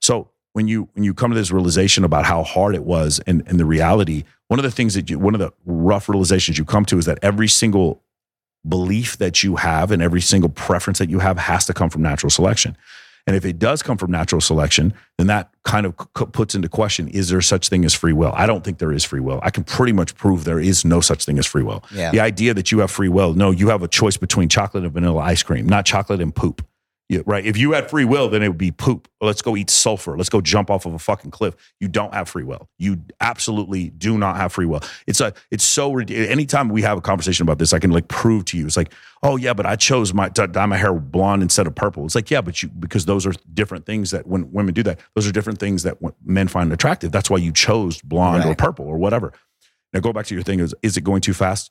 So 0.00 0.30
when 0.56 0.68
you 0.68 0.88
when 0.94 1.04
you 1.04 1.12
come 1.12 1.30
to 1.30 1.36
this 1.36 1.50
realization 1.50 2.02
about 2.02 2.24
how 2.24 2.42
hard 2.42 2.74
it 2.74 2.82
was 2.82 3.20
and, 3.26 3.46
and 3.46 3.60
the 3.60 3.66
reality, 3.66 4.24
one 4.48 4.58
of 4.58 4.62
the 4.62 4.70
things 4.70 4.94
that 4.94 5.10
you 5.10 5.18
one 5.18 5.34
of 5.34 5.38
the 5.38 5.52
rough 5.66 6.08
realizations 6.08 6.56
you 6.56 6.64
come 6.64 6.86
to 6.86 6.96
is 6.96 7.04
that 7.04 7.18
every 7.20 7.46
single 7.46 8.02
belief 8.66 9.18
that 9.18 9.42
you 9.42 9.56
have 9.56 9.90
and 9.90 10.00
every 10.00 10.22
single 10.22 10.48
preference 10.48 10.98
that 10.98 11.10
you 11.10 11.18
have 11.18 11.36
has 11.36 11.66
to 11.66 11.74
come 11.74 11.90
from 11.90 12.00
natural 12.00 12.30
selection. 12.30 12.74
And 13.26 13.36
if 13.36 13.44
it 13.44 13.58
does 13.58 13.82
come 13.82 13.98
from 13.98 14.10
natural 14.10 14.40
selection, 14.40 14.94
then 15.18 15.26
that 15.26 15.50
kind 15.64 15.84
of 15.84 15.94
c- 16.16 16.24
puts 16.24 16.54
into 16.54 16.70
question 16.70 17.08
is 17.08 17.28
there 17.28 17.42
such 17.42 17.68
thing 17.68 17.84
as 17.84 17.92
free 17.92 18.14
will? 18.14 18.32
I 18.34 18.46
don't 18.46 18.64
think 18.64 18.78
there 18.78 18.92
is 18.92 19.04
free 19.04 19.20
will. 19.20 19.40
I 19.42 19.50
can 19.50 19.62
pretty 19.62 19.92
much 19.92 20.14
prove 20.14 20.44
there 20.44 20.58
is 20.58 20.86
no 20.86 21.02
such 21.02 21.26
thing 21.26 21.38
as 21.38 21.44
free 21.44 21.64
will. 21.64 21.84
Yeah. 21.92 22.12
The 22.12 22.20
idea 22.20 22.54
that 22.54 22.72
you 22.72 22.78
have 22.78 22.90
free 22.90 23.10
will, 23.10 23.34
no, 23.34 23.50
you 23.50 23.68
have 23.68 23.82
a 23.82 23.88
choice 23.88 24.16
between 24.16 24.48
chocolate 24.48 24.84
and 24.84 24.92
vanilla 24.94 25.20
ice 25.20 25.42
cream, 25.42 25.66
not 25.66 25.84
chocolate 25.84 26.22
and 26.22 26.34
poop. 26.34 26.66
Yeah, 27.08 27.20
right. 27.24 27.46
If 27.46 27.56
you 27.56 27.70
had 27.72 27.88
free 27.88 28.04
will, 28.04 28.28
then 28.28 28.42
it 28.42 28.48
would 28.48 28.58
be 28.58 28.72
poop. 28.72 29.06
Let's 29.20 29.40
go 29.40 29.56
eat 29.56 29.70
sulfur. 29.70 30.16
Let's 30.16 30.28
go 30.28 30.40
jump 30.40 30.70
off 30.70 30.86
of 30.86 30.94
a 30.94 30.98
fucking 30.98 31.30
cliff. 31.30 31.54
You 31.78 31.86
don't 31.86 32.12
have 32.12 32.28
free 32.28 32.42
will. 32.42 32.68
You 32.78 33.00
absolutely 33.20 33.90
do 33.90 34.18
not 34.18 34.36
have 34.36 34.52
free 34.52 34.66
will. 34.66 34.80
It's 35.06 35.20
a. 35.20 35.32
It's 35.52 35.62
so. 35.62 35.92
ridiculous. 35.92 36.30
Anytime 36.30 36.68
we 36.68 36.82
have 36.82 36.98
a 36.98 37.00
conversation 37.00 37.44
about 37.44 37.60
this, 37.60 37.72
I 37.72 37.78
can 37.78 37.92
like 37.92 38.08
prove 38.08 38.44
to 38.46 38.58
you. 38.58 38.66
It's 38.66 38.76
like, 38.76 38.92
oh 39.22 39.36
yeah, 39.36 39.54
but 39.54 39.66
I 39.66 39.76
chose 39.76 40.12
my 40.12 40.30
to 40.30 40.48
dye 40.48 40.66
my 40.66 40.76
hair 40.76 40.92
blonde 40.94 41.42
instead 41.42 41.68
of 41.68 41.76
purple. 41.76 42.04
It's 42.04 42.16
like, 42.16 42.28
yeah, 42.28 42.40
but 42.40 42.60
you 42.60 42.68
because 42.70 43.04
those 43.04 43.24
are 43.24 43.32
different 43.54 43.86
things 43.86 44.10
that 44.10 44.26
when 44.26 44.50
women 44.50 44.74
do 44.74 44.82
that, 44.82 44.98
those 45.14 45.28
are 45.28 45.32
different 45.32 45.60
things 45.60 45.84
that 45.84 45.98
men 46.24 46.48
find 46.48 46.72
attractive. 46.72 47.12
That's 47.12 47.30
why 47.30 47.38
you 47.38 47.52
chose 47.52 48.02
blonde 48.02 48.44
or 48.44 48.56
purple 48.56 48.84
or 48.84 48.98
whatever. 48.98 49.32
Now 49.92 50.00
go 50.00 50.12
back 50.12 50.26
to 50.26 50.34
your 50.34 50.42
thing. 50.42 50.58
Is 50.58 50.74
is 50.82 50.96
it 50.96 51.04
going 51.04 51.20
too 51.20 51.34
fast? 51.34 51.70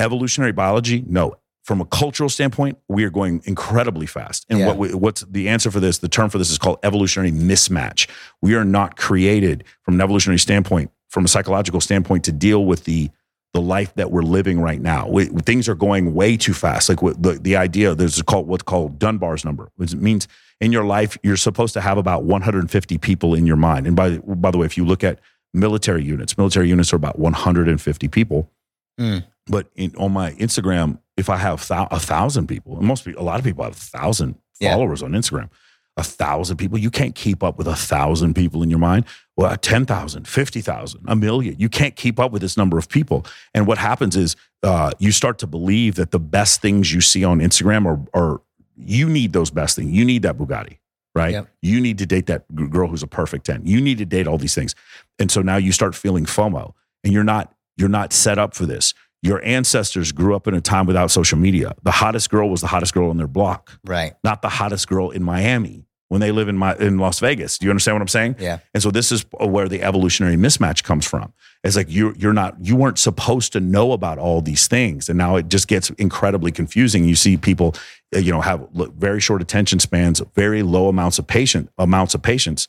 Evolutionary 0.00 0.52
biology, 0.52 1.04
no. 1.06 1.36
From 1.66 1.80
a 1.80 1.84
cultural 1.84 2.28
standpoint, 2.28 2.78
we 2.88 3.02
are 3.02 3.10
going 3.10 3.42
incredibly 3.44 4.06
fast. 4.06 4.46
And 4.48 4.60
Yeah. 4.60 4.68
what 4.68 4.76
we, 4.78 4.94
what's 4.94 5.22
the 5.22 5.48
answer 5.48 5.68
for 5.68 5.80
this? 5.80 5.98
The 5.98 6.08
term 6.08 6.30
for 6.30 6.38
this 6.38 6.48
is 6.50 6.58
called 6.58 6.78
evolutionary 6.84 7.32
mismatch. 7.32 8.08
We 8.40 8.54
are 8.54 8.64
not 8.64 8.96
created 8.96 9.64
from 9.82 9.94
an 9.94 10.00
evolutionary 10.00 10.38
standpoint, 10.38 10.92
from 11.08 11.24
a 11.24 11.28
psychological 11.28 11.80
standpoint, 11.80 12.22
to 12.24 12.32
deal 12.32 12.64
with 12.64 12.84
the 12.84 13.10
the 13.52 13.60
life 13.62 13.94
that 13.94 14.10
we're 14.10 14.22
living 14.22 14.60
right 14.60 14.82
now. 14.82 15.08
We, 15.08 15.24
things 15.26 15.66
are 15.66 15.74
going 15.74 16.12
way 16.14 16.36
too 16.36 16.52
fast. 16.52 16.88
Like 16.88 17.00
the 17.00 17.38
the 17.42 17.56
idea 17.56 17.94
there's 17.96 18.20
called 18.22 18.46
what's 18.46 18.62
called 18.62 18.98
Dunbar's 19.00 19.44
number, 19.44 19.70
which 19.76 19.92
means 19.94 20.28
in 20.60 20.70
your 20.72 20.84
life 20.84 21.18
you're 21.24 21.36
supposed 21.38 21.74
to 21.74 21.80
have 21.80 21.98
about 21.98 22.22
150 22.24 22.98
people 22.98 23.34
in 23.34 23.44
your 23.44 23.56
mind. 23.56 23.88
And 23.88 23.96
by 23.96 24.18
by 24.18 24.52
the 24.52 24.58
way, 24.58 24.66
if 24.66 24.76
you 24.76 24.84
look 24.84 25.02
at 25.02 25.18
military 25.52 26.04
units, 26.04 26.38
military 26.38 26.68
units 26.68 26.92
are 26.92 26.96
about 26.96 27.18
150 27.18 28.08
people. 28.08 28.52
Mm. 29.00 29.24
But 29.48 29.68
in, 29.74 29.94
on 29.96 30.12
my 30.12 30.32
Instagram, 30.32 30.98
if 31.16 31.28
I 31.30 31.36
have 31.36 31.66
a 31.70 31.98
thousand 32.00 32.46
people, 32.46 32.76
and 32.78 32.86
most 32.86 33.04
people, 33.04 33.22
a 33.22 33.24
lot 33.24 33.38
of 33.38 33.44
people 33.44 33.64
have 33.64 33.72
a 33.72 33.76
thousand 33.76 34.36
Yeah. 34.60 34.72
followers 34.72 35.02
on 35.02 35.12
Instagram, 35.12 35.48
a 35.96 36.02
thousand 36.04 36.58
people, 36.58 36.76
you 36.78 36.90
can't 36.90 37.14
keep 37.14 37.42
up 37.42 37.56
with 37.56 37.66
a 37.66 37.74
thousand 37.74 38.34
people 38.34 38.62
in 38.62 38.68
your 38.68 38.78
mind. 38.78 39.06
Well, 39.36 39.56
10,000, 39.56 40.28
50,000, 40.28 41.00
a 41.06 41.16
million. 41.16 41.56
You 41.58 41.68
can't 41.70 41.96
keep 41.96 42.20
up 42.20 42.32
with 42.32 42.42
this 42.42 42.56
number 42.56 42.76
of 42.76 42.88
people. 42.88 43.24
And 43.54 43.66
what 43.66 43.78
happens 43.78 44.14
is 44.16 44.36
uh, 44.62 44.90
you 44.98 45.10
start 45.10 45.38
to 45.38 45.46
believe 45.46 45.94
that 45.94 46.10
the 46.10 46.18
best 46.20 46.60
things 46.60 46.92
you 46.92 47.00
see 47.00 47.24
on 47.24 47.38
Instagram 47.40 47.86
are, 47.86 48.00
are 48.18 48.40
you 48.76 49.08
need 49.08 49.32
those 49.32 49.50
best 49.50 49.76
things. 49.76 49.90
You 49.92 50.04
need 50.04 50.20
that 50.22 50.36
Bugatti, 50.36 50.78
right? 51.14 51.32
Yep. 51.32 51.48
You 51.62 51.80
need 51.80 51.96
to 51.98 52.06
date 52.06 52.26
that 52.26 52.44
girl 52.54 52.88
who's 52.88 53.02
a 53.02 53.06
perfect 53.06 53.46
10. 53.46 53.64
You 53.64 53.80
need 53.80 53.96
to 53.98 54.04
date 54.04 54.26
all 54.26 54.36
these 54.36 54.54
things. 54.54 54.74
And 55.18 55.30
so 55.30 55.40
now 55.40 55.56
you 55.56 55.72
start 55.72 55.94
feeling 55.94 56.26
FOMO 56.26 56.74
and 57.04 57.12
you're 57.14 57.24
not 57.24 57.54
you're 57.78 57.88
not 57.90 58.12
set 58.12 58.38
up 58.38 58.54
for 58.54 58.64
this. 58.66 58.92
Your 59.22 59.42
ancestors 59.44 60.12
grew 60.12 60.36
up 60.36 60.46
in 60.46 60.54
a 60.54 60.60
time 60.60 60.86
without 60.86 61.10
social 61.10 61.38
media. 61.38 61.74
The 61.82 61.90
hottest 61.90 62.30
girl 62.30 62.48
was 62.48 62.60
the 62.60 62.66
hottest 62.68 62.94
girl 62.94 63.10
on 63.10 63.16
their 63.16 63.26
block, 63.26 63.78
Right. 63.84 64.14
not 64.22 64.42
the 64.42 64.48
hottest 64.48 64.86
girl 64.88 65.10
in 65.10 65.22
Miami 65.22 65.84
when 66.08 66.20
they 66.20 66.30
live 66.30 66.48
in 66.48 66.56
my 66.56 66.76
in 66.76 66.98
Las 66.98 67.18
Vegas. 67.18 67.58
Do 67.58 67.66
you 67.66 67.70
understand 67.70 67.96
what 67.96 68.02
I'm 68.02 68.08
saying? 68.08 68.36
Yeah. 68.38 68.58
And 68.74 68.82
so 68.82 68.90
this 68.92 69.10
is 69.10 69.24
where 69.40 69.68
the 69.68 69.82
evolutionary 69.82 70.36
mismatch 70.36 70.84
comes 70.84 71.04
from. 71.06 71.32
It's 71.64 71.74
like 71.74 71.90
you 71.90 72.14
you're 72.16 72.32
not 72.34 72.54
you 72.64 72.76
weren't 72.76 72.98
supposed 72.98 73.52
to 73.54 73.60
know 73.60 73.90
about 73.92 74.18
all 74.18 74.40
these 74.40 74.68
things, 74.68 75.08
and 75.08 75.18
now 75.18 75.34
it 75.36 75.48
just 75.48 75.66
gets 75.66 75.90
incredibly 75.90 76.52
confusing. 76.52 77.04
You 77.08 77.16
see 77.16 77.36
people, 77.36 77.74
uh, 78.14 78.18
you 78.20 78.30
know, 78.30 78.40
have 78.42 78.68
very 78.96 79.20
short 79.20 79.42
attention 79.42 79.80
spans, 79.80 80.20
very 80.36 80.62
low 80.62 80.88
amounts 80.88 81.18
of 81.18 81.26
patient 81.26 81.70
amounts 81.78 82.14
of 82.14 82.22
patience, 82.22 82.68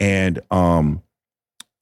and 0.00 0.40
um, 0.50 1.02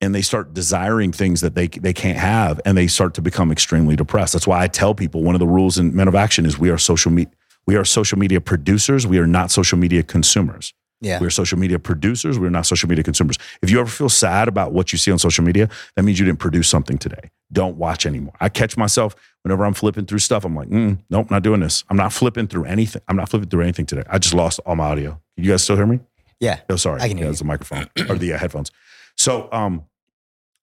and 0.01 0.15
they 0.15 0.23
start 0.23 0.55
desiring 0.55 1.13
things 1.13 1.41
that 1.41 1.55
they 1.55 1.69
they 1.69 1.93
can't 1.93 2.19
have, 2.19 2.61
and 2.65 2.77
they 2.77 2.87
start 2.87 3.15
to 3.15 3.23
become 3.23 3.53
extremely 3.53 3.97
depressed. 3.97 4.33
That's 4.33 4.47
why 4.47 4.63
I 4.63 4.69
tell 4.69 4.95
people 4.95 5.23
one 5.23 5.35
of 5.35 5.41
the 5.41 5.47
rules 5.47 5.79
in 5.79 5.95
Men 5.95 6.09
of 6.09 6.15
Action 6.15 6.47
is 6.47 6.59
we 6.59 6.71
are 6.71 6.79
social 6.79 7.11
media 7.11 7.33
we 7.67 7.77
are 7.77 7.85
social 7.85 8.19
media 8.19 8.41
producers. 8.41 9.07
We 9.07 9.19
are 9.19 9.27
not 9.27 9.51
social 9.51 9.79
media 9.79 10.03
consumers. 10.03 10.75
Yeah. 11.03 11.21
We're 11.21 11.31
social 11.31 11.59
media 11.59 11.79
producers. 11.79 12.39
We're 12.39 12.51
not 12.51 12.67
social 12.67 12.89
media 12.89 13.03
consumers. 13.03 13.39
If 13.63 13.71
you 13.71 13.81
ever 13.81 13.89
feel 13.89 14.09
sad 14.09 14.49
about 14.49 14.73
what 14.73 14.93
you 14.93 14.99
see 14.99 15.11
on 15.11 15.19
social 15.19 15.45
media, 15.45 15.69
that 15.95 16.03
means 16.03 16.19
you 16.19 16.27
didn't 16.27 16.41
produce 16.41 16.69
something 16.69 16.99
today. 16.99 17.31
Don't 17.53 17.77
watch 17.77 18.05
anymore. 18.05 18.35
I 18.41 18.49
catch 18.51 18.77
myself 18.77 19.15
whenever 19.43 19.65
I'm 19.65 19.73
flipping 19.73 20.05
through 20.05 20.19
stuff. 20.19 20.45
I'm 20.45 20.55
like, 20.55 20.69
mm, 20.69 20.99
nope, 21.09 21.31
not 21.31 21.43
doing 21.43 21.61
this. 21.61 21.85
I'm 21.89 21.97
not 21.97 22.13
flipping 22.13 22.49
through 22.49 22.65
anything. 22.65 23.01
I'm 23.09 23.17
not 23.17 23.31
flipping 23.31 23.49
through 23.49 23.63
anything 23.63 23.87
today. 23.87 24.03
I 24.11 24.19
just 24.19 24.35
lost 24.35 24.61
all 24.67 24.77
my 24.77 24.85
audio. 24.85 25.13
Can 25.37 25.45
you 25.45 25.51
guys 25.51 25.63
still 25.63 25.77
hear 25.77 25.87
me? 25.87 26.01
Yeah. 26.39 26.61
Oh, 26.69 26.77
sorry. 26.77 27.01
I 27.01 27.09
can 27.09 27.17
hear 27.17 27.25
yeah, 27.25 27.29
you. 27.29 27.31
it's 27.31 27.39
the 27.39 27.47
microphone 27.47 27.89
or 28.09 28.17
the 28.17 28.35
uh, 28.35 28.39
headphones. 28.39 28.71
So, 29.17 29.49
um, 29.53 29.85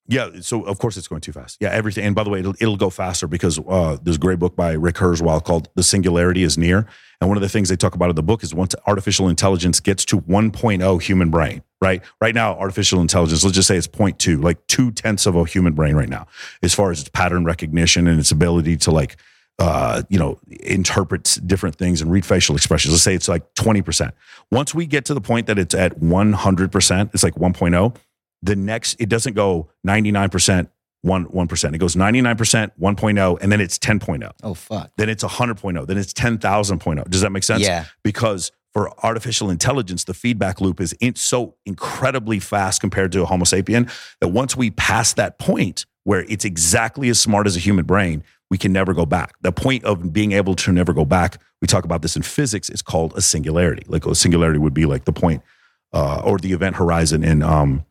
yeah. 0.07 0.29
So 0.41 0.63
of 0.63 0.79
course 0.79 0.97
it's 0.97 1.07
going 1.07 1.21
too 1.21 1.33
fast. 1.33 1.57
Yeah, 1.59 1.69
everything. 1.69 2.05
And 2.05 2.15
by 2.15 2.23
the 2.23 2.29
way, 2.29 2.39
it'll, 2.39 2.55
it'll 2.59 2.77
go 2.77 2.89
faster 2.89 3.27
because 3.27 3.59
uh, 3.59 3.97
there's 4.01 4.17
a 4.17 4.19
great 4.19 4.39
book 4.39 4.55
by 4.55 4.73
Rick 4.73 4.95
Kurzweil 4.95 5.43
called 5.43 5.69
"The 5.75 5.83
Singularity 5.83 6.43
Is 6.43 6.57
Near." 6.57 6.87
And 7.19 7.29
one 7.29 7.37
of 7.37 7.41
the 7.41 7.49
things 7.49 7.69
they 7.69 7.75
talk 7.75 7.95
about 7.95 8.09
in 8.09 8.15
the 8.15 8.23
book 8.23 8.43
is 8.43 8.53
once 8.53 8.75
artificial 8.85 9.27
intelligence 9.27 9.79
gets 9.79 10.05
to 10.05 10.21
1.0 10.21 11.01
human 11.01 11.31
brain, 11.31 11.63
right? 11.81 12.03
Right 12.21 12.35
now, 12.35 12.53
artificial 12.53 13.01
intelligence, 13.01 13.43
let's 13.43 13.55
just 13.55 13.67
say 13.67 13.75
it's 13.75 13.87
0.2, 13.87 14.43
like 14.43 14.65
two 14.67 14.91
tenths 14.91 15.25
of 15.25 15.35
a 15.35 15.43
human 15.45 15.73
brain 15.73 15.95
right 15.95 16.09
now, 16.09 16.27
as 16.61 16.75
far 16.75 16.91
as 16.91 16.99
its 16.99 17.09
pattern 17.09 17.43
recognition 17.43 18.07
and 18.07 18.19
its 18.19 18.29
ability 18.29 18.77
to 18.77 18.91
like, 18.91 19.17
uh, 19.57 20.03
you 20.09 20.19
know, 20.19 20.39
interpret 20.59 21.39
different 21.47 21.75
things 21.75 22.01
and 22.01 22.11
read 22.11 22.23
facial 22.23 22.55
expressions. 22.55 22.93
Let's 22.93 23.03
say 23.03 23.15
it's 23.15 23.27
like 23.27 23.51
20%. 23.55 24.11
Once 24.51 24.75
we 24.75 24.85
get 24.85 25.05
to 25.05 25.15
the 25.15 25.21
point 25.21 25.47
that 25.47 25.57
it's 25.57 25.73
at 25.73 25.99
100%, 25.99 27.13
it's 27.15 27.23
like 27.23 27.33
1.0, 27.33 27.95
the 28.41 28.55
next, 28.55 28.95
it 28.99 29.09
doesn't 29.09 29.33
go 29.33 29.69
99%, 29.85 30.69
1, 31.01 31.25
1%. 31.25 31.73
It 31.73 31.77
goes 31.77 31.95
99%, 31.95 32.71
1.0, 32.79 33.37
and 33.41 33.51
then 33.51 33.61
it's 33.61 33.77
10.0 33.79 34.31
Oh 34.43 34.53
fuck. 34.53 34.91
then 34.97 35.09
it's 35.09 35.23
100.0, 35.23 35.87
then 35.87 35.97
it's 35.97 36.13
10,000.0. 36.13 37.09
Does 37.09 37.21
that 37.21 37.31
make 37.31 37.43
sense? 37.43 37.61
Yeah. 37.63 37.85
Because 38.03 38.51
for 38.73 38.91
artificial 39.03 39.49
intelligence, 39.49 40.03
the 40.03 40.13
feedback 40.13 40.61
loop 40.61 40.79
is 40.81 40.93
in, 40.99 41.15
so 41.15 41.55
incredibly 41.65 42.39
fast 42.39 42.81
compared 42.81 43.11
to 43.13 43.23
a 43.23 43.25
Homo 43.25 43.43
sapien 43.45 43.89
that 44.21 44.27
once 44.29 44.55
we 44.55 44.69
pass 44.71 45.13
that 45.13 45.39
point 45.39 45.85
where 46.03 46.21
it's 46.29 46.45
exactly 46.45 47.09
as 47.09 47.19
smart 47.19 47.47
as 47.47 47.55
a 47.55 47.59
human 47.59 47.85
brain, 47.85 48.23
we 48.49 48.57
can 48.57 48.71
never 48.71 48.93
go 48.93 49.05
back. 49.05 49.33
The 49.41 49.51
point 49.51 49.83
of 49.83 50.13
being 50.13 50.31
able 50.31 50.55
to 50.55 50.71
never 50.71 50.93
go 50.93 51.05
back, 51.05 51.41
we 51.61 51.67
talk 51.67 51.85
about 51.85 52.01
this 52.01 52.15
in 52.15 52.21
physics, 52.21 52.69
it's 52.69 52.81
called 52.81 53.13
a 53.15 53.21
singularity. 53.21 53.83
Like 53.87 54.05
a 54.05 54.15
singularity 54.15 54.59
would 54.59 54.73
be 54.73 54.85
like 54.85 55.05
the 55.05 55.11
point 55.13 55.41
uh, 55.93 56.21
or 56.23 56.37
the 56.37 56.53
event 56.53 56.75
horizon 56.75 57.23
in 57.23 57.41
um, 57.43 57.83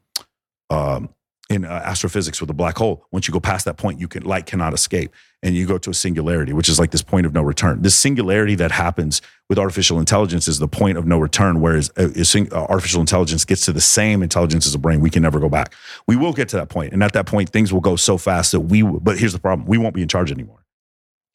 um, 0.71 1.11
in 1.49 1.65
uh, 1.65 1.69
astrophysics 1.69 2.41
with 2.41 2.51
a 2.51 2.55
black 2.55 2.77
hole. 2.77 3.05
Once 3.13 3.29
you 3.29 3.33
go 3.33 3.39
past 3.39 3.65
that 3.67 3.77
point, 3.77 4.01
you 4.01 4.09
can 4.09 4.25
light 4.25 4.47
cannot 4.47 4.75
escape, 4.75 5.15
and 5.43 5.55
you 5.55 5.67
go 5.67 5.79
to 5.79 5.91
a 5.91 5.95
singularity, 5.95 6.53
which 6.53 6.69
is 6.69 6.79
like 6.79 6.91
this 6.91 7.03
point 7.03 7.25
of 7.25 7.33
no 7.33 7.43
return. 7.43 7.83
This 7.83 7.95
singularity 7.95 8.57
that 8.57 8.73
happens 8.73 9.23
with 9.49 9.59
artificial 9.59 10.01
intelligence 10.01 10.49
is 10.49 10.59
the 10.59 10.67
point 10.67 10.99
of 10.99 11.07
no 11.07 11.19
return. 11.19 11.61
Whereas 11.61 11.91
uh, 11.97 12.09
uh, 12.53 12.67
artificial 12.69 13.01
intelligence 13.01 13.45
gets 13.45 13.65
to 13.67 13.73
the 13.73 13.81
same 13.81 14.23
intelligence 14.23 14.67
as 14.67 14.75
a 14.75 14.79
brain, 14.79 15.01
we 15.01 15.11
can 15.11 15.23
never 15.23 15.39
go 15.39 15.49
back. 15.49 15.75
We 16.09 16.17
will 16.17 16.33
get 16.33 16.49
to 16.51 16.57
that 16.57 16.69
point, 16.69 16.93
and 16.93 17.03
at 17.03 17.13
that 17.13 17.27
point, 17.27 17.51
things 17.51 17.73
will 17.73 17.81
go 17.81 17.97
so 17.97 18.19
fast 18.19 18.53
that 18.53 18.61
we. 18.61 18.83
But 18.83 19.19
here's 19.19 19.33
the 19.33 19.39
problem: 19.39 19.69
we 19.69 19.79
won't 19.79 19.95
be 19.95 20.03
in 20.03 20.09
charge 20.09 20.33
anymore. 20.33 20.65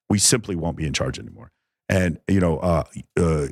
We 0.09 0.19
simply 0.19 0.57
won't 0.57 0.75
be 0.75 0.85
in 0.85 0.93
charge 0.93 1.19
anymore. 1.19 1.51
And 1.87 2.19
you 2.27 2.41
know, 2.41 2.57
uh, 2.59 2.83
uh, 3.17 3.47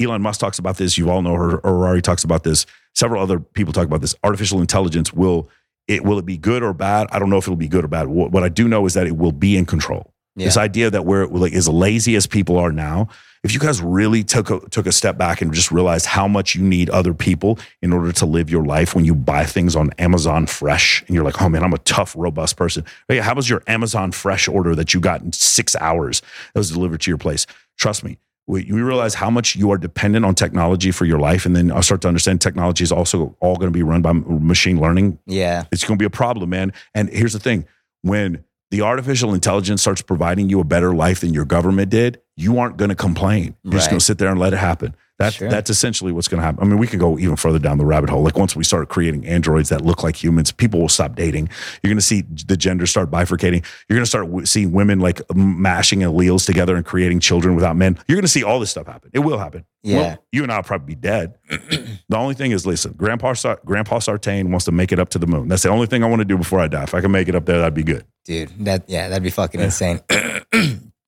Elon 0.00 0.22
Musk 0.22 0.40
talks 0.40 0.58
about 0.58 0.78
this. 0.78 0.98
Yuval 0.98 1.22
Noah 1.22 1.60
Harari 1.62 2.02
talks 2.02 2.24
about 2.24 2.42
this. 2.42 2.66
Several 2.94 3.22
other 3.22 3.40
people 3.40 3.72
talk 3.72 3.86
about 3.86 4.00
this. 4.00 4.14
Artificial 4.22 4.60
intelligence 4.60 5.12
will 5.12 5.48
it 5.86 6.04
will 6.04 6.18
it 6.18 6.26
be 6.26 6.38
good 6.38 6.62
or 6.62 6.72
bad? 6.72 7.08
I 7.10 7.18
don't 7.18 7.30
know 7.30 7.38
if 7.38 7.44
it'll 7.44 7.56
be 7.56 7.68
good 7.68 7.84
or 7.84 7.88
bad. 7.88 8.06
What, 8.08 8.30
what 8.30 8.42
I 8.42 8.48
do 8.48 8.68
know 8.68 8.86
is 8.86 8.94
that 8.94 9.06
it 9.06 9.16
will 9.16 9.32
be 9.32 9.56
in 9.56 9.66
control. 9.66 10.12
Yeah. 10.36 10.46
This 10.46 10.56
idea 10.56 10.90
that 10.90 11.04
we're 11.04 11.26
like 11.26 11.52
as 11.52 11.68
lazy 11.68 12.16
as 12.16 12.26
people 12.26 12.58
are 12.58 12.72
now. 12.72 13.08
If 13.44 13.52
you 13.52 13.60
guys 13.60 13.82
really 13.82 14.24
took 14.24 14.48
a, 14.48 14.58
took 14.70 14.86
a 14.86 14.92
step 14.92 15.18
back 15.18 15.42
and 15.42 15.52
just 15.52 15.70
realized 15.70 16.06
how 16.06 16.26
much 16.26 16.54
you 16.54 16.62
need 16.62 16.88
other 16.88 17.12
people 17.12 17.58
in 17.82 17.92
order 17.92 18.10
to 18.10 18.24
live 18.24 18.48
your 18.48 18.64
life, 18.64 18.94
when 18.94 19.04
you 19.04 19.14
buy 19.14 19.44
things 19.44 19.76
on 19.76 19.90
Amazon 19.98 20.46
Fresh 20.46 21.02
and 21.02 21.10
you're 21.14 21.24
like, 21.24 21.42
oh 21.42 21.50
man, 21.50 21.62
I'm 21.62 21.74
a 21.74 21.78
tough, 21.78 22.16
robust 22.16 22.56
person. 22.56 22.86
Hey, 23.06 23.18
how 23.18 23.34
was 23.34 23.50
your 23.50 23.62
Amazon 23.66 24.12
Fresh 24.12 24.48
order 24.48 24.74
that 24.74 24.94
you 24.94 25.00
got 25.00 25.20
in 25.20 25.32
six 25.32 25.76
hours 25.76 26.22
that 26.54 26.60
was 26.60 26.70
delivered 26.70 27.02
to 27.02 27.10
your 27.10 27.18
place? 27.18 27.46
Trust 27.76 28.02
me, 28.02 28.16
we, 28.46 28.64
you 28.64 28.74
realize 28.84 29.14
how 29.14 29.30
much 29.30 29.56
you 29.56 29.70
are 29.70 29.78
dependent 29.78 30.24
on 30.24 30.34
technology 30.34 30.90
for 30.90 31.04
your 31.04 31.18
life, 31.18 31.46
and 31.46 31.56
then 31.56 31.72
I 31.72 31.80
start 31.80 32.02
to 32.02 32.08
understand 32.08 32.40
technology 32.40 32.84
is 32.84 32.92
also 32.92 33.36
all 33.40 33.56
going 33.56 33.72
to 33.72 33.76
be 33.76 33.82
run 33.82 34.02
by 34.02 34.12
machine 34.12 34.80
learning. 34.80 35.18
Yeah. 35.26 35.64
It's 35.72 35.84
going 35.84 35.98
to 35.98 36.02
be 36.02 36.06
a 36.06 36.10
problem, 36.10 36.50
man. 36.50 36.72
And 36.94 37.08
here's 37.08 37.32
the 37.32 37.38
thing: 37.38 37.66
when 38.02 38.44
the 38.70 38.82
artificial 38.82 39.34
intelligence 39.34 39.80
starts 39.80 40.02
providing 40.02 40.48
you 40.50 40.60
a 40.60 40.64
better 40.64 40.94
life 40.94 41.20
than 41.20 41.32
your 41.32 41.44
government 41.44 41.90
did, 41.90 42.20
you 42.36 42.58
aren't 42.58 42.76
going 42.76 42.88
to 42.90 42.94
complain. 42.94 43.56
You're 43.62 43.74
just 43.74 43.88
going 43.88 44.00
to 44.00 44.04
sit 44.04 44.18
there 44.18 44.30
and 44.30 44.40
let 44.40 44.52
it 44.52 44.58
happen. 44.58 44.94
That's 45.16 45.36
Sure. 45.36 45.48
that's 45.48 45.70
essentially 45.70 46.10
what's 46.10 46.26
going 46.26 46.40
to 46.40 46.44
happen. 46.44 46.60
I 46.62 46.66
mean, 46.66 46.78
we 46.78 46.88
could 46.88 46.98
go 46.98 47.18
even 47.20 47.36
further 47.36 47.60
down 47.60 47.78
the 47.78 47.84
rabbit 47.84 48.10
hole. 48.10 48.22
Like 48.24 48.36
once 48.36 48.56
we 48.56 48.64
start 48.64 48.88
creating 48.88 49.24
androids 49.26 49.68
that 49.68 49.80
look 49.80 50.02
like 50.02 50.20
humans, 50.22 50.50
people 50.50 50.80
will 50.80 50.88
stop 50.88 51.14
dating. 51.14 51.48
You're 51.82 51.90
going 51.90 51.98
to 51.98 52.02
see 52.04 52.22
the 52.22 52.56
gender 52.56 52.84
start 52.86 53.12
bifurcating. 53.12 53.64
You're 53.88 53.96
going 53.96 54.02
to 54.02 54.06
start 54.08 54.24
w- 54.26 54.44
seeing 54.44 54.72
women 54.72 54.98
like 54.98 55.20
mashing 55.32 56.00
alleles 56.00 56.44
together 56.44 56.74
and 56.74 56.84
creating 56.84 57.20
children 57.20 57.54
without 57.54 57.76
men. 57.76 57.96
You're 58.08 58.16
going 58.16 58.22
to 58.24 58.28
see 58.28 58.42
all 58.42 58.58
this 58.58 58.70
stuff 58.70 58.86
happen. 58.88 59.10
It 59.12 59.20
will 59.20 59.38
happen. 59.38 59.64
Yeah. 59.84 59.96
Well, 59.98 60.24
you 60.32 60.42
and 60.42 60.50
I'll 60.50 60.62
probably 60.64 60.94
be 60.96 61.00
dead. 61.00 61.34
the 61.48 62.16
only 62.16 62.34
thing 62.34 62.50
is, 62.50 62.66
listen, 62.66 62.92
Grandpa 62.96 63.34
Sar- 63.34 63.60
Grandpa 63.64 64.00
Sartain 64.00 64.50
wants 64.50 64.64
to 64.64 64.72
make 64.72 64.90
it 64.90 64.98
up 64.98 65.10
to 65.10 65.18
the 65.20 65.26
moon. 65.28 65.46
That's 65.46 65.62
the 65.62 65.68
only 65.68 65.86
thing 65.86 66.02
I 66.02 66.08
want 66.08 66.20
to 66.20 66.24
do 66.24 66.36
before 66.36 66.58
I 66.58 66.66
die. 66.66 66.82
If 66.82 66.94
I 66.94 67.00
can 67.00 67.12
make 67.12 67.28
it 67.28 67.34
up 67.36 67.44
there, 67.46 67.58
that'd 67.58 67.74
be 67.74 67.84
good. 67.84 68.04
dude. 68.24 68.50
That 68.64 68.84
yeah, 68.88 69.08
that'd 69.10 69.22
be 69.22 69.30
fucking 69.30 69.60
insane. 69.60 70.00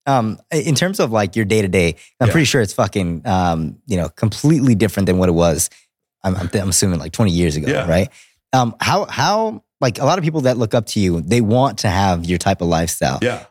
um, 0.07 0.39
in 0.53 0.75
terms 0.75 1.01
of 1.01 1.11
like 1.13 1.37
your 1.37 1.45
day 1.45 1.63
to 1.63 1.69
day, 1.69 1.97
I'm 2.21 2.29
Yeah. 2.29 2.33
pretty 2.33 2.45
sure 2.45 2.61
it's 2.61 2.73
fucking 2.73 3.23
um, 3.27 3.79
you 3.87 3.97
know, 3.97 4.09
completely 4.09 4.75
different 4.75 5.07
than 5.07 5.19
what 5.19 5.29
it 5.29 5.33
was. 5.33 5.69
I'm, 6.25 6.37
I'm, 6.37 6.51
I'm 6.55 6.69
assuming 6.69 6.99
like 6.99 7.13
20 7.13 7.31
years 7.31 7.57
ago, 7.57 7.69
Yeah. 7.71 7.89
right? 7.89 8.09
Um, 8.53 8.75
how 8.81 9.05
how 9.07 9.63
like 9.81 9.99
a 9.99 10.05
lot 10.05 10.19
of 10.19 10.25
people 10.25 10.43
that 10.43 10.57
look 10.57 10.75
up 10.75 10.87
to 10.87 11.01
you, 11.01 11.21
they 11.21 11.41
want 11.41 11.79
to 11.81 11.89
have 11.89 12.25
your 12.25 12.39
type 12.39 12.61
of 12.63 12.69
lifestyle. 12.69 13.19
Yeah. 13.23 13.45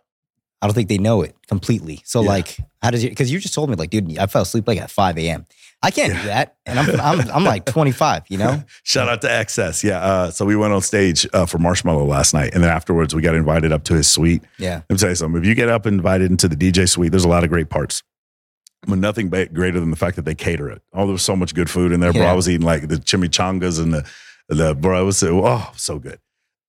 I 0.61 0.67
don't 0.67 0.73
think 0.73 0.89
they 0.89 0.97
know 0.97 1.21
it 1.21 1.35
completely. 1.47 2.01
So 2.05 2.21
Yeah. 2.21 2.29
like, 2.29 2.57
how 2.81 2.89
does 2.91 3.03
you? 3.03 3.09
Because 3.09 3.31
you 3.31 3.39
just 3.39 3.53
told 3.53 3.69
me 3.69 3.75
like, 3.75 3.89
dude, 3.91 4.17
I 4.17 4.25
fell 4.27 4.41
asleep 4.41 4.67
like 4.67 4.79
at 4.79 4.89
5 4.89 5.17
a.m. 5.19 5.45
I 5.85 5.91
can't 5.91 6.13
do 6.13 6.23
that, 6.23 6.55
and 6.65 6.79
I'm 6.79 6.99
I'm 6.99 7.31
I'm 7.31 7.43
like 7.43 7.65
25. 7.75 8.23
You 8.29 8.37
know? 8.37 8.63
Shout 8.83 9.07
out 9.07 9.21
to 9.21 9.27
XS. 9.27 9.83
Yeah. 9.83 9.99
Uh, 9.99 10.31
so 10.31 10.45
we 10.45 10.55
went 10.55 10.73
on 10.73 10.81
stage 10.81 11.27
uh, 11.31 11.45
for 11.45 11.59
Marshmello 11.59 12.07
last 12.07 12.33
night. 12.33 12.53
And 12.53 12.63
then 12.63 12.71
afterwards, 12.71 13.13
we 13.13 13.21
got 13.21 13.35
invited 13.35 13.71
up 13.71 13.83
to 13.85 13.93
his 13.93 14.07
suite. 14.07 14.43
Yeah. 14.57 14.81
Let 14.89 14.91
me 14.91 14.97
tell 14.97 15.09
you 15.09 15.15
something. 15.15 15.41
If 15.41 15.47
you 15.47 15.53
get 15.53 15.69
up 15.69 15.85
and 15.85 15.95
invited 15.95 16.31
into 16.31 16.47
the 16.47 16.55
DJ 16.55 16.89
suite, 16.89 17.11
there's 17.11 17.23
a 17.23 17.29
lot 17.29 17.43
of 17.43 17.49
great 17.49 17.69
parts. 17.69 18.01
But 18.87 18.97
nothing 18.97 19.29
greater 19.29 19.79
than 19.79 19.89
the 19.89 19.95
fact 19.95 20.15
that 20.15 20.25
they 20.25 20.35
cater 20.35 20.69
it. 20.69 20.81
Oh, 20.93 21.05
there 21.05 21.13
was 21.13 21.23
so 21.23 21.35
much 21.35 21.53
good 21.53 21.69
food 21.69 21.91
in 21.91 21.99
there, 21.99 22.13
bro. 22.13 22.23
Yeah. 22.23 22.31
I 22.31 22.35
was 22.35 22.49
eating 22.49 22.65
like 22.65 22.87
the 22.87 22.95
chimichangas 22.97 23.81
and 23.81 23.93
the 23.93 24.09
the 24.49 24.75
bro. 24.75 25.01
It 25.01 25.05
was 25.05 25.23
oh 25.23 25.71
so 25.75 25.99
good. 25.99 26.19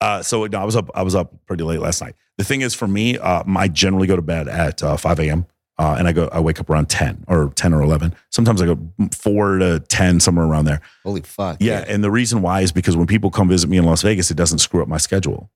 Uh, 0.00 0.22
so 0.22 0.44
no, 0.44 0.60
I 0.60 0.64
was 0.64 0.76
up. 0.76 0.90
I 0.94 1.02
was 1.02 1.14
up 1.14 1.34
pretty 1.46 1.64
late 1.64 1.80
last 1.80 2.02
night. 2.02 2.14
The 2.38 2.44
thing 2.44 2.60
is, 2.60 2.74
for 2.74 2.86
me, 2.86 3.18
uh, 3.18 3.42
I 3.56 3.68
generally 3.68 4.06
go 4.06 4.16
to 4.16 4.22
bed 4.22 4.46
at 4.46 4.82
uh, 4.82 4.96
5 4.96 5.20
a.m. 5.20 5.46
Uh, 5.78 5.96
and 5.98 6.08
I 6.08 6.12
go. 6.12 6.28
I 6.32 6.40
wake 6.40 6.58
up 6.58 6.70
around 6.70 6.88
10 6.88 7.24
or 7.28 7.52
10 7.54 7.74
or 7.74 7.82
11. 7.82 8.14
Sometimes 8.30 8.62
I 8.62 8.66
go 8.66 8.78
four 9.12 9.58
to 9.58 9.80
10, 9.80 10.20
somewhere 10.20 10.46
around 10.46 10.64
there. 10.64 10.80
Holy 11.04 11.20
fuck. 11.20 11.58
Yeah, 11.60 11.80
dude. 11.80 11.90
and 11.90 12.04
the 12.04 12.10
reason 12.10 12.40
why 12.40 12.62
is 12.62 12.72
because 12.72 12.96
when 12.96 13.06
people 13.06 13.30
come 13.30 13.48
visit 13.48 13.68
me 13.68 13.76
in 13.76 13.84
Las 13.84 14.00
Vegas, 14.02 14.30
it 14.30 14.36
doesn't 14.36 14.58
screw 14.58 14.80
up 14.80 14.88
my 14.88 14.96
schedule. 14.96 15.50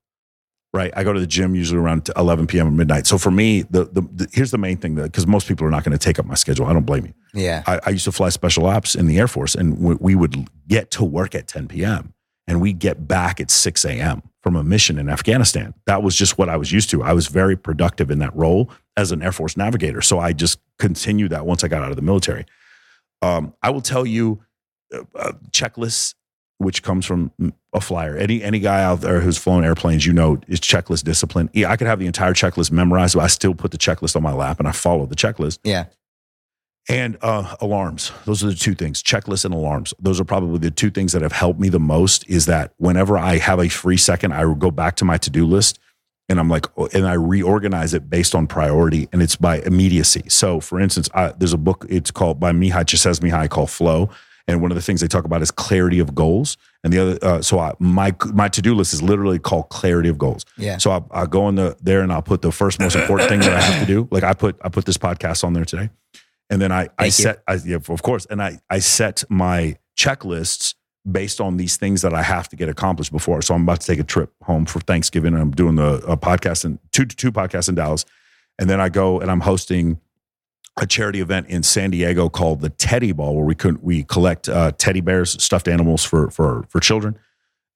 Right, 0.72 0.92
I 0.94 1.02
go 1.02 1.12
to 1.12 1.18
the 1.18 1.26
gym 1.26 1.56
usually 1.56 1.80
around 1.80 2.08
11 2.16 2.46
p.m. 2.46 2.68
or 2.68 2.70
midnight. 2.70 3.06
So 3.08 3.18
for 3.18 3.32
me, 3.32 3.62
the 3.62 3.86
the, 3.86 4.02
the 4.02 4.28
here's 4.32 4.52
the 4.52 4.58
main 4.58 4.76
thing 4.76 4.94
that 4.96 5.04
because 5.04 5.26
most 5.26 5.48
people 5.48 5.66
are 5.66 5.70
not 5.70 5.82
going 5.82 5.98
to 5.98 6.04
take 6.04 6.18
up 6.18 6.26
my 6.26 6.34
schedule. 6.34 6.66
I 6.66 6.72
don't 6.72 6.86
blame 6.86 7.06
you. 7.06 7.14
Yeah. 7.34 7.64
I, 7.66 7.80
I 7.86 7.90
used 7.90 8.04
to 8.04 8.12
fly 8.12 8.28
special 8.28 8.66
ops 8.66 8.94
in 8.94 9.06
the 9.06 9.18
Air 9.18 9.26
Force, 9.26 9.54
and 9.56 9.78
we, 9.78 9.94
we 9.96 10.14
would 10.14 10.48
get 10.68 10.90
to 10.92 11.04
work 11.04 11.34
at 11.34 11.48
10 11.48 11.66
p.m. 11.68 12.14
and 12.46 12.60
we 12.60 12.72
get 12.72 13.08
back 13.08 13.40
at 13.40 13.50
6 13.50 13.84
a.m. 13.84 14.22
from 14.42 14.54
a 14.54 14.62
mission 14.62 14.96
in 14.96 15.08
Afghanistan. 15.08 15.74
That 15.86 16.04
was 16.04 16.14
just 16.14 16.38
what 16.38 16.48
I 16.48 16.56
was 16.56 16.70
used 16.70 16.90
to. 16.90 17.02
I 17.02 17.14
was 17.14 17.26
very 17.26 17.56
productive 17.56 18.08
in 18.10 18.20
that 18.20 18.36
role 18.36 18.70
as 18.96 19.12
an 19.12 19.22
Air 19.22 19.32
Force 19.32 19.56
navigator. 19.56 20.00
So 20.02 20.18
I 20.18 20.32
just 20.32 20.58
continued 20.78 21.30
that 21.32 21.46
once 21.46 21.62
I 21.64 21.68
got 21.68 21.82
out 21.82 21.90
of 21.90 21.96
the 21.96 22.02
military. 22.02 22.44
Um, 23.22 23.54
I 23.62 23.70
will 23.70 23.80
tell 23.82 24.04
you 24.06 24.42
uh, 24.94 25.02
uh, 25.14 25.32
checklists, 25.50 26.14
which 26.58 26.82
comes 26.82 27.06
from 27.06 27.30
a 27.72 27.80
flyer. 27.80 28.16
Any 28.16 28.42
any 28.42 28.58
guy 28.60 28.82
out 28.82 29.00
there 29.02 29.20
who's 29.20 29.38
flown 29.38 29.64
airplanes, 29.64 30.04
you 30.06 30.12
know, 30.12 30.40
is 30.48 30.60
checklist 30.60 31.04
discipline. 31.04 31.48
Yeah, 31.52 31.70
I 31.70 31.76
could 31.76 31.86
have 31.86 31.98
the 31.98 32.06
entire 32.06 32.34
checklist 32.34 32.70
memorized, 32.72 33.14
but 33.14 33.22
I 33.22 33.28
still 33.28 33.54
put 33.54 33.70
the 33.70 33.78
checklist 33.78 34.16
on 34.16 34.22
my 34.22 34.32
lap 34.32 34.58
and 34.58 34.66
I 34.68 34.72
follow 34.72 35.06
the 35.06 35.14
checklist 35.16 35.58
Yeah. 35.64 35.86
and 36.88 37.16
uh, 37.22 37.56
alarms 37.60 38.10
those 38.24 38.42
are 38.42 38.48
the 38.48 38.54
two 38.54 38.74
things 38.74 39.02
checklists 39.02 39.44
and 39.44 39.52
alarms 39.54 39.92
those 40.00 40.18
are 40.18 40.24
probably 40.24 40.58
the 40.58 40.70
two 40.70 40.90
things 40.90 41.12
that 41.12 41.20
have 41.22 41.32
helped 41.32 41.60
me 41.60 41.68
the 41.68 41.78
most 41.78 42.26
is 42.28 42.46
that 42.46 42.72
whenever 42.78 43.18
i 43.18 43.36
have 43.36 43.58
a 43.60 43.68
free 43.68 43.98
second 43.98 44.32
i 44.32 44.44
will 44.46 44.54
go 44.54 44.70
back 44.70 44.96
to 44.96 45.04
my 45.04 45.18
to-do 45.18 45.44
list 45.46 45.78
and 46.30 46.40
i'm 46.40 46.48
like 46.48 46.66
oh, 46.78 46.88
and 46.94 47.06
i 47.06 47.12
reorganize 47.12 47.92
it 47.92 48.08
based 48.08 48.34
on 48.34 48.46
priority 48.46 49.06
and 49.12 49.20
it's 49.20 49.36
by 49.36 49.58
immediacy 49.66 50.22
so 50.28 50.60
for 50.60 50.80
instance 50.80 51.08
I, 51.14 51.32
there's 51.38 51.52
a 51.52 51.58
book 51.58 51.84
it's 51.90 52.10
called 52.10 52.40
by 52.40 52.52
Mihaly 52.52 52.84
Csikszentmihalyi 52.86 53.50
called 53.50 53.68
flow 53.70 54.08
and 54.48 54.62
one 54.62 54.70
of 54.72 54.76
the 54.76 54.82
things 54.82 55.00
they 55.02 55.06
talk 55.08 55.24
about 55.24 55.42
is 55.42 55.50
clarity 55.50 55.98
of 56.00 56.14
goals 56.14 56.56
and 56.82 56.92
the 56.92 56.98
other 56.98 57.18
uh, 57.22 57.42
so 57.42 57.58
I, 57.58 57.74
my 57.78 58.14
my 58.32 58.48
to-do 58.48 58.74
list 58.74 58.94
is 58.94 59.02
literally 59.02 59.38
called 59.38 59.68
clarity 59.68 60.08
of 60.08 60.16
goals 60.18 60.46
Yeah. 60.56 60.78
so 60.78 60.90
I, 60.92 61.00
I 61.22 61.26
go 61.26 61.48
in 61.50 61.54
the 61.56 61.76
there 61.82 62.00
and 62.00 62.10
I'll 62.12 62.22
put 62.22 62.40
the 62.42 62.52
first 62.52 62.80
most 62.80 62.96
important 62.96 63.28
thing 63.28 63.40
that 63.40 63.52
I 63.52 63.60
have 63.60 63.80
to 63.86 63.86
do. 63.94 64.08
Like 64.10 64.24
I 64.24 64.32
put 64.32 64.56
I 64.64 64.68
put 64.70 64.84
this 64.86 64.96
podcast 64.98 65.44
on 65.44 65.52
there 65.52 65.66
today, 65.66 65.90
and 66.48 66.60
then 66.62 66.72
I 66.72 66.82
I 66.82 66.86
Thank 66.86 67.18
you. 67.18 67.24
set 67.26 67.42
I, 67.46 67.54
yeah 67.66 67.78
of 67.96 68.02
course, 68.02 68.24
and 68.30 68.40
I 68.42 68.58
I 68.70 68.78
set 68.80 69.24
my 69.28 69.76
checklists 69.96 70.74
based 71.10 71.40
on 71.40 71.56
these 71.56 71.76
things 71.76 72.02
that 72.02 72.12
I 72.12 72.22
have 72.22 72.48
to 72.50 72.56
get 72.56 72.68
accomplished 72.68 73.12
before. 73.12 73.42
So 73.42 73.54
I'm 73.54 73.62
about 73.62 73.80
to 73.80 73.86
take 73.86 73.98
a 73.98 74.04
trip 74.04 74.32
home 74.42 74.66
for 74.66 74.80
Thanksgiving, 74.80 75.34
and 75.34 75.42
I'm 75.42 75.50
doing 75.50 75.76
the 75.76 75.94
a 76.06 76.16
podcast 76.16 76.64
and 76.64 76.78
two 76.92 77.06
two 77.06 77.32
podcasts 77.32 77.68
in 77.68 77.74
Dallas, 77.74 78.04
and 78.58 78.68
then 78.68 78.80
I 78.80 78.88
go 78.88 79.20
and 79.20 79.30
I'm 79.30 79.40
hosting 79.40 80.00
a 80.76 80.86
charity 80.86 81.20
event 81.20 81.48
in 81.48 81.62
San 81.62 81.90
Diego 81.90 82.28
called 82.28 82.60
the 82.60 82.70
Teddy 82.70 83.12
Ball, 83.12 83.34
where 83.34 83.44
we 83.44 83.54
could 83.54 83.82
we 83.82 84.02
collect 84.04 84.48
uh, 84.48 84.72
teddy 84.72 85.00
bears, 85.00 85.42
stuffed 85.42 85.68
animals 85.68 86.04
for 86.04 86.30
for 86.30 86.64
for 86.68 86.80
children. 86.80 87.18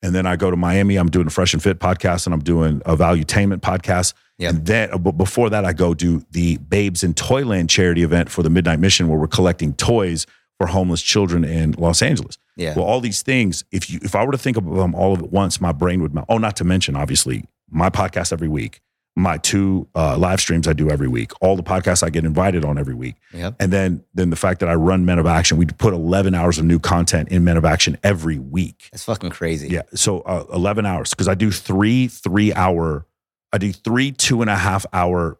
And 0.02 0.14
then 0.14 0.26
I 0.26 0.36
go 0.36 0.50
to 0.50 0.56
Miami. 0.56 0.96
I'm 0.96 1.08
doing 1.08 1.26
a 1.26 1.30
Fresh 1.30 1.54
and 1.54 1.62
Fit 1.62 1.78
podcast, 1.78 2.26
and 2.26 2.34
I'm 2.34 2.42
doing 2.42 2.82
a 2.84 2.94
Valuetainment 2.94 3.60
podcast. 3.60 4.12
Yep. 4.36 4.50
And 4.50 4.66
then, 4.66 4.92
uh, 4.92 4.98
but 4.98 5.12
before 5.12 5.48
that, 5.50 5.64
I 5.64 5.72
go 5.72 5.94
do 5.94 6.22
the 6.30 6.58
Babes 6.58 7.02
in 7.02 7.14
Toyland 7.14 7.70
charity 7.70 8.02
event 8.02 8.30
for 8.30 8.42
the 8.42 8.50
Midnight 8.50 8.80
Mission, 8.80 9.08
where 9.08 9.18
we're 9.18 9.28
collecting 9.28 9.72
toys 9.72 10.26
for 10.58 10.66
homeless 10.68 11.02
children 11.02 11.44
in 11.44 11.72
Los 11.72 12.02
Angeles. 12.02 12.38
Yeah. 12.56 12.74
Well, 12.76 12.84
all 12.84 13.00
these 13.00 13.22
things, 13.22 13.64
if 13.72 13.90
you 13.90 13.98
if 14.02 14.14
I 14.14 14.24
were 14.24 14.32
to 14.32 14.38
think 14.38 14.56
of 14.56 14.64
them 14.64 14.94
all 14.94 15.14
at 15.14 15.30
once, 15.32 15.60
my 15.60 15.72
brain 15.72 16.00
would 16.02 16.14
melt. 16.14 16.26
Oh, 16.28 16.38
not 16.38 16.56
to 16.56 16.64
mention, 16.64 16.94
obviously, 16.96 17.44
my 17.68 17.90
podcast 17.90 18.32
every 18.32 18.46
week, 18.48 18.80
my 19.16 19.38
two 19.38 19.88
uh, 19.96 20.16
live 20.16 20.40
streams 20.40 20.68
I 20.68 20.72
do 20.72 20.90
every 20.90 21.08
week, 21.08 21.32
all 21.40 21.56
the 21.56 21.62
podcasts 21.64 22.02
I 22.04 22.10
get 22.10 22.24
invited 22.24 22.64
on 22.64 22.78
every 22.78 22.94
week, 22.94 23.16
Yep. 23.32 23.56
and 23.58 23.72
then 23.72 24.04
then 24.14 24.30
the 24.30 24.36
fact 24.36 24.60
that 24.60 24.68
I 24.68 24.74
run 24.74 25.04
Men 25.04 25.18
of 25.18 25.26
Action, 25.26 25.56
we 25.56 25.66
put 25.66 25.92
11 25.94 26.34
hours 26.34 26.58
of 26.58 26.64
new 26.64 26.78
content 26.78 27.28
in 27.30 27.42
Men 27.42 27.56
of 27.56 27.64
Action 27.64 27.96
every 28.04 28.38
week. 28.38 28.88
That's 28.92 29.04
fucking 29.04 29.30
crazy. 29.30 29.68
Yeah, 29.68 29.82
so 29.94 30.20
uh, 30.20 30.44
11 30.52 30.86
hours 30.86 31.10
because 31.10 31.26
I 31.26 31.34
do 31.34 31.50
three 31.50 32.06
three 32.06 32.52
hour, 32.54 33.06
I 33.52 33.58
do 33.58 33.72
three 33.72 34.12
two 34.12 34.40
and 34.42 34.50
a 34.50 34.56
half 34.56 34.86
hour 34.92 35.38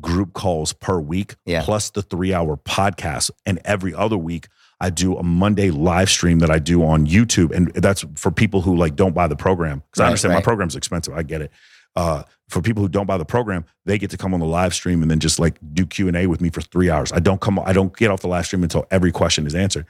group 0.00 0.32
calls 0.32 0.72
per 0.72 0.98
week, 0.98 1.36
Yeah. 1.46 1.62
plus 1.62 1.90
the 1.90 2.02
three 2.02 2.32
hour 2.34 2.56
podcast, 2.56 3.30
and 3.46 3.60
every 3.64 3.94
other 3.94 4.16
week. 4.18 4.48
I 4.80 4.90
do 4.90 5.16
a 5.16 5.22
Monday 5.22 5.70
live 5.70 6.10
stream 6.10 6.40
that 6.40 6.50
I 6.50 6.58
do 6.58 6.84
on 6.84 7.06
YouTube, 7.06 7.52
and 7.52 7.72
that's 7.74 8.04
for 8.16 8.30
people 8.30 8.60
who 8.60 8.76
like 8.76 8.96
don't 8.96 9.14
buy 9.14 9.28
the 9.28 9.36
program 9.36 9.82
because 9.90 10.00
I 10.00 10.04
Right, 10.04 10.08
understand 10.08 10.32
my 10.32 10.36
right. 10.36 10.44
program's 10.44 10.76
expensive. 10.76 11.14
I 11.14 11.22
get 11.22 11.40
it. 11.42 11.50
Uh, 11.96 12.24
for 12.48 12.60
people 12.60 12.82
who 12.82 12.88
don't 12.88 13.06
buy 13.06 13.16
the 13.16 13.24
program, 13.24 13.64
they 13.86 13.98
get 13.98 14.10
to 14.10 14.16
come 14.16 14.34
on 14.34 14.40
the 14.40 14.46
live 14.46 14.74
stream 14.74 15.00
and 15.00 15.10
then 15.10 15.20
just 15.20 15.38
like 15.38 15.58
do 15.72 15.86
Q 15.86 16.08
and 16.08 16.16
A 16.16 16.26
with 16.26 16.40
me 16.40 16.50
for 16.50 16.60
three 16.60 16.90
hours. 16.90 17.12
I 17.12 17.20
don't 17.20 17.40
come, 17.40 17.58
I 17.60 17.72
don't 17.72 17.96
get 17.96 18.10
off 18.10 18.20
the 18.20 18.28
live 18.28 18.46
stream 18.46 18.62
until 18.64 18.84
every 18.90 19.12
question 19.12 19.46
is 19.46 19.54
answered. 19.54 19.86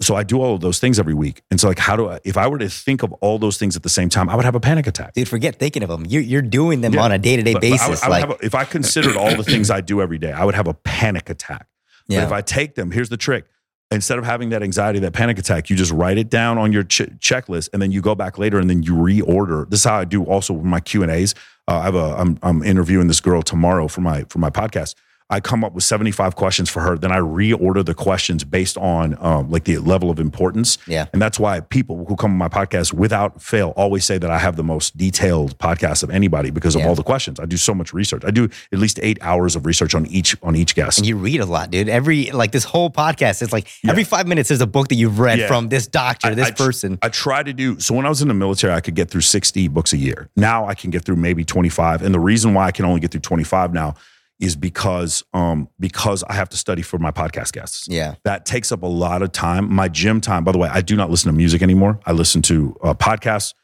So 0.00 0.14
I 0.14 0.22
do 0.24 0.42
all 0.42 0.54
of 0.54 0.60
those 0.60 0.78
things 0.78 0.98
every 0.98 1.14
week. 1.14 1.42
And 1.50 1.58
so 1.58 1.68
like, 1.68 1.78
how 1.78 1.96
do 1.96 2.08
I, 2.10 2.20
if 2.24 2.36
I 2.36 2.46
were 2.48 2.58
to 2.58 2.68
think 2.68 3.02
of 3.02 3.12
all 3.14 3.38
those 3.38 3.56
things 3.56 3.76
at 3.76 3.82
the 3.82 3.88
same 3.88 4.08
time, 4.10 4.28
I 4.28 4.36
would 4.36 4.44
have 4.44 4.54
a 4.54 4.60
panic 4.60 4.86
attack. 4.86 5.14
Dude, 5.14 5.26
forget 5.28 5.56
thinking 5.56 5.82
of 5.82 5.88
them. 5.88 6.04
You're, 6.06 6.22
you're 6.22 6.42
doing 6.42 6.82
them 6.82 6.92
Yeah. 6.92 7.02
on 7.02 7.12
a 7.12 7.18
day 7.18 7.36
to 7.36 7.42
day 7.42 7.54
but 7.54 7.64
I 7.64 7.68
would- 7.68 7.72
basis. 7.78 8.02
I 8.02 8.08
would 8.08 8.12
like, 8.12 8.20
have 8.28 8.30
a- 8.32 8.44
if 8.44 8.54
I 8.54 8.64
considered 8.64 9.16
all 9.16 9.34
the 9.34 9.42
things 9.52 9.70
I 9.70 9.80
do 9.80 10.02
every 10.02 10.18
day, 10.18 10.32
I 10.32 10.44
would 10.44 10.54
have 10.54 10.68
a 10.68 10.74
panic 10.74 11.30
attack. 11.30 11.66
yeah. 12.08 12.20
But 12.20 12.26
if 12.26 12.32
I 12.32 12.40
take 12.42 12.74
them, 12.74 12.90
here's 12.90 13.08
the 13.08 13.16
trick. 13.16 13.46
Instead 13.92 14.18
of 14.18 14.24
having 14.24 14.48
that 14.50 14.62
anxiety, 14.64 14.98
that 14.98 15.12
panic 15.12 15.38
attack, 15.38 15.70
you 15.70 15.76
just 15.76 15.92
write 15.92 16.18
it 16.18 16.28
down 16.28 16.58
on 16.58 16.72
your 16.72 16.82
ch- 16.82 17.02
checklist, 17.20 17.68
and 17.72 17.80
then 17.80 17.92
you 17.92 18.00
go 18.02 18.16
back 18.16 18.36
later, 18.36 18.58
and 18.58 18.68
then 18.68 18.82
you 18.82 18.94
reorder. 18.94 19.70
This 19.70 19.80
is 19.80 19.84
how 19.84 19.94
I 20.00 20.04
do 20.04 20.24
also 20.24 20.52
with 20.54 20.64
my 20.64 20.80
Q 20.80 21.04
and 21.04 21.12
A's. 21.12 21.34
Uh, 21.68 21.76
I 21.78 21.82
have 21.84 21.94
a 21.94 22.16
I'm 22.18 22.36
I'm 22.42 22.62
interviewing 22.64 23.06
this 23.06 23.20
girl 23.20 23.42
tomorrow 23.42 23.86
for 23.86 24.00
my 24.00 24.24
for 24.28 24.40
my 24.40 24.50
podcast. 24.50 24.96
I 25.28 25.40
come 25.40 25.64
up 25.64 25.72
with 25.72 25.82
75 25.82 26.36
questions 26.36 26.70
for 26.70 26.80
her. 26.82 26.96
Then 26.96 27.10
I 27.10 27.16
reorder 27.18 27.84
the 27.84 27.94
questions 27.94 28.44
based 28.44 28.78
on 28.78 29.16
um, 29.20 29.50
like 29.50 29.64
the 29.64 29.78
level 29.78 30.08
of 30.08 30.20
importance. 30.20 30.78
Yeah. 30.86 31.06
And 31.12 31.20
that's 31.20 31.40
why 31.40 31.58
people 31.60 32.04
who 32.06 32.14
come 32.14 32.30
on 32.30 32.36
my 32.38 32.48
podcast 32.48 32.92
without 32.92 33.42
fail 33.42 33.70
always 33.76 34.04
say 34.04 34.18
that 34.18 34.30
I 34.30 34.38
have 34.38 34.54
the 34.54 34.62
most 34.62 34.96
detailed 34.96 35.58
podcast 35.58 36.04
of 36.04 36.10
anybody 36.10 36.50
because 36.50 36.76
of 36.76 36.82
Yeah. 36.82 36.88
all 36.88 36.94
the 36.94 37.02
questions. 37.02 37.40
I 37.40 37.46
do 37.46 37.56
so 37.56 37.74
much 37.74 37.92
research. 37.92 38.22
I 38.24 38.30
do 38.30 38.44
at 38.72 38.78
least 38.78 39.00
eight 39.02 39.18
hours 39.20 39.56
of 39.56 39.66
research 39.66 39.96
on 39.96 40.06
each 40.06 40.36
on 40.44 40.54
each 40.54 40.76
guest. 40.76 40.98
and 40.98 41.06
you 41.08 41.16
read 41.16 41.40
a 41.40 41.46
lot, 41.46 41.72
dude. 41.72 41.88
Every 41.88 42.30
like 42.30 42.52
this 42.52 42.62
whole 42.64 42.88
podcast, 42.90 43.42
it's 43.42 43.52
like 43.52 43.66
every 43.88 44.04
five 44.04 44.28
minutes 44.28 44.52
is 44.52 44.60
a 44.60 44.66
book 44.66 44.86
that 44.88 44.94
you've 44.94 45.18
read 45.18 45.40
Yeah. 45.40 45.48
from 45.48 45.70
this 45.70 45.88
doctor, 45.88 46.28
I- 46.28 46.34
this 46.34 46.48
I 46.48 46.50
person. 46.52 46.98
I 47.02 47.08
try 47.08 47.42
to 47.42 47.52
do 47.52 47.80
so 47.80 47.94
when 47.94 48.06
I 48.06 48.10
was 48.10 48.22
in 48.22 48.28
the 48.28 48.34
military, 48.34 48.72
I 48.74 48.80
could 48.80 48.94
get 48.94 49.10
through 49.10 49.22
60 49.22 49.66
books 49.68 49.92
a 49.92 49.96
year. 49.96 50.28
Now 50.36 50.66
I 50.66 50.74
can 50.74 50.90
get 50.90 51.04
through 51.04 51.16
maybe 51.16 51.44
25. 51.44 52.02
And 52.02 52.14
the 52.14 52.20
reason 52.20 52.54
why 52.54 52.66
I 52.66 52.70
can 52.70 52.84
only 52.84 53.00
get 53.00 53.10
through 53.10 53.22
25 53.22 53.72
now 53.72 53.94
is 54.38 54.54
because 54.56 55.24
um 55.32 55.68
because 55.80 56.22
I 56.24 56.34
have 56.34 56.48
to 56.50 56.56
study 56.56 56.82
for 56.82 56.98
my 56.98 57.10
podcast 57.10 57.52
guests. 57.52 57.88
yeah. 57.88 58.14
That 58.24 58.44
takes 58.46 58.70
up 58.72 58.82
a 58.82 58.86
lot 58.86 59.22
of 59.22 59.32
time. 59.32 59.72
My 59.72 59.88
gym 59.88 60.20
time, 60.20 60.44
by 60.44 60.52
the 60.52 60.58
way, 60.58 60.68
I 60.68 60.80
do 60.82 60.96
not 60.96 61.10
listen 61.10 61.30
to 61.30 61.36
music 61.36 61.62
anymore. 61.62 61.98
I 62.04 62.12
listen 62.12 62.42
to 62.42 62.76
uh, 62.82 62.94
podcasts, 62.94 63.54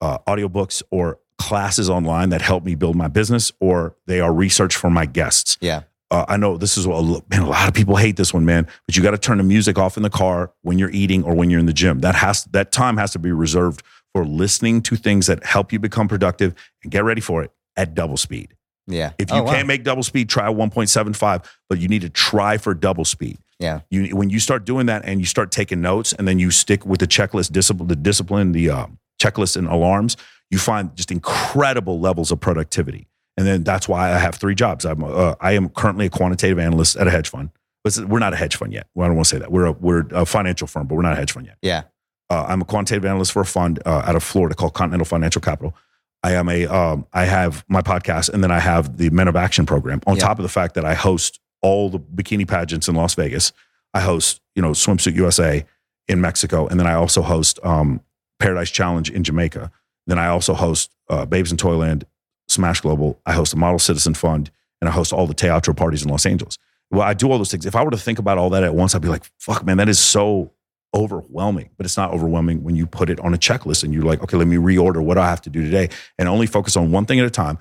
uh, 0.00 0.18
audiobooks, 0.28 0.82
or 0.90 1.18
classes 1.38 1.90
online 1.90 2.28
that 2.30 2.42
help 2.42 2.64
me 2.64 2.74
build 2.74 2.94
my 2.96 3.08
business, 3.08 3.50
or 3.60 3.96
they 4.06 4.20
are 4.20 4.32
research 4.32 4.76
for 4.76 4.90
my 4.90 5.06
guests. 5.06 5.56
Yeah. 5.60 5.82
uh, 6.10 6.26
I 6.28 6.36
know 6.36 6.56
this 6.58 6.76
is 6.76 6.86
a, 6.86 6.90
man, 6.90 7.42
a 7.42 7.48
lot 7.48 7.66
of 7.66 7.74
people 7.74 7.96
hate 7.96 8.16
this 8.16 8.34
one, 8.34 8.44
man, 8.44 8.66
but 8.86 8.96
you 8.96 9.02
got 9.02 9.12
to 9.12 9.18
turn 9.18 9.38
the 9.38 9.44
music 9.44 9.78
off 9.78 9.96
in 9.96 10.02
the 10.02 10.10
car 10.10 10.52
when 10.62 10.78
you're 10.78 10.90
eating 10.90 11.24
or 11.24 11.34
when 11.34 11.48
you're 11.50 11.60
in 11.60 11.66
the 11.66 11.72
gym. 11.72 12.00
That 12.00 12.14
has 12.16 12.44
that 12.52 12.72
time 12.72 12.98
has 12.98 13.12
to 13.12 13.18
be 13.18 13.32
reserved 13.32 13.82
for 14.12 14.24
listening 14.26 14.82
to 14.82 14.96
things 14.96 15.26
that 15.28 15.44
help 15.44 15.72
you 15.72 15.78
become 15.78 16.08
productive 16.08 16.54
and 16.82 16.92
get 16.92 17.04
ready 17.04 17.20
for 17.20 17.42
it 17.42 17.52
at 17.76 17.94
double 17.94 18.16
speed. 18.16 18.54
Yeah. 18.86 19.12
If 19.18 19.30
you 19.30 19.36
Oh, 19.36 19.42
wow. 19.44 19.52
can't 19.52 19.68
make 19.68 19.84
double 19.84 20.02
speed, 20.02 20.28
try 20.28 20.48
1.75, 20.48 21.44
but 21.68 21.78
you 21.78 21.88
need 21.88 22.02
to 22.02 22.10
try 22.10 22.56
for 22.58 22.74
double 22.74 23.04
speed. 23.04 23.38
Yeah. 23.58 23.80
You 23.90 24.16
when 24.16 24.30
you 24.30 24.40
start 24.40 24.64
doing 24.64 24.86
that 24.86 25.04
and 25.04 25.20
you 25.20 25.26
start 25.26 25.50
taking 25.52 25.80
notes 25.80 26.12
and 26.14 26.26
then 26.26 26.38
you 26.38 26.50
stick 26.50 26.86
with 26.86 27.00
the 27.00 27.06
checklist 27.06 27.52
discipline, 27.52 27.88
the 27.88 27.96
discipline, 27.96 28.52
the 28.52 28.70
uh, 28.70 28.86
checklist 29.20 29.56
and 29.56 29.66
alarms, 29.68 30.16
you 30.50 30.58
find 30.58 30.94
just 30.96 31.10
incredible 31.12 32.00
levels 32.00 32.32
of 32.32 32.40
productivity. 32.40 33.06
And 33.36 33.46
then 33.46 33.62
that's 33.62 33.86
why 33.88 34.12
I 34.12 34.18
have 34.18 34.34
three 34.34 34.54
jobs. 34.54 34.84
I'm 34.86 35.04
uh, 35.04 35.34
I 35.40 35.52
am 35.52 35.68
currently 35.68 36.06
a 36.06 36.10
quantitative 36.10 36.58
analyst 36.58 36.96
at 36.96 37.06
a 37.06 37.10
hedge 37.10 37.28
fund. 37.28 37.50
But 37.84 37.98
we're 38.08 38.18
not 38.18 38.32
a 38.34 38.36
hedge 38.36 38.56
fund 38.56 38.72
yet. 38.74 38.86
Well, 38.94 39.04
I 39.04 39.08
don't 39.08 39.16
want 39.16 39.28
to 39.28 39.36
say 39.36 39.38
that. 39.38 39.50
We're 39.52 39.66
a, 39.66 39.72
we're 39.72 40.06
a 40.10 40.26
financial 40.26 40.66
firm, 40.66 40.86
but 40.86 40.96
we're 40.96 41.02
not 41.02 41.14
a 41.14 41.16
hedge 41.16 41.32
fund 41.32 41.46
yet. 41.46 41.56
Yeah. 41.62 41.82
Uh, 42.28 42.44
I'm 42.48 42.60
a 42.60 42.64
quantitative 42.66 43.06
analyst 43.06 43.32
for 43.32 43.40
a 43.40 43.46
fund 43.46 43.78
uh, 43.86 44.02
out 44.04 44.16
of 44.16 44.22
Florida 44.22 44.54
called 44.54 44.74
Continental 44.74 45.06
Financial 45.06 45.40
Capital. 45.40 45.74
I 46.22 46.32
am 46.34 46.48
a 46.48 46.66
um, 46.66 47.06
I 47.12 47.24
have 47.24 47.64
my 47.68 47.80
podcast 47.82 48.28
and 48.28 48.42
then 48.42 48.50
I 48.50 48.58
have 48.60 48.96
the 48.98 49.10
Men 49.10 49.28
of 49.28 49.36
Action 49.36 49.64
program. 49.66 50.00
On 50.06 50.16
Yeah. 50.16 50.22
top 50.22 50.38
of 50.38 50.42
the 50.42 50.48
fact 50.48 50.74
that 50.74 50.84
I 50.84 50.94
host 50.94 51.40
all 51.62 51.88
the 51.90 51.98
bikini 51.98 52.46
pageants 52.46 52.88
in 52.88 52.94
Las 52.94 53.14
Vegas, 53.14 53.52
I 53.94 54.00
host 54.00 54.40
you 54.54 54.62
know 54.62 54.70
Swimsuit 54.72 55.14
USA 55.14 55.64
in 56.08 56.20
Mexico, 56.20 56.66
and 56.66 56.78
then 56.78 56.86
I 56.86 56.94
also 56.94 57.22
host 57.22 57.58
um, 57.62 58.00
Paradise 58.38 58.70
Challenge 58.70 59.10
in 59.10 59.24
Jamaica. 59.24 59.70
Then 60.06 60.18
I 60.18 60.26
also 60.26 60.54
host 60.54 60.90
uh, 61.08 61.24
Babes 61.24 61.50
in 61.52 61.56
Toyland, 61.56 62.04
Smash 62.48 62.80
Global. 62.80 63.18
I 63.26 63.32
host 63.32 63.52
the 63.52 63.58
Model 63.58 63.78
Citizen 63.78 64.14
Fund, 64.14 64.50
and 64.80 64.88
I 64.88 64.92
host 64.92 65.12
all 65.12 65.26
the 65.26 65.34
teatro 65.34 65.72
parties 65.74 66.02
in 66.02 66.08
Los 66.08 66.26
Angeles. 66.26 66.58
Well, 66.90 67.02
I 67.02 67.14
do 67.14 67.30
all 67.30 67.38
those 67.38 67.50
things. 67.50 67.64
If 67.66 67.76
I 67.76 67.84
were 67.84 67.92
to 67.92 67.96
think 67.98 68.18
about 68.18 68.36
all 68.38 68.50
that 68.50 68.64
at 68.64 68.74
once, 68.74 68.94
I'd 68.94 69.02
be 69.02 69.08
like, 69.08 69.22
"Fuck, 69.38 69.64
man, 69.64 69.76
that 69.76 69.88
is 69.88 69.98
so 69.98 70.50
overwhelming." 70.94 71.70
But 71.76 71.86
it's 71.86 71.96
not 71.96 72.12
overwhelming 72.12 72.62
when 72.62 72.76
you 72.76 72.86
put 72.86 73.10
it 73.10 73.20
on 73.20 73.34
a 73.34 73.38
checklist 73.38 73.84
and 73.84 73.92
you're 73.94 74.04
like, 74.04 74.22
"Okay, 74.22 74.36
let 74.36 74.46
me 74.46 74.56
reorder 74.56 75.02
what 75.02 75.18
I 75.18 75.28
have 75.28 75.40
to 75.42 75.50
do 75.50 75.62
today," 75.62 75.88
and 76.18 76.28
only 76.28 76.46
focus 76.46 76.76
on 76.76 76.90
one 76.90 77.06
thing 77.06 77.20
at 77.20 77.26
a 77.26 77.30
time. 77.30 77.58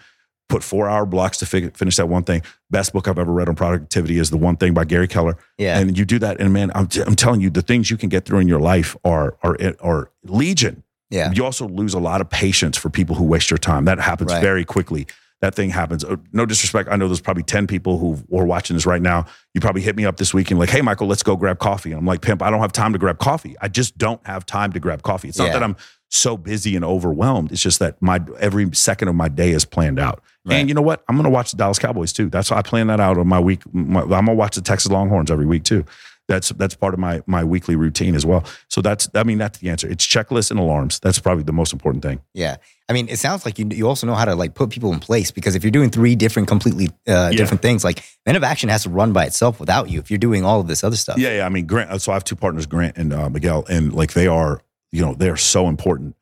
Put 0.49 0.63
four 0.63 0.89
hour 0.89 1.05
blocks 1.05 1.37
to 1.37 1.45
finish 1.45 1.95
that 1.97 2.09
one 2.09 2.23
thing. 2.23 2.41
Best 2.71 2.91
book 2.91 3.07
I've 3.07 3.19
ever 3.19 3.31
read 3.31 3.47
on 3.49 3.55
productivity 3.55 4.17
is 4.17 4.31
The 4.31 4.37
One 4.37 4.55
Thing 4.57 4.73
by 4.73 4.83
Gary 4.83 5.07
Keller 5.07 5.37
Yeah. 5.59 5.77
and 5.77 5.95
you 5.95 6.05
do 6.05 6.17
that 6.19 6.41
and 6.41 6.51
man 6.51 6.71
I'm, 6.73 6.87
t- 6.87 7.03
I'm 7.05 7.15
telling 7.15 7.39
you 7.39 7.51
the 7.51 7.61
things 7.61 7.91
you 7.91 7.97
can 7.97 8.09
get 8.09 8.25
through 8.25 8.39
in 8.39 8.47
your 8.47 8.59
life 8.59 8.95
are 9.03 9.37
are 9.43 9.55
are 9.79 10.09
legion 10.23 10.81
yeah. 11.11 11.31
you 11.33 11.45
also 11.45 11.67
lose 11.67 11.93
a 11.93 11.99
lot 11.99 12.19
of 12.19 12.31
patience 12.31 12.77
for 12.77 12.89
people 12.89 13.15
who 13.15 13.25
waste 13.25 13.51
your 13.51 13.59
time 13.59 13.85
that 13.85 13.99
happens 13.99 14.31
Right. 14.33 14.41
very 14.41 14.65
quickly 14.65 15.05
that 15.41 15.55
thing 15.55 15.69
happens. 15.69 16.03
Uh, 16.03 16.17
no 16.33 16.45
disrespect. 16.45 16.89
I 16.91 16.95
know 16.97 17.07
there's 17.07 17.21
probably 17.21 17.43
10 17.43 17.65
people 17.67 17.97
who 17.97 18.17
are 18.37 18.45
watching 18.45 18.75
this 18.75 18.85
right 18.85 19.01
now. 19.01 19.25
You 19.53 19.61
probably 19.61 19.81
hit 19.81 19.95
me 19.95 20.05
up 20.05 20.17
this 20.17 20.33
week 20.33 20.51
and 20.51 20.59
like 20.59 20.69
hey 20.69 20.81
michael 20.81 21.07
let's 21.07 21.23
go 21.23 21.35
grab 21.35 21.59
coffee. 21.59 21.91
And 21.91 21.99
i'm 21.99 22.05
like 22.05 22.21
pimp 22.21 22.41
i 22.41 22.49
don't 22.49 22.59
have 22.59 22.71
time 22.73 22.93
to 22.93 22.99
grab 22.99 23.19
coffee. 23.19 23.55
I 23.61 23.67
just 23.69 23.97
don't 23.97 24.25
have 24.27 24.45
time 24.45 24.73
to 24.73 24.79
grab 24.79 25.01
coffee. 25.01 25.29
It's 25.29 25.37
not 25.37 25.45
Yeah. 25.47 25.53
that 25.53 25.63
i'm 25.63 25.75
so 26.11 26.35
busy 26.37 26.75
and 26.75 26.83
overwhelmed. 26.83 27.51
It's 27.51 27.61
just 27.61 27.77
that 27.79 28.01
my 28.01 28.19
every 28.39 28.73
second 28.73 29.09
of 29.09 29.15
my 29.15 29.29
day 29.29 29.51
is 29.51 29.63
planned 29.63 29.99
out. 29.99 30.23
Right. 30.45 30.55
and 30.55 30.67
you 30.69 30.73
know 30.73 30.81
what? 30.81 31.03
I'm 31.07 31.15
gonna 31.15 31.29
watch 31.29 31.51
the 31.51 31.57
dallas 31.57 31.77
cowboys 31.79 32.11
too. 32.13 32.29
That's 32.29 32.49
why 32.51 32.57
i 32.57 32.61
plan 32.61 32.87
that 32.87 32.99
out 32.99 33.17
on 33.17 33.27
my 33.27 33.39
week. 33.39 33.61
My, 33.73 34.01
i'm 34.01 34.07
gonna 34.09 34.33
watch 34.33 34.55
the 34.55 34.61
texas 34.61 34.91
longhorns 34.91 35.29
every 35.31 35.45
week 35.45 35.63
too 35.63 35.85
that's 36.29 36.49
that's 36.49 36.75
part 36.75 36.93
of 36.93 36.99
my 36.99 37.21
my 37.25 37.43
weekly 37.43 37.75
routine 37.75 38.15
as 38.15 38.25
well 38.25 38.45
so 38.69 38.81
that's 38.81 39.09
i 39.15 39.23
mean 39.23 39.37
that's 39.37 39.57
the 39.59 39.69
answer 39.69 39.89
it's 39.89 40.05
checklists 40.07 40.51
and 40.51 40.59
alarms 40.59 40.99
that's 40.99 41.19
probably 41.19 41.43
the 41.43 41.51
most 41.51 41.73
important 41.73 42.01
thing 42.03 42.21
Yeah. 42.33 42.55
I 42.87 42.93
mean, 42.93 43.07
it 43.07 43.19
sounds 43.19 43.45
like 43.45 43.59
you 43.59 43.67
you 43.71 43.87
also 43.87 44.07
know 44.07 44.15
how 44.15 44.25
to 44.25 44.33
like 44.33 44.55
put 44.55 44.71
people 44.71 44.91
in 44.93 44.99
place 44.99 45.29
because 45.29 45.53
if 45.53 45.63
you're 45.63 45.69
doing 45.79 45.91
three 45.91 46.15
different, 46.15 46.47
completely 46.47 46.87
uh, 47.07 47.29
Yeah. 47.31 47.37
different 47.37 47.61
things, 47.61 47.83
like 47.83 48.03
Men 48.25 48.35
of 48.35 48.43
Action 48.43 48.67
has 48.69 48.81
to 48.83 48.89
run 48.89 49.13
by 49.13 49.25
itself 49.25 49.59
without 49.59 49.91
you 49.91 49.99
if 49.99 50.09
you're 50.09 50.17
doing 50.17 50.43
all 50.43 50.59
of 50.59 50.67
this 50.67 50.83
other 50.83 50.95
stuff. 50.95 51.19
Yeah, 51.19 51.35
yeah. 51.37 51.45
I 51.45 51.49
mean, 51.49 51.67
Grant. 51.67 52.01
So 52.01 52.11
I 52.11 52.15
have 52.15 52.23
two 52.23 52.35
partners, 52.35 52.65
Grant 52.65 52.97
and 52.97 53.13
uh, 53.13 53.29
Miguel, 53.29 53.63
and 53.69 53.93
like 53.93 54.13
they 54.13 54.25
are, 54.25 54.61
you 54.91 55.03
know, 55.05 55.13
they 55.13 55.29
are 55.29 55.37
so 55.37 55.67
important 55.67 56.15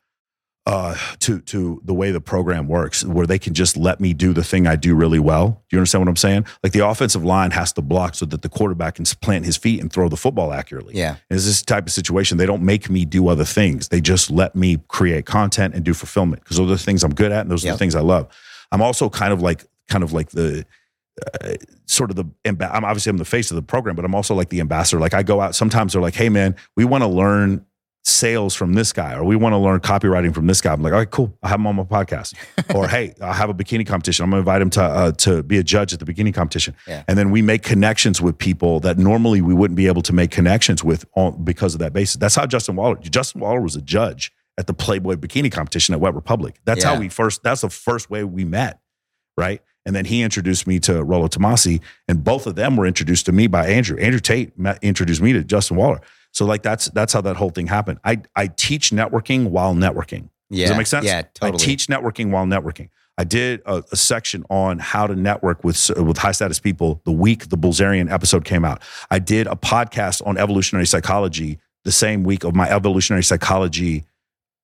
uh, 0.67 0.95
to 1.19 1.39
to 1.39 1.81
the 1.85 1.93
way 1.93 2.11
the 2.11 2.19
program 2.19 2.67
works, 2.67 3.05
where 3.05 3.25
they 3.25 3.39
can 3.39 3.53
just 3.53 3.77
let 3.77 4.01
me 4.01 4.13
do 4.13 4.33
the 4.33 4.43
thing 4.43 4.67
I 4.67 4.75
do 4.75 4.95
really 4.95 5.17
well. 5.17 5.63
Do 5.69 5.77
you 5.77 5.79
understand 5.79 6.01
what 6.01 6.09
I'm 6.09 6.17
saying? 6.17 6.45
Like 6.61 6.73
the 6.73 6.85
offensive 6.85 7.23
line 7.23 7.51
has 7.51 7.71
to 7.73 7.81
block 7.81 8.15
so 8.15 8.25
that 8.25 8.41
the 8.41 8.49
quarterback 8.49 8.95
can 8.95 9.05
plant 9.21 9.45
his 9.45 9.55
feet 9.55 9.79
and 9.79 9.91
throw 9.91 10.09
the 10.09 10.17
football 10.17 10.51
accurately. 10.51 10.95
Yeah. 10.95 11.11
And 11.29 11.37
it's 11.37 11.45
this 11.45 11.61
type 11.61 11.85
of 11.85 11.93
situation. 11.93 12.37
They 12.37 12.45
don't 12.45 12.63
make 12.63 12.89
me 12.89 13.05
do 13.05 13.29
other 13.29 13.45
things. 13.45 13.87
They 13.87 14.01
just 14.01 14.29
let 14.29 14.55
me 14.57 14.77
create 14.89 15.25
content 15.25 15.73
and 15.73 15.85
do 15.85 15.93
fulfillment 15.93 16.43
because 16.43 16.57
those 16.57 16.67
are 16.69 16.75
the 16.75 16.77
things 16.83 17.01
I'm 17.05 17.13
good 17.15 17.31
at 17.31 17.41
and 17.41 17.49
those 17.49 17.63
are 17.63 17.67
Yep. 17.67 17.75
the 17.75 17.79
things 17.79 17.95
I 17.95 18.01
love. 18.01 18.27
I'm 18.73 18.81
also 18.81 19.09
kind 19.09 19.31
of 19.31 19.41
like 19.41 19.63
kind 19.87 20.03
of 20.03 20.11
like 20.11 20.31
the 20.31 20.65
uh, 21.41 21.53
sort 21.85 22.09
of 22.11 22.17
the 22.17 22.25
I'm 22.43 22.83
obviously 22.83 23.09
I'm 23.09 23.17
the 23.17 23.23
face 23.25 23.51
of 23.51 23.55
the 23.55 23.61
program, 23.61 23.95
but 23.95 24.03
I'm 24.03 24.13
also 24.13 24.35
like 24.35 24.49
the 24.49 24.59
ambassador. 24.59 24.99
Like 24.99 25.13
I 25.13 25.23
go 25.23 25.39
out 25.39 25.55
sometimes 25.55 25.93
they're 25.93 26.01
like, 26.01 26.13
"Hey 26.15 26.27
man, 26.29 26.55
we 26.75 26.83
want 26.83 27.03
to 27.03 27.07
learn 27.07 27.65
sales 28.07 28.55
from 28.55 28.73
this 28.73 28.93
guy 28.93 29.13
or 29.13 29.23
we 29.23 29.35
want 29.35 29.53
to 29.53 29.57
learn 29.57 29.79
copywriting 29.79 30.33
from 30.33 30.47
this 30.47 30.61
guy." 30.61 30.73
I'm 30.73 30.81
like, 30.81 30.93
"All 30.93 30.99
right, 30.99 31.09
cool. 31.09 31.37
I 31.43 31.49
have 31.49 31.59
him 31.59 31.67
on 31.67 31.75
my 31.75 31.83
podcast." 31.83 32.33
or, 32.75 32.87
"Hey, 32.87 33.13
I 33.21 33.33
have 33.33 33.49
a 33.49 33.53
bikini 33.53 33.85
competition. 33.85 34.23
I'm 34.23 34.29
going 34.31 34.43
to 34.43 34.49
invite 34.49 34.61
him 34.61 34.69
to 34.71 34.83
uh, 34.83 35.11
to 35.13 35.43
be 35.43 35.57
a 35.57 35.63
judge 35.63 35.93
at 35.93 35.99
the 35.99 36.05
bikini 36.05 36.33
competition." 36.33 36.75
Yeah. 36.87 37.03
And 37.07 37.17
then 37.17 37.31
we 37.31 37.41
make 37.41 37.63
connections 37.63 38.21
with 38.21 38.37
people 38.37 38.79
that 38.81 38.97
normally 38.97 39.41
we 39.41 39.53
wouldn't 39.53 39.77
be 39.77 39.87
able 39.87 40.01
to 40.03 40.13
make 40.13 40.31
connections 40.31 40.83
with 40.83 41.05
on, 41.15 41.43
because 41.43 41.73
of 41.73 41.79
that 41.79 41.93
basis. 41.93 42.15
That's 42.17 42.35
how 42.35 42.45
Justin 42.45 42.75
Waller. 42.75 42.95
Justin 42.97 43.41
Waller 43.41 43.61
was 43.61 43.75
a 43.75 43.81
judge 43.81 44.31
at 44.57 44.67
the 44.67 44.73
Playboy 44.73 45.15
bikini 45.15 45.51
competition 45.51 45.93
at 45.93 45.99
Wet 45.99 46.15
Republic. 46.15 46.59
That's 46.65 46.83
Yeah. 46.83 46.93
how 46.95 46.99
we 46.99 47.09
first. 47.09 47.43
That's 47.43 47.61
the 47.61 47.69
first 47.69 48.09
way 48.09 48.23
we 48.23 48.45
met 48.45 48.79
right? 49.37 49.61
And 49.85 49.95
then 49.95 50.03
he 50.05 50.21
introduced 50.21 50.67
me 50.67 50.79
to 50.79 51.01
Rollo 51.03 51.27
Tomassi, 51.27 51.79
and 52.07 52.23
both 52.23 52.45
of 52.47 52.55
them 52.55 52.75
were 52.75 52.85
introduced 52.85 53.27
to 53.27 53.31
me 53.31 53.47
by 53.47 53.67
Andrew. 53.67 53.97
Andrew 53.99 54.19
Tate 54.19 54.57
met, 54.59 54.79
introduced 54.81 55.21
me 55.21 55.31
to 55.33 55.43
Justin 55.43 55.77
Waller. 55.77 56.01
So 56.31 56.45
like 56.45 56.63
that's 56.63 56.89
that's 56.89 57.13
how 57.13 57.21
that 57.21 57.35
whole 57.35 57.49
thing 57.49 57.67
happened. 57.67 57.99
I 58.03 58.21
I 58.35 58.47
teach 58.47 58.91
networking 58.91 59.49
while 59.49 59.73
networking. 59.73 60.29
Yeah. 60.49 60.65
Does 60.65 60.71
that 60.71 60.77
make 60.77 60.87
sense? 60.87 61.05
Yeah, 61.05 61.23
totally. 61.33 61.61
I 61.61 61.65
teach 61.65 61.87
networking 61.87 62.31
while 62.31 62.45
networking. 62.45 62.89
I 63.17 63.23
did 63.23 63.61
a, 63.65 63.83
a 63.91 63.95
section 63.95 64.45
on 64.49 64.77
how 64.79 65.07
to 65.07 65.15
network 65.15 65.63
with 65.63 65.89
with 65.97 66.17
high 66.17 66.31
status 66.31 66.59
people 66.59 67.01
the 67.03 67.11
week 67.11 67.49
the 67.49 67.57
Bilzerian 67.57 68.11
episode 68.11 68.45
came 68.45 68.63
out. 68.63 68.81
I 69.09 69.19
did 69.19 69.47
a 69.47 69.55
podcast 69.55 70.25
on 70.25 70.37
evolutionary 70.37 70.85
psychology 70.85 71.59
the 71.83 71.91
same 71.91 72.23
week 72.23 72.43
of 72.43 72.55
my 72.55 72.69
evolutionary 72.69 73.23
psychology 73.23 74.05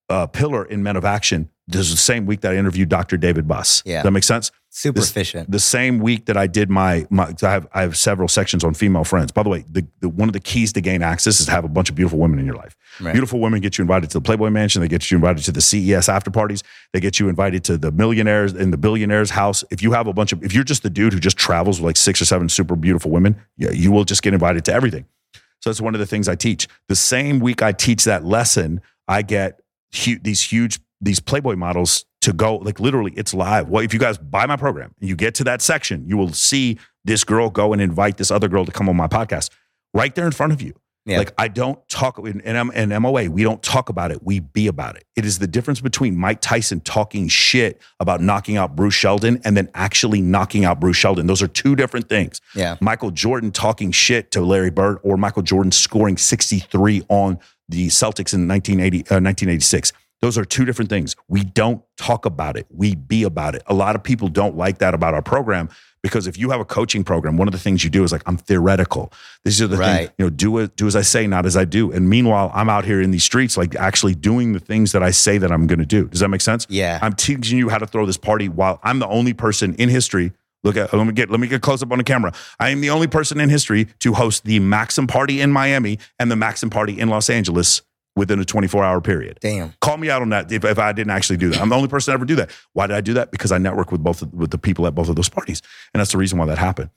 uh, 0.10 0.28
pillar 0.28 0.66
in 0.66 0.84
Men 0.84 0.96
of 0.96 1.06
Action. 1.06 1.50
This 1.68 1.82
is 1.88 1.92
the 1.92 1.98
same 1.98 2.26
week 2.26 2.42
that 2.42 2.52
I 2.52 2.58
interviewed 2.58 2.90
Dr. 2.90 3.16
David 3.16 3.48
Buss. 3.48 3.82
Yeah. 3.86 3.98
Does 3.98 4.04
that 4.04 4.12
make 4.12 4.24
sense? 4.26 4.52
Super 4.70 5.00
This- 5.00 5.12
efficient. 5.12 5.50
the 5.50 5.60
same 5.60 6.00
week 6.00 6.26
that 6.26 6.36
I 6.36 6.46
did 6.48 6.70
my, 6.70 7.06
my 7.10 7.34
I 7.42 7.52
have 7.52 7.68
I 7.74 7.82
have 7.84 7.96
several 7.96 8.28
sections 8.28 8.64
on 8.66 8.74
female 8.74 9.04
friends. 9.06 9.32
By 9.32 9.44
the 9.44 9.50
way, 9.50 9.64
the, 9.72 9.86
the 10.02 10.10
one 10.10 10.28
of 10.28 10.34
the 10.34 10.40
keys 10.42 10.74
to 10.74 10.82
gain 10.82 11.02
access 11.04 11.40
is 11.40 11.46
to 11.46 11.52
have 11.52 11.64
a 11.64 11.68
bunch 11.70 11.90
of 11.90 11.96
beautiful 11.96 12.20
women 12.20 12.40
in 12.40 12.46
your 12.46 12.56
life. 12.56 12.76
Right. 13.00 13.14
Beautiful 13.14 13.40
women 13.40 13.62
get 13.62 13.78
you 13.78 13.84
invited 13.84 14.10
to 14.10 14.18
the 14.18 14.22
Playboy 14.22 14.50
Mansion. 14.50 14.82
They 14.82 14.88
get 14.90 15.10
you 15.10 15.16
invited 15.16 15.44
to 15.46 15.52
the 15.54 15.62
CES 15.62 16.10
after 16.10 16.32
parties. 16.32 16.64
They 16.92 17.00
get 17.00 17.20
you 17.20 17.30
invited 17.30 17.64
to 17.66 17.78
the 17.78 17.92
millionaires 17.92 18.54
in 18.54 18.72
the 18.72 18.78
billionaires 18.78 19.30
house. 19.30 19.64
If 19.72 19.82
you 19.82 19.92
have 19.94 20.08
a 20.08 20.14
bunch 20.14 20.34
of, 20.34 20.44
if 20.44 20.54
you're 20.54 20.64
just 20.66 20.84
the 20.84 20.90
dude 20.90 21.14
who 21.14 21.20
just 21.20 21.38
travels 21.38 21.80
with 21.80 21.86
like 21.86 21.98
six 21.98 22.20
or 22.22 22.26
seven 22.26 22.50
super 22.50 22.76
beautiful 22.76 23.10
women, 23.12 23.38
yeah, 23.58 23.70
you 23.72 23.92
will 23.92 24.04
just 24.04 24.22
get 24.22 24.34
invited 24.34 24.66
to 24.66 24.74
everything. 24.74 25.06
So 25.62 25.70
that's 25.70 25.80
one 25.80 25.94
of 25.96 26.00
the 26.00 26.06
things 26.08 26.28
I 26.28 26.36
teach. 26.36 26.68
The 26.90 26.96
same 26.96 27.40
week 27.40 27.62
I 27.62 27.72
teach 27.72 28.04
that 28.04 28.26
lesson, 28.26 28.82
I 29.08 29.22
get 29.22 29.62
hu- 30.04 30.20
these 30.20 30.42
huge 30.42 30.80
these 31.04 31.20
Playboy 31.20 31.56
models 31.56 32.06
to 32.22 32.34
go 32.34 32.58
like 32.58 32.80
literally 32.80 33.14
it's 33.16 33.34
live. 33.34 33.70
Well, 33.70 33.84
if 33.84 33.94
you 33.94 34.00
guys 34.00 34.18
buy 34.18 34.46
my 34.46 34.56
program 34.56 34.94
and 35.00 35.10
you 35.10 35.16
get 35.16 35.36
to 35.36 35.44
that 35.46 35.62
section, 35.62 36.08
you 36.08 36.18
will 36.18 36.32
see 36.32 36.80
this 37.04 37.24
girl 37.24 37.50
go 37.50 37.74
and 37.74 37.82
invite 37.82 38.18
this 38.18 38.32
other 38.32 38.48
girl 38.48 38.66
to 38.66 38.72
come 38.72 38.88
on 38.88 38.96
my 38.96 39.08
podcast 39.08 39.50
right 39.94 40.16
there 40.16 40.26
in 40.26 40.32
front 40.32 40.54
of 40.54 40.62
you. 40.62 40.74
Yeah. 41.06 41.18
Like 41.18 41.34
I 41.38 41.50
don't 41.50 41.86
talk 41.90 42.18
in, 42.20 42.40
in, 42.40 43.02
MOA, 43.02 43.30
we 43.30 43.44
don't 43.44 43.62
talk 43.62 43.90
about 43.90 44.12
it. 44.12 44.24
We 44.24 44.40
be 44.40 44.68
about 44.68 44.96
it. 44.96 45.04
It 45.18 45.26
is 45.26 45.38
the 45.40 45.48
difference 45.48 45.82
between 45.82 46.16
Mike 46.16 46.40
Tyson 46.40 46.80
talking 46.80 47.28
shit 47.28 47.82
about 48.00 48.22
knocking 48.22 48.56
out 48.56 48.78
Bruce 48.78 48.98
Seldon 48.98 49.42
and 49.44 49.58
then 49.58 49.70
actually 49.74 50.22
knocking 50.22 50.64
out 50.64 50.80
Bruce 50.80 51.00
Seldon. 51.00 51.28
Those 51.28 51.42
are 51.42 51.48
two 51.50 51.76
different 51.76 52.08
things. 52.08 52.40
Yeah. 52.56 52.78
Michael 52.80 53.12
Jordan 53.12 53.52
talking 53.52 53.92
shit 53.92 54.32
to 54.32 54.40
Larry 54.40 54.72
Bird 54.72 55.00
or 55.04 55.18
Michael 55.18 55.42
Jordan 55.42 55.74
scoring 55.74 56.16
63 56.16 57.04
on 57.10 57.38
the 57.68 57.88
Celtics 57.88 58.34
in 58.34 58.48
1980, 58.48 59.00
uh, 59.00 59.20
1986. 59.20 59.92
Those 60.24 60.38
are 60.38 60.46
two 60.46 60.64
different 60.64 60.88
things. 60.90 61.18
We 61.28 61.44
don't 61.44 61.84
talk 61.98 62.26
about 62.26 62.56
it. 62.56 62.66
We 62.70 62.96
be 62.96 63.24
about 63.24 63.56
it. 63.56 63.64
A 63.68 63.74
lot 63.74 63.98
of 63.98 64.04
people 64.04 64.30
don't 64.30 64.56
like 64.56 64.78
that 64.78 64.94
about 64.94 65.14
our 65.14 65.22
program 65.22 65.68
because 66.02 66.28
if 66.28 66.38
you 66.38 66.52
have 66.52 66.62
a 66.62 66.66
coaching 66.66 67.04
program, 67.04 67.36
one 67.36 67.46
of 67.50 67.52
the 67.52 67.58
things 67.60 67.84
you 67.84 67.90
do 67.90 68.06
is 68.06 68.14
like, 68.14 68.22
I'm 68.26 68.38
theoretical. 68.38 69.12
These 69.44 69.62
are 69.62 69.68
the 69.68 69.76
Right. 69.76 69.98
things, 69.98 70.12
you 70.18 70.26
know, 70.26 70.30
do 70.30 70.60
it, 70.60 70.78
do 70.78 70.88
as 70.88 70.96
I 70.96 71.02
say, 71.02 71.28
not 71.28 71.46
as 71.46 71.58
I 71.58 71.66
do. 71.66 71.92
And 71.92 72.10
meanwhile, 72.10 72.54
I'm 72.56 72.70
out 72.70 72.86
here 72.86 73.02
in 73.02 73.12
these 73.12 73.26
streets, 73.26 73.58
like 73.58 73.76
actually 73.76 74.16
doing 74.16 74.54
the 74.54 74.62
things 74.62 74.94
that 74.94 75.04
I 75.04 75.12
say 75.12 75.38
that 75.40 75.52
I'm 75.52 75.68
going 75.68 75.80
to 75.80 75.86
do. 75.86 76.08
Does 76.08 76.22
that 76.22 76.30
make 76.30 76.40
sense? 76.40 76.66
Yeah. 76.70 77.00
I'm 77.02 77.12
teaching 77.12 77.58
you 77.58 77.68
how 77.68 77.78
to 77.80 77.86
throw 77.86 78.06
this 78.06 78.16
party 78.16 78.48
while 78.48 78.80
I'm 78.82 79.00
the 79.00 79.08
only 79.10 79.34
person 79.34 79.76
in 79.76 79.90
history. 79.90 80.32
Look 80.64 80.78
at 80.78 80.94
let 80.94 81.06
me 81.06 81.12
get 81.12 81.32
let 81.32 81.42
me 81.42 81.48
get 81.48 81.62
close 81.62 81.84
up 81.84 81.92
on 81.92 81.98
the 81.98 82.06
camera. 82.06 82.32
I 82.62 82.70
am 82.70 82.80
the 82.80 82.92
only 82.92 83.08
person 83.08 83.42
in 83.42 83.50
history 83.50 83.90
to 84.00 84.14
host 84.14 84.46
the 84.46 84.62
Maxim 84.62 85.06
party 85.06 85.42
in 85.42 85.52
Miami 85.52 86.00
and 86.18 86.32
the 86.32 86.38
Maxim 86.38 86.70
party 86.70 86.98
in 86.98 87.10
Los 87.10 87.30
Angeles 87.30 87.82
within 88.16 88.40
a 88.40 88.46
24 88.46 88.84
hour 88.84 89.02
period. 89.02 89.40
Damn. 89.42 89.74
Call 89.82 89.98
me 89.98 90.10
out 90.10 90.22
on 90.22 90.30
that 90.30 90.52
if, 90.52 90.64
if 90.64 90.78
I 90.80 90.92
didn't 90.94 91.12
actually 91.12 91.38
do 91.38 91.50
that. 91.50 91.62
I'm 91.62 91.70
the 91.70 91.76
only 91.76 91.88
person 91.88 92.12
to 92.12 92.14
ever 92.16 92.26
do 92.26 92.36
that. 92.36 92.52
Why 92.74 92.88
did 92.88 92.96
I 92.96 93.02
do 93.02 93.14
that? 93.16 93.32
Because 93.32 93.52
I 93.52 93.58
network 93.58 93.92
with 93.92 94.04
both 94.04 94.22
of, 94.22 94.34
with 94.34 94.52
the 94.52 94.58
people 94.58 94.86
at 94.88 94.94
both 94.96 95.10
of 95.10 95.16
those 95.16 95.30
parties, 95.30 95.62
and 95.94 96.00
that's 96.00 96.12
the 96.12 96.18
reason 96.18 96.38
why 96.38 96.46
that 96.46 96.58
happened. 96.58 96.90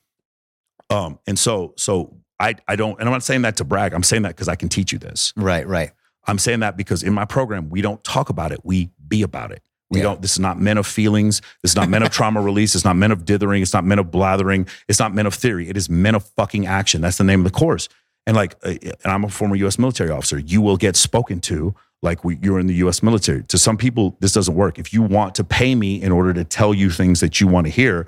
Um, 0.91 1.19
and 1.27 1.39
so, 1.39 1.75
so 1.77 2.17
I, 2.39 2.55
I 2.69 2.77
don't, 2.77 2.99
and 3.01 3.09
I'm 3.09 3.13
not 3.13 3.23
saying 3.23 3.43
that 3.43 3.57
to 3.57 3.65
brag. 3.65 3.93
I'm 3.93 4.03
saying 4.03 4.23
that 4.23 4.31
because 4.37 4.49
I 4.49 4.55
can 4.57 4.69
teach 4.69 4.93
you 4.93 4.99
this. 4.99 5.33
Right, 5.37 5.67
right. 5.67 5.91
I'm 6.27 6.39
saying 6.39 6.61
that 6.61 6.77
because 6.77 7.03
in 7.03 7.13
my 7.15 7.25
program, 7.25 7.71
we 7.71 7.81
don't 7.83 8.03
talk 8.05 8.29
about 8.31 8.53
it. 8.53 8.61
We 8.65 8.91
be 9.07 9.23
about 9.23 9.53
it. 9.53 9.63
We 9.91 9.99
Yeah. 9.99 10.05
don't, 10.05 10.23
this 10.23 10.33
is 10.33 10.41
not 10.41 10.61
men 10.61 10.79
of 10.79 10.87
feelings. 10.87 11.41
This 11.63 11.71
is 11.73 11.77
not 11.77 11.89
men 11.89 12.03
of 12.03 12.11
trauma 12.13 12.41
release. 12.43 12.75
It's 12.75 12.85
not 12.85 12.97
men 12.97 13.13
of 13.13 13.25
dithering. 13.25 13.63
It's 13.63 13.73
not 13.73 13.85
men 13.85 13.99
of 14.01 14.11
blathering. 14.11 14.67
It's 14.89 14.99
not 14.99 15.15
men 15.15 15.27
of 15.27 15.35
theory. 15.35 15.69
It 15.69 15.77
is 15.77 15.89
men 15.89 16.15
of 16.17 16.25
fucking 16.37 16.67
action. 16.67 17.01
That's 17.01 17.19
the 17.19 17.25
name 17.25 17.41
of 17.47 17.53
the 17.53 17.57
course. 17.57 17.89
And 18.27 18.37
like, 18.37 18.57
uh, 18.65 18.75
and 18.83 18.97
I'm 19.05 19.25
a 19.25 19.29
former 19.29 19.57
US 19.57 19.79
military 19.79 20.11
officer. 20.11 20.39
You 20.39 20.61
will 20.61 20.77
get 20.77 20.97
spoken 20.97 21.41
to 21.43 21.75
like 22.03 22.25
we, 22.25 22.39
you're 22.43 22.59
in 22.59 22.67
the 22.67 22.75
US 22.87 23.03
military. 23.03 23.43
To 23.45 23.59
some 23.59 23.77
people, 23.77 24.17
this 24.21 24.33
doesn't 24.33 24.55
work. 24.55 24.79
If 24.79 24.93
you 24.93 25.03
want 25.03 25.35
to 25.37 25.45
pay 25.45 25.75
me 25.75 26.03
in 26.03 26.13
order 26.13 26.33
to 26.35 26.45
tell 26.45 26.75
you 26.75 26.91
things 26.91 27.21
that 27.21 27.41
you 27.41 27.47
want 27.47 27.67
to 27.67 27.71
hear, 27.71 28.07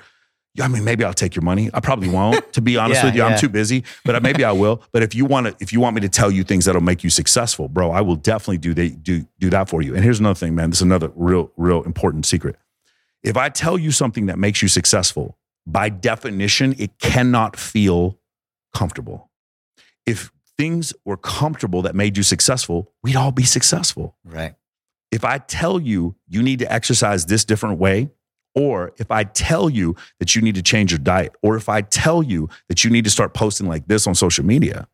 I 0.60 0.66
mean, 0.66 0.82
maybe 0.82 1.04
I'll 1.04 1.14
take 1.14 1.36
your 1.36 1.44
money. 1.44 1.70
I 1.72 1.78
probably 1.78 2.08
won't, 2.08 2.52
to 2.54 2.60
be 2.60 2.76
honest 2.76 3.00
Yeah, 3.00 3.04
with 3.06 3.14
you. 3.14 3.22
yeah. 3.22 3.28
I'm 3.28 3.38
too 3.38 3.48
busy, 3.48 3.84
but 4.04 4.20
maybe 4.22 4.44
I 4.44 4.50
will. 4.50 4.82
But 4.92 5.04
if 5.04 5.14
you 5.14 5.24
want 5.24 5.46
to, 5.46 5.56
if 5.60 5.72
you 5.72 5.78
want 5.78 5.94
me 5.94 6.00
to 6.00 6.08
tell 6.08 6.30
you 6.32 6.42
things 6.42 6.64
that'll 6.64 6.80
make 6.82 7.04
you 7.04 7.10
successful, 7.10 7.68
bro, 7.68 7.92
I 7.92 8.00
will 8.00 8.16
definitely 8.16 8.58
do 8.58 8.74
they 8.74 8.88
do 8.88 9.24
do 9.38 9.50
that 9.50 9.68
for 9.68 9.82
you. 9.82 9.94
And 9.94 10.02
here's 10.02 10.18
another 10.18 10.34
thing, 10.34 10.56
man. 10.56 10.70
This 10.70 10.78
is 10.78 10.82
another 10.82 11.12
real, 11.14 11.52
real 11.56 11.84
important 11.84 12.26
secret. 12.26 12.56
If 13.22 13.36
I 13.36 13.50
tell 13.50 13.78
you 13.78 13.92
something 13.92 14.26
that 14.26 14.38
makes 14.38 14.60
you 14.60 14.68
successful, 14.68 15.38
by 15.66 15.90
definition, 15.90 16.74
it 16.78 16.98
cannot 16.98 17.56
feel 17.56 18.18
comfortable. 18.74 19.27
If 20.08 20.30
things 20.56 20.92
were 21.04 21.16
comfortable 21.16 21.82
that 21.82 21.94
made 21.94 22.16
you 22.16 22.22
successful, 22.22 22.90
we'd 23.02 23.16
all 23.16 23.32
be 23.32 23.44
successful 23.44 24.16
Right. 24.24 24.54
if 25.12 25.24
I 25.24 25.38
tell 25.38 25.80
you 25.80 26.16
you 26.26 26.42
need 26.42 26.58
to 26.60 26.72
exercise 26.72 27.26
this 27.26 27.44
different 27.44 27.78
way, 27.78 28.10
or 28.54 28.92
if 28.98 29.10
I 29.10 29.22
tell 29.24 29.70
you 29.70 29.94
that 30.18 30.34
you 30.34 30.42
need 30.42 30.56
to 30.56 30.62
change 30.62 30.90
your 30.90 30.98
diet, 30.98 31.32
or 31.42 31.56
if 31.56 31.68
I 31.68 31.80
tell 31.82 32.22
you 32.22 32.48
that 32.68 32.82
you 32.82 32.90
need 32.90 33.04
to 33.04 33.10
start 33.10 33.32
posting 33.34 33.68
like 33.68 33.86
this 33.86 34.06
on 34.06 34.14
social 34.16 34.44
media, 34.44 34.88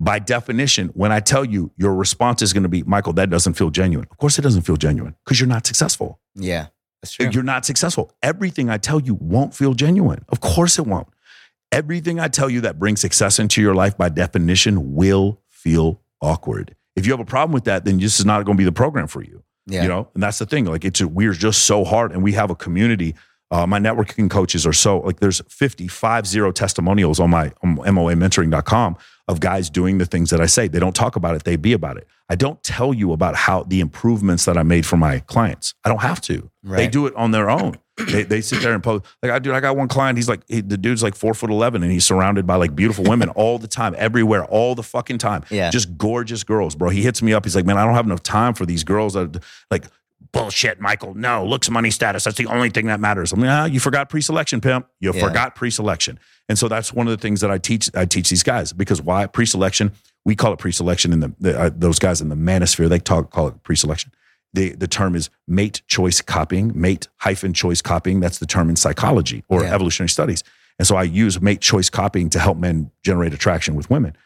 by 0.00 0.18
definition, 0.18 0.88
when 0.94 1.12
I 1.12 1.20
tell 1.20 1.44
you 1.44 1.70
your 1.76 1.94
response 1.94 2.42
is 2.42 2.52
going 2.52 2.62
to 2.64 2.68
be, 2.68 2.82
Michael, 2.84 3.12
that 3.14 3.30
doesn't 3.30 3.54
feel 3.54 3.70
genuine. 3.70 4.06
Of 4.10 4.16
course, 4.16 4.38
it 4.38 4.42
doesn't 4.42 4.62
feel 4.62 4.76
genuine 4.76 5.14
because 5.24 5.38
you're 5.40 5.48
not 5.48 5.66
successful. 5.66 6.20
Yeah. 6.34 6.68
That's 7.02 7.12
true. 7.12 7.28
You're 7.32 7.42
not 7.44 7.64
successful. 7.64 8.10
Everything 8.22 8.68
I 8.70 8.78
tell 8.78 9.00
you 9.00 9.14
won't 9.14 9.54
feel 9.54 9.74
genuine. 9.74 10.24
Of 10.28 10.40
course, 10.40 10.78
it 10.78 10.86
won't. 10.86 11.06
Everything 11.70 12.18
I 12.18 12.28
tell 12.28 12.48
you 12.48 12.62
that 12.62 12.78
brings 12.78 13.00
success 13.00 13.38
into 13.38 13.60
your 13.60 13.74
life, 13.74 13.96
by 13.96 14.08
definition, 14.08 14.94
will 14.94 15.40
feel 15.48 16.00
awkward. 16.20 16.74
If 16.96 17.06
you 17.06 17.12
have 17.12 17.20
a 17.20 17.24
problem 17.24 17.52
with 17.52 17.64
that, 17.64 17.84
then 17.84 17.98
this 17.98 18.18
is 18.18 18.26
not 18.26 18.44
going 18.44 18.56
to 18.56 18.60
be 18.60 18.64
the 18.64 18.72
program 18.72 19.06
for 19.06 19.22
you. 19.22 19.42
Yeah. 19.66 19.82
You 19.82 19.88
know, 19.88 20.08
and 20.14 20.22
that's 20.22 20.38
the 20.38 20.46
thing. 20.46 20.64
Like 20.64 20.84
it's 20.84 21.02
we're 21.02 21.34
just 21.34 21.64
so 21.64 21.84
hard, 21.84 22.12
and 22.12 22.22
we 22.22 22.32
have 22.32 22.50
a 22.50 22.54
community. 22.54 23.14
Uh, 23.50 23.66
my 23.66 23.78
networking 23.78 24.28
coaches 24.30 24.66
are 24.66 24.72
so 24.74 24.98
like 25.00 25.20
there's 25.20 25.40
55 25.48 26.26
zero 26.26 26.52
testimonials 26.52 27.18
on 27.18 27.30
my 27.30 27.52
on 27.62 27.76
MOAmentoring.com 27.78 28.96
of 29.26 29.40
guys 29.40 29.70
doing 29.70 29.98
the 29.98 30.06
things 30.06 30.30
that 30.30 30.40
I 30.40 30.46
say. 30.46 30.68
They 30.68 30.78
don't 30.78 30.94
talk 30.96 31.16
about 31.16 31.34
it, 31.34 31.44
they 31.44 31.56
be 31.56 31.72
about 31.72 31.96
it. 31.96 32.06
I 32.30 32.34
don't 32.34 32.62
tell 32.62 32.92
you 32.92 33.12
about 33.12 33.34
how 33.36 33.62
the 33.62 33.80
improvements 33.80 34.44
that 34.44 34.58
I 34.58 34.62
made 34.62 34.84
for 34.84 34.96
my 34.98 35.20
clients. 35.20 35.74
I 35.84 35.88
don't 35.88 36.02
have 36.02 36.20
to. 36.22 36.50
They 36.62 36.86
do 36.88 37.06
it 37.06 37.14
on 37.14 37.30
their 37.30 37.48
own. 37.48 37.78
they, 38.10 38.22
they 38.22 38.40
sit 38.42 38.62
there 38.62 38.74
and 38.74 38.82
post. 38.82 39.04
Like 39.22 39.32
I 39.32 39.38
do. 39.38 39.52
I 39.52 39.60
got 39.60 39.76
one 39.76 39.88
client. 39.88 40.18
He's 40.18 40.28
like 40.28 40.42
he, 40.46 40.60
the 40.60 40.76
dude's 40.76 41.02
like 41.02 41.14
four 41.16 41.34
foot 41.34 41.50
eleven, 41.50 41.82
and 41.82 41.90
he's 41.90 42.04
surrounded 42.04 42.46
by 42.46 42.54
like 42.56 42.76
beautiful 42.76 43.02
women 43.04 43.28
all 43.30 43.58
the 43.58 43.66
time, 43.66 43.94
everywhere, 43.98 44.44
all 44.44 44.74
the 44.74 44.82
fucking 44.84 45.18
time. 45.18 45.44
Yeah. 45.50 45.70
just 45.70 45.96
gorgeous 45.98 46.44
girls, 46.44 46.76
bro. 46.76 46.90
He 46.90 47.02
hits 47.02 47.22
me 47.22 47.32
up. 47.32 47.44
He's 47.44 47.56
like, 47.56 47.64
man, 47.64 47.76
I 47.76 47.84
don't 47.84 47.94
have 47.94 48.06
enough 48.06 48.22
time 48.22 48.54
for 48.54 48.64
these 48.66 48.84
girls. 48.84 49.14
That 49.14 49.42
like 49.70 49.86
bullshit, 50.32 50.80
Michael. 50.80 51.14
No, 51.14 51.44
looks, 51.44 51.70
money, 51.70 51.90
status. 51.90 52.24
That's 52.24 52.36
the 52.36 52.46
only 52.46 52.70
thing 52.70 52.86
that 52.86 53.00
matters. 53.00 53.32
I'm 53.32 53.40
like, 53.40 53.50
ah, 53.50 53.64
you 53.66 53.80
forgot 53.80 54.08
pre-selection, 54.08 54.60
pimp. 54.60 54.86
You 55.00 55.12
Yeah. 55.14 55.20
forgot 55.26 55.54
pre-selection. 55.54 56.18
And 56.48 56.58
so 56.58 56.68
that's 56.68 56.92
one 56.92 57.06
of 57.06 57.10
the 57.10 57.20
things 57.20 57.40
that 57.40 57.50
I 57.50 57.58
teach. 57.58 57.90
I 57.94 58.04
teach 58.04 58.30
these 58.30 58.42
guys 58.42 58.72
because 58.72 59.00
why 59.02 59.26
pre-selection? 59.26 59.92
We 60.24 60.34
call 60.36 60.52
it 60.52 60.58
pre-selection 60.58 61.12
in 61.12 61.20
the, 61.20 61.32
the 61.40 61.58
uh, 61.60 61.70
those 61.74 61.98
guys 61.98 62.20
in 62.20 62.28
the 62.28 62.34
manosphere. 62.36 62.88
They 62.88 62.98
talk 62.98 63.30
call 63.30 63.48
it 63.48 63.62
pre-selection. 63.62 64.12
The 64.54 64.74
the 64.74 64.86
term 64.88 65.14
is 65.14 65.30
mate 65.46 65.82
choice 65.86 66.20
copying. 66.20 66.72
Mate 66.74 67.08
hyphen 67.18 67.52
choice 67.52 67.80
copying. 67.82 68.20
That's 68.20 68.38
the 68.38 68.46
term 68.46 68.68
in 68.70 68.76
psychology 68.76 69.44
or 69.48 69.62
Yeah. 69.62 69.74
evolutionary 69.74 70.08
studies. 70.08 70.42
And 70.78 70.86
so 70.86 70.96
I 70.96 71.02
use 71.02 71.40
mate 71.40 71.60
choice 71.60 71.90
copying 71.90 72.30
to 72.30 72.38
help 72.38 72.56
men 72.58 72.90
generate 73.04 73.34
attraction 73.34 73.74
with 73.74 73.90
women. 73.90 74.16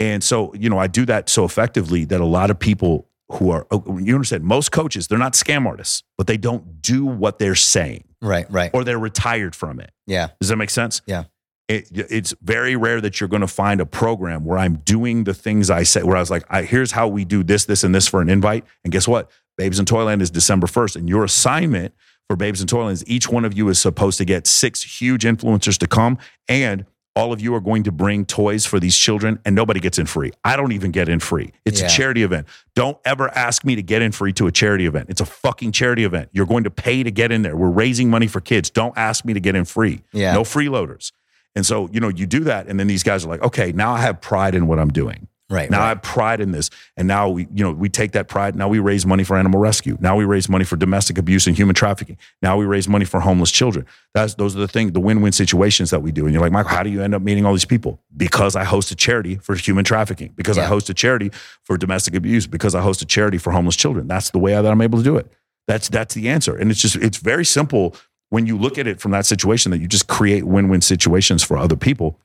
And 0.00 0.22
so, 0.22 0.54
you 0.54 0.70
know, 0.70 0.78
I 0.78 0.86
do 0.86 1.04
that 1.06 1.28
so 1.28 1.44
effectively 1.44 2.04
that 2.06 2.20
a 2.20 2.24
lot 2.24 2.50
of 2.50 2.58
people 2.58 3.07
who 3.32 3.50
are, 3.50 3.66
oh, 3.70 3.98
you 3.98 4.14
understand, 4.14 4.42
most 4.44 4.72
coaches, 4.72 5.06
they're 5.08 5.18
not 5.18 5.34
scam 5.34 5.66
artists, 5.66 6.02
but 6.16 6.26
they 6.26 6.36
don't 6.36 6.80
do 6.80 7.04
what 7.04 7.38
they're 7.38 7.54
saying 7.54 8.04
Right. 8.22 8.50
Right. 8.50 8.70
or 8.72 8.84
they're 8.84 8.98
retired 8.98 9.54
from 9.54 9.80
it. 9.80 9.90
Yeah. 10.06 10.28
Does 10.40 10.48
that 10.48 10.56
make 10.56 10.70
sense? 10.70 11.02
Yeah. 11.06 11.24
It, 11.68 11.88
it's 11.92 12.34
very 12.40 12.76
rare 12.76 13.00
that 13.02 13.20
you're 13.20 13.28
going 13.28 13.42
to 13.42 13.46
find 13.46 13.82
a 13.82 13.86
program 13.86 14.46
where 14.46 14.56
I'm 14.56 14.76
doing 14.76 15.24
the 15.24 15.34
things 15.34 15.68
I 15.68 15.82
say, 15.82 16.02
where 16.02 16.16
I 16.16 16.20
was 16.20 16.30
like, 16.30 16.44
I, 16.48 16.62
here's 16.62 16.92
how 16.92 17.08
we 17.08 17.26
do 17.26 17.42
this, 17.42 17.66
this, 17.66 17.84
and 17.84 17.94
this 17.94 18.08
for 18.08 18.22
an 18.22 18.30
invite. 18.30 18.64
And 18.84 18.92
guess 18.92 19.06
what? 19.06 19.30
Babes 19.58 19.78
in 19.78 19.84
Toyland 19.84 20.22
is 20.22 20.30
December 20.30 20.66
1st. 20.66 20.96
And 20.96 21.08
your 21.10 21.24
assignment 21.24 21.92
for 22.26 22.36
Babes 22.36 22.62
in 22.62 22.66
Toyland 22.66 22.94
is 22.94 23.04
each 23.06 23.28
one 23.28 23.44
of 23.44 23.52
you 23.52 23.68
is 23.68 23.78
supposed 23.78 24.16
to 24.16 24.24
get 24.24 24.46
six 24.46 25.00
huge 25.00 25.24
influencers 25.24 25.76
to 25.78 25.86
come. 25.86 26.16
And 26.48 26.86
all 27.18 27.32
of 27.32 27.40
you 27.40 27.52
are 27.54 27.60
going 27.60 27.82
to 27.82 27.90
bring 27.90 28.24
toys 28.24 28.64
for 28.64 28.78
these 28.78 28.96
children, 28.96 29.40
and 29.44 29.54
nobody 29.54 29.80
gets 29.80 29.98
in 29.98 30.06
free. 30.06 30.30
I 30.44 30.54
don't 30.56 30.70
even 30.70 30.92
get 30.92 31.08
in 31.08 31.18
free. 31.18 31.50
It's 31.64 31.80
Yeah. 31.80 31.86
a 31.86 31.90
charity 31.90 32.22
event. 32.22 32.46
Don't 32.76 32.96
ever 33.04 33.28
ask 33.36 33.64
me 33.64 33.74
to 33.74 33.82
get 33.82 34.02
in 34.02 34.12
free 34.12 34.32
to 34.34 34.46
a 34.46 34.52
charity 34.52 34.86
event. 34.86 35.06
It's 35.08 35.20
a 35.20 35.26
fucking 35.26 35.72
charity 35.72 36.04
event. 36.04 36.28
You're 36.32 36.46
going 36.46 36.62
to 36.64 36.70
pay 36.70 37.02
to 37.02 37.10
get 37.10 37.32
in 37.32 37.42
there. 37.42 37.56
We're 37.56 37.70
raising 37.70 38.08
money 38.08 38.28
for 38.28 38.40
kids. 38.40 38.70
Don't 38.70 38.96
ask 38.96 39.24
me 39.24 39.34
to 39.34 39.40
get 39.40 39.56
in 39.56 39.64
free. 39.64 40.02
Yeah. 40.12 40.32
No 40.32 40.42
freeloaders. 40.42 41.10
And 41.56 41.66
so, 41.66 41.88
you 41.92 41.98
know, 41.98 42.08
you 42.08 42.24
do 42.26 42.44
that, 42.44 42.68
and 42.68 42.78
then 42.78 42.86
these 42.86 43.02
guys 43.02 43.24
are 43.24 43.28
like, 43.28 43.42
okay, 43.42 43.72
now 43.72 43.92
I 43.94 44.00
have 44.00 44.20
pride 44.20 44.54
in 44.54 44.68
what 44.68 44.78
I'm 44.78 44.90
doing. 44.90 45.26
Right. 45.50 45.70
Now 45.70 45.82
I 45.82 45.88
have 45.88 46.02
pride 46.02 46.42
in 46.42 46.50
this. 46.52 46.68
And 46.98 47.08
now 47.08 47.30
we, 47.30 47.48
you 47.54 47.64
know, 47.64 47.72
we 47.72 47.88
take 47.88 48.12
that 48.12 48.28
pride. 48.28 48.54
Now 48.54 48.68
we 48.68 48.80
raise 48.80 49.06
money 49.06 49.24
for 49.24 49.34
animal 49.34 49.58
rescue. 49.58 49.96
Now 49.98 50.14
we 50.14 50.26
raise 50.26 50.46
money 50.46 50.64
for 50.64 50.76
domestic 50.76 51.16
abuse 51.16 51.46
and 51.46 51.56
human 51.56 51.74
trafficking. 51.74 52.18
Now 52.42 52.58
we 52.58 52.66
raise 52.66 52.86
money 52.86 53.06
for 53.06 53.20
homeless 53.20 53.50
children. 53.50 53.86
That's 54.12 54.34
those 54.34 54.54
are 54.54 54.58
the 54.58 54.68
things, 54.68 54.92
the 54.92 55.00
win-win 55.00 55.32
situations 55.32 55.88
that 55.90 56.00
we 56.02 56.12
do. 56.12 56.26
And 56.26 56.34
you're 56.34 56.42
like, 56.42 56.52
Michael, 56.52 56.72
how 56.72 56.82
do 56.82 56.90
you 56.90 57.02
end 57.02 57.14
up 57.14 57.22
meeting 57.22 57.46
all 57.46 57.54
these 57.54 57.64
people? 57.64 57.98
Because 58.14 58.56
I 58.56 58.64
host 58.64 58.90
a 58.90 58.94
charity 58.94 59.36
for 59.36 59.54
human 59.54 59.84
trafficking, 59.84 60.32
because 60.36 60.58
I 60.58 60.66
host 60.66 60.90
a 60.90 60.94
charity 60.94 61.30
for 61.62 61.78
domestic 61.78 62.14
abuse, 62.14 62.46
because 62.46 62.74
I 62.74 62.82
host 62.82 63.00
a 63.00 63.06
charity 63.06 63.38
for 63.38 63.50
homeless 63.50 63.76
children. 63.76 64.06
That's 64.06 64.30
the 64.30 64.38
way 64.38 64.52
that 64.52 64.66
I'm 64.66 64.82
able 64.82 64.98
to 64.98 65.04
do 65.04 65.16
it. 65.16 65.32
That's 65.66 65.88
that's 65.88 66.14
the 66.14 66.28
answer. 66.28 66.56
And 66.56 66.70
it's 66.70 66.82
just 66.82 66.96
it's 66.96 67.18
very 67.18 67.46
simple 67.46 67.96
when 68.28 68.46
you 68.46 68.58
look 68.58 68.76
at 68.76 68.86
it 68.86 69.00
from 69.00 69.12
that 69.12 69.24
situation 69.24 69.70
that 69.70 69.78
you 69.78 69.88
just 69.88 70.08
create 70.08 70.44
win-win 70.44 70.82
situations 70.82 71.42
for 71.42 71.56
other 71.56 71.76
people. 71.76 72.18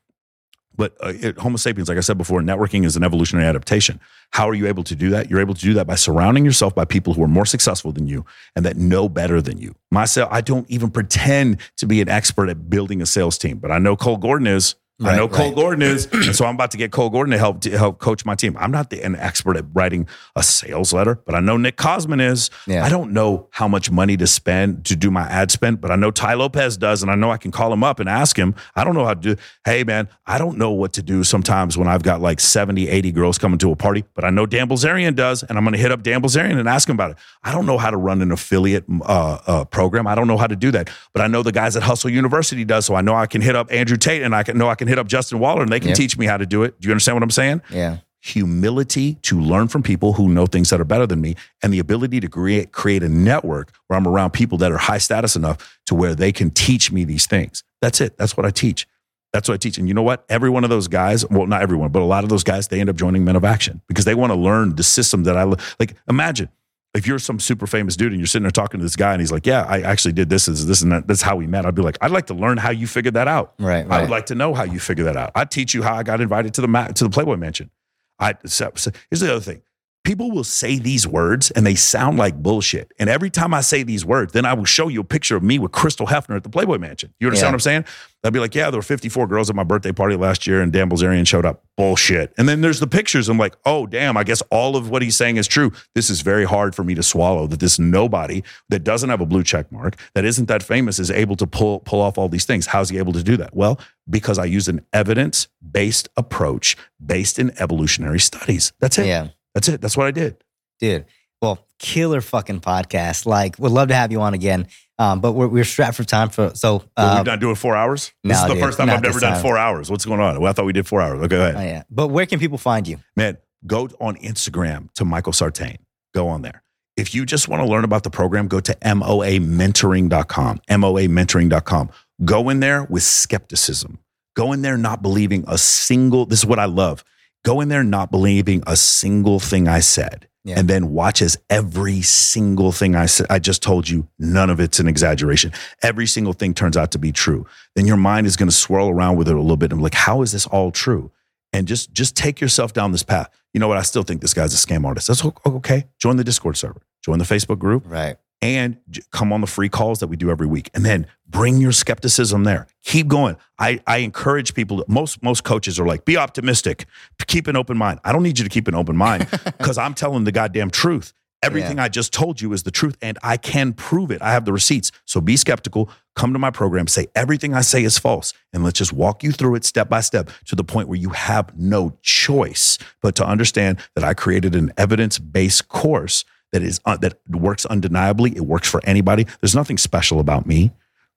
But 0.76 0.96
uh, 1.04 1.14
it, 1.16 1.38
Homo 1.38 1.58
sapiens, 1.58 1.88
like 1.88 1.98
I 1.98 2.02
said 2.02 2.18
before, 2.18 2.42
networking 2.42 2.86
is 2.86 2.96
an 2.96 3.04
evolutionary 3.04 3.48
adaptation. 3.48 4.00
How 4.32 4.50
are 4.50 4.54
you 4.54 4.68
able 4.68 4.84
to 4.84 4.96
do 4.96 5.10
that? 5.12 5.30
You're 5.30 5.40
able 5.40 5.54
to 5.54 5.62
do 5.62 5.74
that 5.76 5.86
by 5.86 5.96
surrounding 5.96 6.44
yourself 6.46 6.74
by 6.74 6.86
people 6.86 7.14
who 7.14 7.24
are 7.24 7.28
more 7.28 7.46
successful 7.46 7.92
than 7.92 8.08
you 8.08 8.26
and 8.56 8.66
that 8.66 8.78
know 8.78 9.08
better 9.08 9.42
than 9.42 9.60
you. 9.60 9.76
Myself, 9.92 10.30
I 10.32 10.42
don't 10.42 10.70
even 10.70 10.90
pretend 10.90 11.60
to 11.78 11.86
be 11.86 12.02
an 12.02 12.10
expert 12.10 12.50
at 12.50 12.70
building 12.70 13.02
a 13.02 13.06
sales 13.06 13.38
team, 13.38 13.60
but 13.60 13.72
I 13.72 13.78
know 13.78 13.96
Cole 13.96 14.18
Gordon 14.18 14.48
is. 14.48 14.76
I 15.02 15.06
Right, 15.06 15.16
know 15.18 15.28
Cole 15.28 15.48
right. 15.48 15.56
Gordon 15.56 15.82
is, 15.82 16.06
and 16.12 16.36
so 16.36 16.46
I'm 16.46 16.54
about 16.54 16.72
to 16.72 16.78
get 16.78 16.92
Cole 16.92 17.10
Gordon 17.10 17.32
to 17.32 17.38
help 17.38 17.62
to 17.62 17.78
help 17.78 17.98
coach 18.00 18.26
my 18.26 18.36
team. 18.36 18.56
I'm 18.60 18.72
not 18.72 18.92
the, 18.92 19.04
an 19.04 19.16
expert 19.16 19.58
at 19.58 19.66
writing 19.74 20.08
a 20.36 20.44
sales 20.44 20.94
letter, 20.94 21.16
but 21.26 21.34
I 21.34 21.40
know 21.40 21.58
Nick 21.58 21.78
Cosman 21.78 22.22
is. 22.22 22.52
Yeah. 22.68 22.86
I 22.86 22.90
don't 22.90 23.12
know 23.12 23.48
how 23.52 23.68
much 23.68 23.90
money 23.90 24.18
to 24.18 24.28
spend 24.28 24.86
to 24.86 24.96
do 24.96 25.10
my 25.10 25.24
ad 25.24 25.50
spend, 25.50 25.82
but 25.82 25.90
I 25.90 25.96
know 25.96 26.12
Tai 26.12 26.36
Lopez 26.36 26.78
does, 26.78 27.02
and 27.02 27.12
I 27.12 27.16
know 27.16 27.32
I 27.32 27.38
can 27.38 27.52
call 27.52 27.74
him 27.74 27.84
up 27.84 28.00
and 28.00 28.08
ask 28.08 28.38
him. 28.38 28.54
I 28.76 28.84
don't 28.84 28.94
know 28.94 29.04
how 29.04 29.16
to 29.16 29.36
do. 29.36 29.42
Hey 29.66 29.84
man, 29.84 30.10
I 30.28 30.38
don't 30.38 30.60
know 30.60 30.72
what 30.72 30.94
to 30.94 31.02
do 31.02 31.24
sometimes 31.24 31.76
when 31.76 31.88
I've 31.88 32.04
got 32.04 32.22
like 32.22 32.40
70, 32.40 32.88
80 32.88 33.12
girls 33.12 33.38
coming 33.40 33.58
to 33.60 33.72
a 33.72 33.76
party, 33.76 34.04
but 34.14 34.24
I 34.24 34.30
know 34.30 34.46
Dan 34.46 34.70
Bilzerian 34.70 35.16
does, 35.16 35.42
and 35.42 35.58
I'm 35.58 35.64
going 35.64 35.74
to 35.74 35.80
hit 35.80 35.92
up 35.92 36.04
Dan 36.04 36.22
Bilzerian 36.22 36.60
and 36.60 36.70
ask 36.70 36.88
him 36.88 36.96
about 36.96 37.12
it. 37.12 37.18
I 37.44 37.52
don't 37.52 37.66
know 37.66 37.80
how 37.80 37.90
to 37.90 37.98
run 37.98 38.22
an 38.22 38.32
affiliate 38.32 38.86
uh, 39.02 39.40
uh, 39.48 39.66
program. 39.66 40.06
I 40.06 40.14
don't 40.14 40.28
know 40.28 40.38
how 40.38 40.48
to 40.48 40.56
do 40.56 40.70
that, 40.72 40.90
but 41.14 41.24
I 41.24 41.28
know 41.28 41.42
the 41.42 41.52
guys 41.52 41.76
at 41.76 41.82
Hustle 41.82 42.12
University 42.12 42.64
does, 42.64 42.86
so 42.86 42.94
I 42.94 43.02
know 43.02 43.16
I 43.16 43.26
can 43.26 43.42
hit 43.42 43.56
up 43.56 43.72
Andrew 43.72 43.98
Tate 43.98 44.22
and 44.22 44.36
I 44.36 44.44
can 44.44 44.58
know 44.58 44.70
I 44.70 44.76
can 44.76 44.83
hit 44.88 45.00
up 45.00 45.08
Justin 45.08 45.40
Waller, 45.40 45.62
and 45.64 45.72
they 45.72 45.80
can 45.80 45.90
Yep. 45.90 45.98
teach 45.98 46.18
me 46.18 46.26
how 46.26 46.38
to 46.38 46.46
do 46.46 46.64
it. 46.64 46.80
Do 46.80 46.88
you 46.88 46.92
understand 46.94 47.16
what 47.16 47.24
I'm 47.24 47.32
saying? 47.32 47.62
yeah. 47.70 47.98
humility 48.26 49.16
to 49.16 49.40
learn 49.40 49.68
from 49.68 49.84
people 49.84 50.14
who 50.14 50.30
know 50.30 50.46
things 50.46 50.70
that 50.70 50.80
are 50.80 50.86
better 50.86 51.06
than 51.06 51.20
me 51.20 51.36
and 51.62 51.74
the 51.74 51.80
ability 51.80 52.22
to 52.22 52.28
create 52.30 52.72
create 52.72 53.04
a 53.04 53.10
network 53.10 53.72
where 53.88 53.98
I'm 54.00 54.08
around 54.08 54.32
people 54.32 54.58
that 54.60 54.72
are 54.72 54.78
high 54.78 54.98
status 54.98 55.36
enough 55.36 55.78
to 55.88 55.94
where 55.94 56.16
they 56.16 56.32
can 56.32 56.50
teach 56.50 56.90
me 56.90 57.04
these 57.04 57.26
things. 57.26 57.64
That's 57.82 58.00
it. 58.00 58.18
That's 58.18 58.38
what 58.38 58.46
I 58.46 58.50
teach. 58.50 58.88
That's 59.34 59.50
what 59.50 59.56
I 59.56 59.58
teach. 59.58 59.78
And 59.78 59.90
you 59.90 59.94
know 59.94 60.04
what? 60.04 60.24
Every 60.30 60.50
one 60.50 60.64
of 60.64 60.70
those 60.70 60.88
guys, 60.88 61.28
well, 61.30 61.48
not 61.48 61.62
everyone, 61.64 61.92
but 61.92 62.02
a 62.02 62.06
lot 62.06 62.24
of 62.24 62.30
those 62.30 62.44
guys, 62.46 62.70
they 62.70 62.80
end 62.80 62.90
up 62.90 62.96
joining 62.96 63.26
Men 63.26 63.36
of 63.36 63.44
Action 63.44 63.82
because 63.90 64.06
they 64.06 64.16
want 64.16 64.32
to 64.32 64.38
learn 64.40 64.76
the 64.76 64.84
system 64.84 65.24
that 65.26 65.36
I 65.36 65.44
like. 65.80 65.96
Imagine 66.08 66.48
if 66.94 67.08
you're 67.08 67.20
some 67.20 67.40
super 67.40 67.66
famous 67.66 67.96
dude 67.96 68.12
and 68.12 68.20
you're 68.20 68.28
sitting 68.28 68.44
there 68.44 68.52
talking 68.52 68.80
to 68.80 68.84
this 68.84 68.96
guy 68.96 69.14
and 69.14 69.22
he's 69.22 69.32
like, 69.32 69.46
"Yeah, 69.46 69.64
I 69.64 69.82
actually 69.82 70.14
did 70.14 70.30
this, 70.30 70.46
this, 70.46 70.64
this, 70.64 70.82
and 70.82 70.92
that. 70.92 71.08
That's 71.08 71.22
how 71.22 71.36
we 71.36 71.48
met." 71.48 71.66
I'd 71.66 71.76
be 71.76 71.82
like, 71.82 71.98
"I'd 72.02 72.12
like 72.12 72.28
to 72.28 72.34
learn 72.34 72.58
how 72.58 72.70
you 72.70 72.88
figured 72.88 73.16
that 73.16 73.28
out." 73.28 73.54
Right. 73.60 73.90
I 73.90 74.02
would 74.02 74.10
like 74.10 74.28
to 74.28 74.36
know 74.36 74.54
how 74.54 74.64
you 74.64 74.80
figure 74.80 75.06
that 75.06 75.18
out. 75.18 75.32
I'd 75.36 75.50
teach 75.52 75.74
you 75.74 75.84
how 75.84 75.96
I 75.96 76.04
got 76.04 76.22
invited 76.22 76.54
to 76.56 76.62
the 76.62 76.68
ma- 76.68 76.88
to 76.88 77.04
the 77.04 77.10
Playboy 77.10 77.38
Mansion. 77.38 77.72
I 78.20 78.36
so, 78.46 78.72
so 78.76 78.92
here's 79.10 79.22
the 79.22 79.32
other 79.32 79.42
thing. 79.42 79.62
People 80.04 80.32
will 80.32 80.44
say 80.44 80.78
these 80.80 81.08
words 81.08 81.50
and 81.52 81.66
they 81.66 81.76
sound 81.76 82.18
like 82.18 82.36
bullshit. 82.36 82.92
And 83.00 83.10
every 83.10 83.30
time 83.30 83.54
I 83.54 83.62
say 83.62 83.84
these 83.84 84.06
words, 84.06 84.34
then 84.34 84.46
I 84.46 84.54
will 84.54 84.66
show 84.66 84.90
you 84.90 85.00
a 85.02 85.04
picture 85.06 85.36
of 85.38 85.44
me 85.44 85.60
with 85.60 85.72
Crystal 85.72 86.06
Hefner 86.08 86.36
at 86.36 86.44
the 86.44 86.50
Playboy 86.50 86.78
Mansion. 86.78 87.14
You 87.20 87.28
understand 87.28 87.46
Yeah. 87.46 87.50
what 87.52 87.54
I'm 87.56 87.60
saying? 87.62 87.86
I'd 88.26 88.32
be 88.34 88.40
like, 88.40 88.56
yeah, 88.56 88.70
there 88.70 88.78
were 88.78 88.82
54 88.84 89.28
girls 89.28 89.50
at 89.50 89.56
my 89.56 89.64
birthday 89.64 89.92
party 89.92 90.16
last 90.16 90.48
year 90.48 90.62
and 90.62 90.72
Dan 90.72 90.90
Bilzerian 90.90 91.28
showed 91.28 91.46
up. 91.46 91.64
Bullshit. 91.76 92.34
And 92.38 92.48
then 92.48 92.62
there's 92.62 92.80
the 92.80 92.88
pictures. 92.88 93.28
I'm 93.30 93.38
like, 93.38 93.56
oh, 93.66 93.86
damn, 93.86 94.16
I 94.16 94.24
guess 94.24 94.42
all 94.52 94.76
of 94.78 94.90
what 94.90 95.02
he's 95.02 95.16
saying 95.18 95.38
is 95.38 95.48
true. 95.48 95.72
This 95.96 96.10
is 96.10 96.22
very 96.22 96.46
hard 96.46 96.76
for 96.76 96.84
me 96.84 96.96
to 96.96 97.04
swallow 97.04 97.48
that 97.48 97.60
this 97.60 97.80
nobody 97.80 98.44
that 98.70 98.84
doesn't 98.84 99.10
have 99.10 99.20
a 99.22 99.26
blue 99.26 99.44
check 99.44 99.72
mark, 99.72 99.96
that 100.16 100.24
isn't 100.26 100.48
that 100.48 100.64
famous, 100.64 101.00
is 101.00 101.12
able 101.12 101.36
to 101.38 101.48
pull, 101.48 101.80
pull 101.82 102.00
off 102.02 102.18
all 102.18 102.30
these 102.30 102.46
things. 102.46 102.68
How's 102.68 102.90
he 102.90 102.98
able 102.98 103.14
to 103.14 103.24
do 103.24 103.36
that? 103.38 103.54
Well, 103.56 103.80
because 104.10 104.38
I 104.38 104.46
use 104.46 104.68
an 104.68 104.86
evidence 104.94 105.48
based 105.72 106.08
approach 106.16 106.78
based 107.06 107.40
in 107.40 107.52
evolutionary 107.60 108.20
studies. 108.20 108.72
That's 108.80 108.98
it. 109.00 109.08
Yeah. 109.08 109.30
That's 109.54 109.68
it. 109.68 109.82
That's 109.82 109.96
what 109.98 110.08
I 110.08 110.12
did. 110.12 110.38
Dude. 110.80 111.06
Well, 111.42 111.68
killer 111.78 112.22
fucking 112.22 112.62
podcast. 112.62 113.26
Like, 113.26 113.60
would 113.60 113.72
love 113.72 113.90
to 113.90 113.96
have 113.96 114.12
you 114.12 114.22
on 114.22 114.34
again. 114.34 114.68
Um, 114.98 115.20
but 115.20 115.34
we're, 115.34 115.48
we're 115.48 115.64
strapped 115.66 115.98
for 115.98 116.04
time 116.04 116.30
for 116.30 116.52
so 116.56 116.84
uh, 116.96 117.16
we're 117.18 117.32
not 117.32 117.40
doing 117.40 117.56
four 117.56 117.76
hours. 117.76 118.14
This 118.24 118.38
no, 118.38 118.44
is 118.44 118.48
the 118.48 118.54
dude, 118.54 118.64
first 118.64 118.78
time 118.78 118.90
I've 118.90 119.02
never 119.02 119.20
done 119.20 119.34
time. 119.34 119.42
four 119.42 119.58
hours. 119.58 119.92
What's 119.92 120.06
going 120.06 120.22
on? 120.22 120.40
Well, 120.40 120.50
I 120.50 120.54
thought 120.54 120.66
we 120.66 120.74
did 120.74 120.88
four 120.88 121.02
hours. 121.02 121.20
Okay, 121.20 121.28
go 121.28 121.42
ahead. 121.42 121.56
oh, 121.56 121.62
yeah. 121.62 121.84
But 121.90 122.08
where 122.08 122.26
can 122.26 122.40
people 122.40 122.58
find 122.58 122.88
you? 122.88 123.00
Man, 123.18 123.38
go 123.66 123.90
on 124.00 124.16
Instagram 124.18 124.94
to 124.94 125.04
Michael 125.04 125.34
Sartain. 125.34 125.80
Go 126.14 126.30
on 126.30 126.44
there. 126.44 126.64
If 126.96 127.16
you 127.16 127.26
just 127.26 127.48
want 127.48 127.64
to 127.64 127.68
learn 127.68 127.84
about 127.84 128.04
the 128.04 128.12
program, 128.12 128.48
go 128.48 128.60
to 128.60 128.74
moamentoring.com. 128.76 130.62
moamentoring.com. 130.70 131.90
Go 132.24 132.50
in 132.50 132.60
there 132.60 132.84
with 132.84 133.04
skepticism. 133.04 134.00
Go 134.36 134.54
in 134.54 134.62
there 134.62 134.78
not 134.78 135.02
believing 135.02 135.44
a 135.48 135.58
single, 135.58 136.26
this 136.26 136.40
is 136.40 136.46
what 136.46 136.60
I 136.60 136.66
love. 136.66 137.04
Go 137.44 137.62
in 137.62 137.70
there 137.70 137.84
not 137.84 138.12
believing 138.12 138.64
a 138.68 138.76
single 138.76 139.40
thing 139.40 139.68
I 139.68 139.80
said. 139.80 140.28
Yeah. 140.46 140.60
And 140.60 140.68
then 140.68 140.92
watch 140.92 141.22
as 141.22 141.38
every 141.50 142.02
single 142.02 142.74
thing 142.74 142.96
I 142.96 143.06
said, 143.06 143.28
I 143.30 143.40
just 143.40 143.64
told 143.64 143.88
you, 143.88 144.10
none 144.20 144.50
of 144.50 144.60
it's 144.60 144.78
an 144.80 144.90
exaggeration. 144.90 145.54
Every 145.82 146.06
single 146.06 146.34
thing 146.34 146.54
turns 146.54 146.76
out 146.76 146.92
to 146.92 147.00
be 147.00 147.14
true. 147.14 147.46
Then 147.76 147.86
your 147.86 147.96
mind 147.96 148.28
is 148.28 148.36
going 148.36 148.50
to 148.50 148.56
swirl 148.56 148.90
around 148.90 149.16
with 149.16 149.30
it 149.30 149.36
a 149.36 149.40
little 149.42 149.56
bit 149.56 149.72
and 149.72 149.82
like, 149.82 149.94
how 149.94 150.22
is 150.22 150.32
this 150.32 150.46
all 150.48 150.72
true? 150.72 151.12
and 151.56 151.68
just 151.68 151.94
just 151.94 152.16
take 152.16 152.42
yourself 152.42 152.74
down 152.74 152.92
this 152.92 153.04
path. 153.04 153.30
You 153.54 153.60
know 153.60 153.68
what? 153.68 153.78
I 153.78 153.84
still 153.84 154.02
think 154.02 154.22
this 154.22 154.34
guy's 154.34 154.56
a 154.56 154.58
scam 154.58 154.86
artist. 154.88 155.08
That's 155.08 155.24
okay. 155.46 155.86
Join 156.00 156.18
the 156.18 156.24
Discord 156.24 156.58
server, 156.58 156.82
join 157.06 157.20
the 157.20 157.26
Facebook 157.26 157.60
group, 157.60 157.84
Right. 157.86 158.16
and 158.42 158.78
come 159.12 159.32
on 159.32 159.40
the 159.40 159.46
free 159.46 159.70
calls 159.70 160.00
that 160.00 160.08
we 160.08 160.16
do 160.16 160.32
every 160.32 160.48
week. 160.48 160.72
And 160.74 160.84
then 160.84 161.06
bring 161.34 161.58
your 161.58 161.74
skepticism 161.74 162.46
there. 162.46 162.68
Keep 162.84 163.10
going. 163.10 163.36
I, 163.60 163.82
I 163.86 163.98
encourage 163.98 164.54
people. 164.54 164.78
To, 164.78 164.86
most 164.88 165.22
most 165.22 165.44
coaches 165.44 165.80
are 165.80 165.86
like, 165.86 166.06
be 166.06 166.16
optimistic, 166.16 166.86
keep 167.28 167.48
an 167.48 167.58
open 167.58 167.78
mind. 167.78 168.00
I 168.06 168.14
don't 168.14 168.24
need 168.24 168.40
you 168.40 168.46
to 168.46 168.50
keep 168.50 168.70
an 168.70 168.76
open 168.76 168.96
mind 168.96 169.28
because 169.44 169.78
I'm 169.78 169.94
telling 169.94 170.24
the 170.24 170.32
goddamn 170.32 170.70
truth. 170.70 171.12
Everything 171.42 171.78
I 171.78 171.90
just 171.90 172.14
told 172.14 172.40
you 172.40 172.54
is 172.54 172.64
the 172.64 172.72
truth, 172.72 172.96
and 173.02 173.20
I 173.22 173.36
can 173.36 173.74
prove 173.74 174.12
it. 174.12 174.22
I 174.22 174.32
have 174.32 174.46
the 174.46 174.54
receipts. 174.54 174.94
So 175.04 175.20
be 175.20 175.36
skeptical. 175.36 175.90
Come 176.16 176.32
to 176.32 176.40
my 176.40 176.52
program. 176.52 176.88
Say 176.88 177.08
everything 177.16 177.54
I 177.54 177.60
say 177.60 177.84
is 177.84 178.00
false, 178.00 178.34
and 178.54 178.64
let's 178.64 178.80
just 178.80 178.94
walk 178.94 179.24
you 179.24 179.34
through 179.34 179.56
it 179.56 179.66
step 179.66 179.90
by 179.90 180.00
step 180.00 180.30
to 180.46 180.56
the 180.56 180.64
point 180.64 180.88
where 180.88 180.98
you 180.98 181.10
have 181.10 181.54
no 181.60 181.98
choice 182.02 182.78
but 183.02 183.16
to 183.16 183.28
understand 183.28 183.80
that 183.96 184.06
I 184.06 184.14
created 184.14 184.56
an 184.56 184.72
evidence 184.78 185.20
based 185.20 185.68
course 185.68 186.24
that 186.54 186.64
is 186.64 186.80
uh, 186.86 186.96
that 186.98 187.18
works 187.30 187.66
undeniably. 187.66 188.32
It 188.38 188.46
works 188.46 188.70
for 188.70 188.80
anybody. 188.86 189.26
There's 189.42 189.56
nothing 189.56 189.78
special 189.78 190.22
about 190.22 190.46
me. 190.46 190.72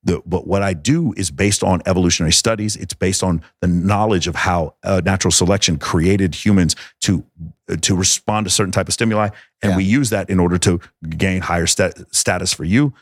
The, 0.07 0.23
but 0.25 0.47
what 0.47 0.63
I 0.63 0.73
do 0.73 1.13
is 1.17 1.31
based 1.31 1.63
on 1.65 1.83
evolutionary 1.85 2.33
studies. 2.33 2.77
It's 2.77 2.95
based 2.95 3.23
on 3.25 3.43
the 3.61 3.67
knowledge 3.67 4.29
of 4.29 4.37
how 4.37 4.75
uh, 4.85 5.03
natural 5.05 5.33
selection 5.33 5.79
created 5.79 6.35
humans 6.35 6.77
to 7.03 7.25
uh, 7.69 7.77
to 7.83 7.97
respond 7.97 8.47
to 8.47 8.51
certain 8.51 8.71
type 8.73 8.87
of 8.89 8.95
stimuli, 8.95 9.29
and 9.63 9.71
Yeah. 9.73 9.77
we 9.77 9.85
use 9.85 10.11
that 10.11 10.31
in 10.31 10.39
order 10.39 10.59
to 10.59 10.79
gain 11.09 11.41
higher 11.43 11.67
stat- 11.67 11.99
status 12.15 12.53
for 12.53 12.63
you, 12.65 12.95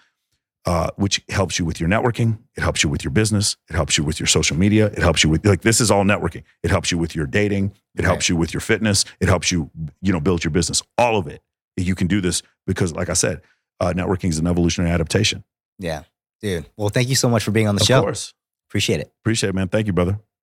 uh, 0.64 0.88
which 0.96 1.20
helps 1.28 1.59
you 1.59 1.66
with 1.66 1.78
your 1.78 1.90
networking. 1.90 2.38
It 2.57 2.62
helps 2.62 2.82
you 2.82 2.88
with 2.88 3.05
your 3.05 3.11
business. 3.11 3.57
It 3.68 3.76
helps 3.76 3.98
you 3.98 4.05
with 4.05 4.18
your 4.18 4.26
social 4.26 4.57
media. 4.57 4.86
It 4.86 5.00
helps 5.00 5.22
you 5.22 5.28
with 5.28 5.44
like 5.44 5.61
this 5.61 5.80
is 5.82 5.90
all 5.90 6.05
networking. 6.05 6.42
It 6.62 6.70
helps 6.70 6.90
you 6.90 6.96
with 6.96 7.14
your 7.14 7.26
dating. 7.26 7.72
It 7.96 8.05
helps 8.05 8.30
you 8.30 8.36
with 8.36 8.55
your 8.55 8.62
fitness. 8.62 9.05
It 9.20 9.28
helps 9.28 9.52
you 9.52 9.70
you 10.00 10.12
know 10.12 10.20
build 10.20 10.42
your 10.42 10.52
business. 10.52 10.82
All 10.96 11.18
of 11.18 11.26
it. 11.26 11.42
You 11.76 11.94
can 11.94 12.07
do 12.07 12.20
this 12.22 12.42
because, 12.66 12.94
like 12.94 13.11
I 13.11 13.14
said, 13.14 13.42
uh, 13.80 13.92
networking 13.94 14.30
is 14.30 14.38
an 14.38 14.46
evolutionary 14.46 14.90
adaptation. 14.92 15.44
Yeah. 15.78 16.05
Dude. 16.45 16.66
Well, 16.76 16.90
thank 16.90 17.09
you 17.09 17.14
so 17.14 17.30
much 17.30 17.42
for 17.42 17.53
being 17.53 17.68
on 17.68 17.74
the 17.74 17.80
of 17.80 17.86
show. 17.86 17.99
Of 18.01 18.05
course. 18.05 18.34
Appreciate 18.68 19.01
it. 19.01 19.11
Appreciate 19.22 19.49
it, 19.49 19.55
man. 19.55 19.68
Thank 19.68 19.86
you, 19.86 19.95
brother. 19.95 20.20